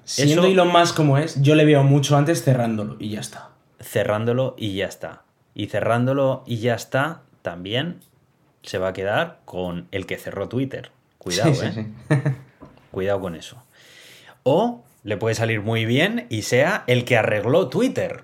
[0.03, 3.49] Siendo Eso, Elon Musk como es, yo le veo mucho antes cerrándolo y ya está.
[3.80, 5.22] Cerrándolo y ya está.
[5.53, 7.99] Y cerrándolo y ya está, también
[8.64, 10.90] se va a quedar con el que cerró Twitter.
[11.19, 11.88] Cuidado, ¿eh?
[12.91, 13.61] Cuidado con eso.
[14.44, 18.23] O le puede salir muy bien y sea el que arregló Twitter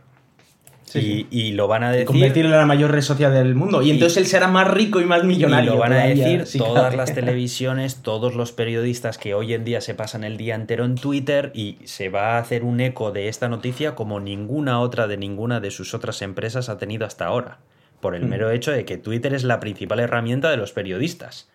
[1.00, 2.06] y, lo van a decir.
[2.06, 3.82] Convertirlo en la mayor red social del mundo.
[3.82, 5.72] Y entonces él será más rico y más millonario.
[5.72, 9.82] Y lo van a decir todas las televisiones, todos los periodistas que hoy en día
[9.82, 13.28] se pasan el día entero en Twitter y se va a hacer un eco de
[13.28, 17.60] esta noticia como ninguna otra de ninguna de sus otras empresas ha tenido hasta ahora.
[18.00, 18.30] Por el mm.
[18.30, 21.50] mero hecho de que Twitter es la principal herramienta de los periodistas.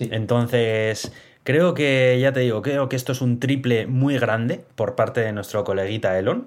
[0.00, 1.12] Entonces,
[1.44, 5.20] creo que, ya te digo, creo que esto es un triple muy grande por parte
[5.20, 6.46] de nuestro coleguita Elon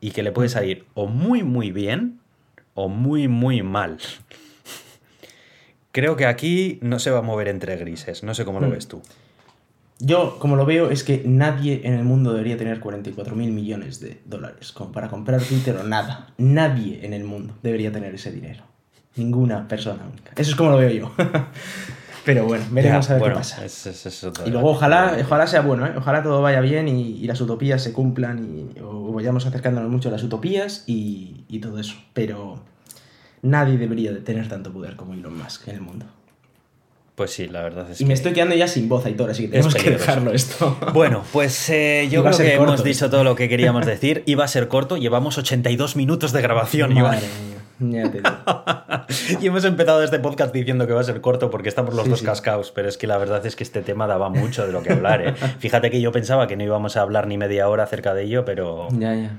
[0.00, 2.20] y que le puede salir o muy muy bien
[2.74, 3.98] o muy muy mal.
[5.92, 8.70] Creo que aquí no se va a mover entre grises, no sé cómo lo mm.
[8.70, 9.02] ves tú.
[10.02, 14.00] Yo, como lo veo, es que nadie en el mundo debería tener 44 mil millones
[14.00, 16.32] de dólares para comprar Twitter o nada.
[16.38, 18.64] Nadie en el mundo debería tener ese dinero.
[19.16, 20.32] Ninguna persona única.
[20.36, 21.12] Eso es como lo veo yo.
[22.24, 23.62] Pero bueno, veremos a ver qué pasa.
[24.44, 25.92] y luego ojalá, ojalá sea bueno, ¿eh?
[25.96, 30.12] ojalá todo vaya bien y, las utopías se cumplan y o vayamos acercándonos mucho a
[30.12, 31.94] las utopías y, y, todo eso.
[32.12, 32.60] Pero
[33.42, 36.06] nadie debería de tener tanto poder como Elon Musk en el mundo.
[37.14, 39.48] Pues sí, la verdad es y me estoy quedando ya sin voz, Aitor, así que
[39.48, 40.76] tenemos que dejarlo esto.
[40.94, 44.22] Bueno, pues eh, yo creo que hemos dicho todo lo que queríamos decir.
[44.26, 47.26] Iba a ser corto, llevamos 82 minutos de grabación, Madre
[49.40, 52.22] y hemos empezado este podcast diciendo que va a ser corto porque estamos los dos
[52.22, 54.92] cascaos, pero es que la verdad es que este tema daba mucho de lo que
[54.92, 55.26] hablar.
[55.26, 55.34] ¿eh?
[55.58, 58.44] Fíjate que yo pensaba que no íbamos a hablar ni media hora acerca de ello,
[58.44, 58.88] pero...
[58.92, 59.30] Ya, ya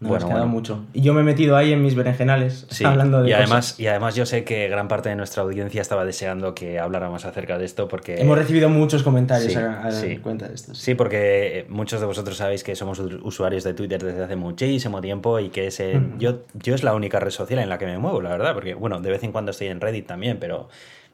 [0.00, 0.84] bueno, mucho.
[0.94, 4.14] Y yo me he metido ahí en mis berenjenales hablando de y además Y además
[4.14, 7.86] yo sé que gran parte de nuestra audiencia estaba deseando que habláramos acerca de esto
[7.86, 8.20] porque...
[8.20, 9.90] Hemos recibido muchos comentarios a,
[10.22, 10.74] cuenta de esto.
[10.74, 10.94] Sí.
[10.94, 15.50] porque muchos de vosotros sabéis que somos usuarios de Twitter desde hace muchísimo tiempo y
[15.50, 15.80] que es
[16.18, 18.74] yo, yo es la única red social en la que me muevo, la verdad, porque
[18.74, 20.68] bueno, de vez en cuando estoy en Reddit también, pero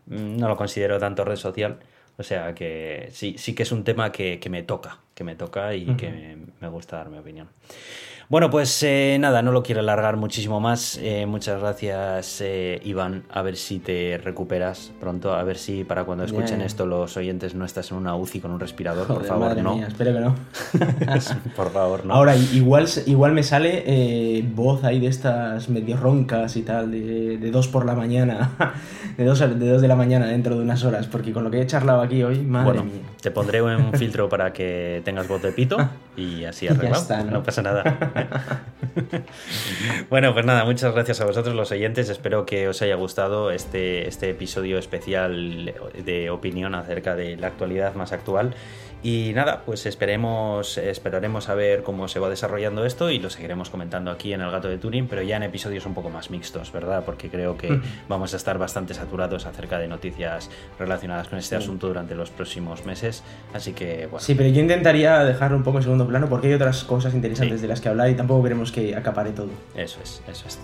[0.07, 1.79] mm, no lo considero tanto red social.
[2.19, 5.75] O sea que sí, sí que es un tema que, me toca, que me toca
[5.75, 7.49] y que me gusta dar mi opinión.
[8.29, 10.99] Bueno, pues eh, nada, no lo quiero alargar muchísimo más.
[11.01, 13.23] Eh, muchas gracias, eh, Iván.
[13.31, 15.33] A ver si te recuperas pronto.
[15.33, 18.51] A ver si para cuando escuchen esto los oyentes no estás en una UCI con
[18.51, 19.07] un respirador.
[19.07, 19.77] por favor, madre no.
[19.77, 20.35] mía, espero que no.
[21.57, 22.15] por favor, no.
[22.15, 27.39] Ahora, igual, igual me sale eh, voz ahí de estas medio roncas y tal, de,
[27.39, 28.51] de dos por la mañana,
[29.17, 31.51] de dos, a- de dos de la mañana dentro de unas horas, porque con lo
[31.53, 33.03] que he charlado aquí hoy, madre bueno, mía.
[33.21, 35.77] te pondré un filtro para que tengas voz de pito
[36.17, 37.03] y así arreglado.
[37.03, 37.33] está, ¿no?
[37.33, 38.65] no pasa nada.
[40.11, 42.09] bueno, pues nada, muchas gracias a vosotros los oyentes.
[42.09, 45.75] Espero que os haya gustado este, este episodio especial
[46.05, 48.55] de opinión acerca de la actualidad más actual.
[49.03, 53.71] Y nada, pues esperemos, esperaremos a ver cómo se va desarrollando esto y lo seguiremos
[53.71, 56.73] comentando aquí en El Gato de Turing, pero ya en episodios un poco más mixtos,
[56.73, 57.05] ¿verdad?
[57.05, 61.87] Porque creo que vamos a estar bastante saturados acerca de noticias relacionadas con este asunto
[61.87, 63.23] durante los próximos meses.
[63.55, 64.19] Así que, bueno.
[64.19, 67.59] Sí, pero yo intentaría dejarlo un poco en segundo plano porque hay otras cosas interesantes
[67.59, 67.63] Sí.
[67.63, 69.49] de las que hablar y tampoco queremos que acapare todo.
[69.75, 70.59] Eso es, eso es.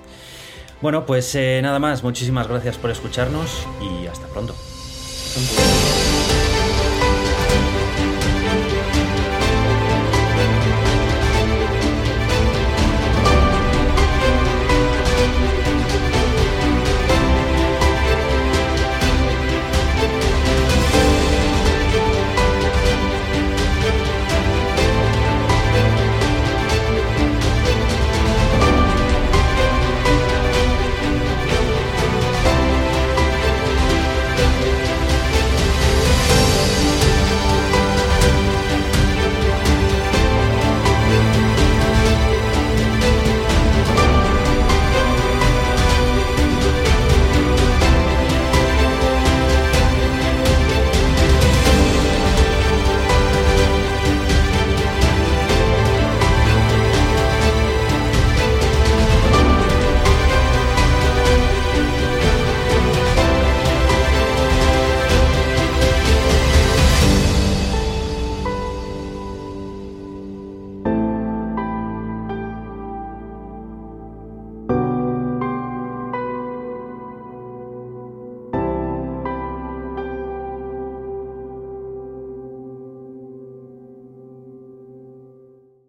[0.81, 4.55] Bueno, pues eh, nada más, muchísimas gracias por escucharnos y hasta pronto.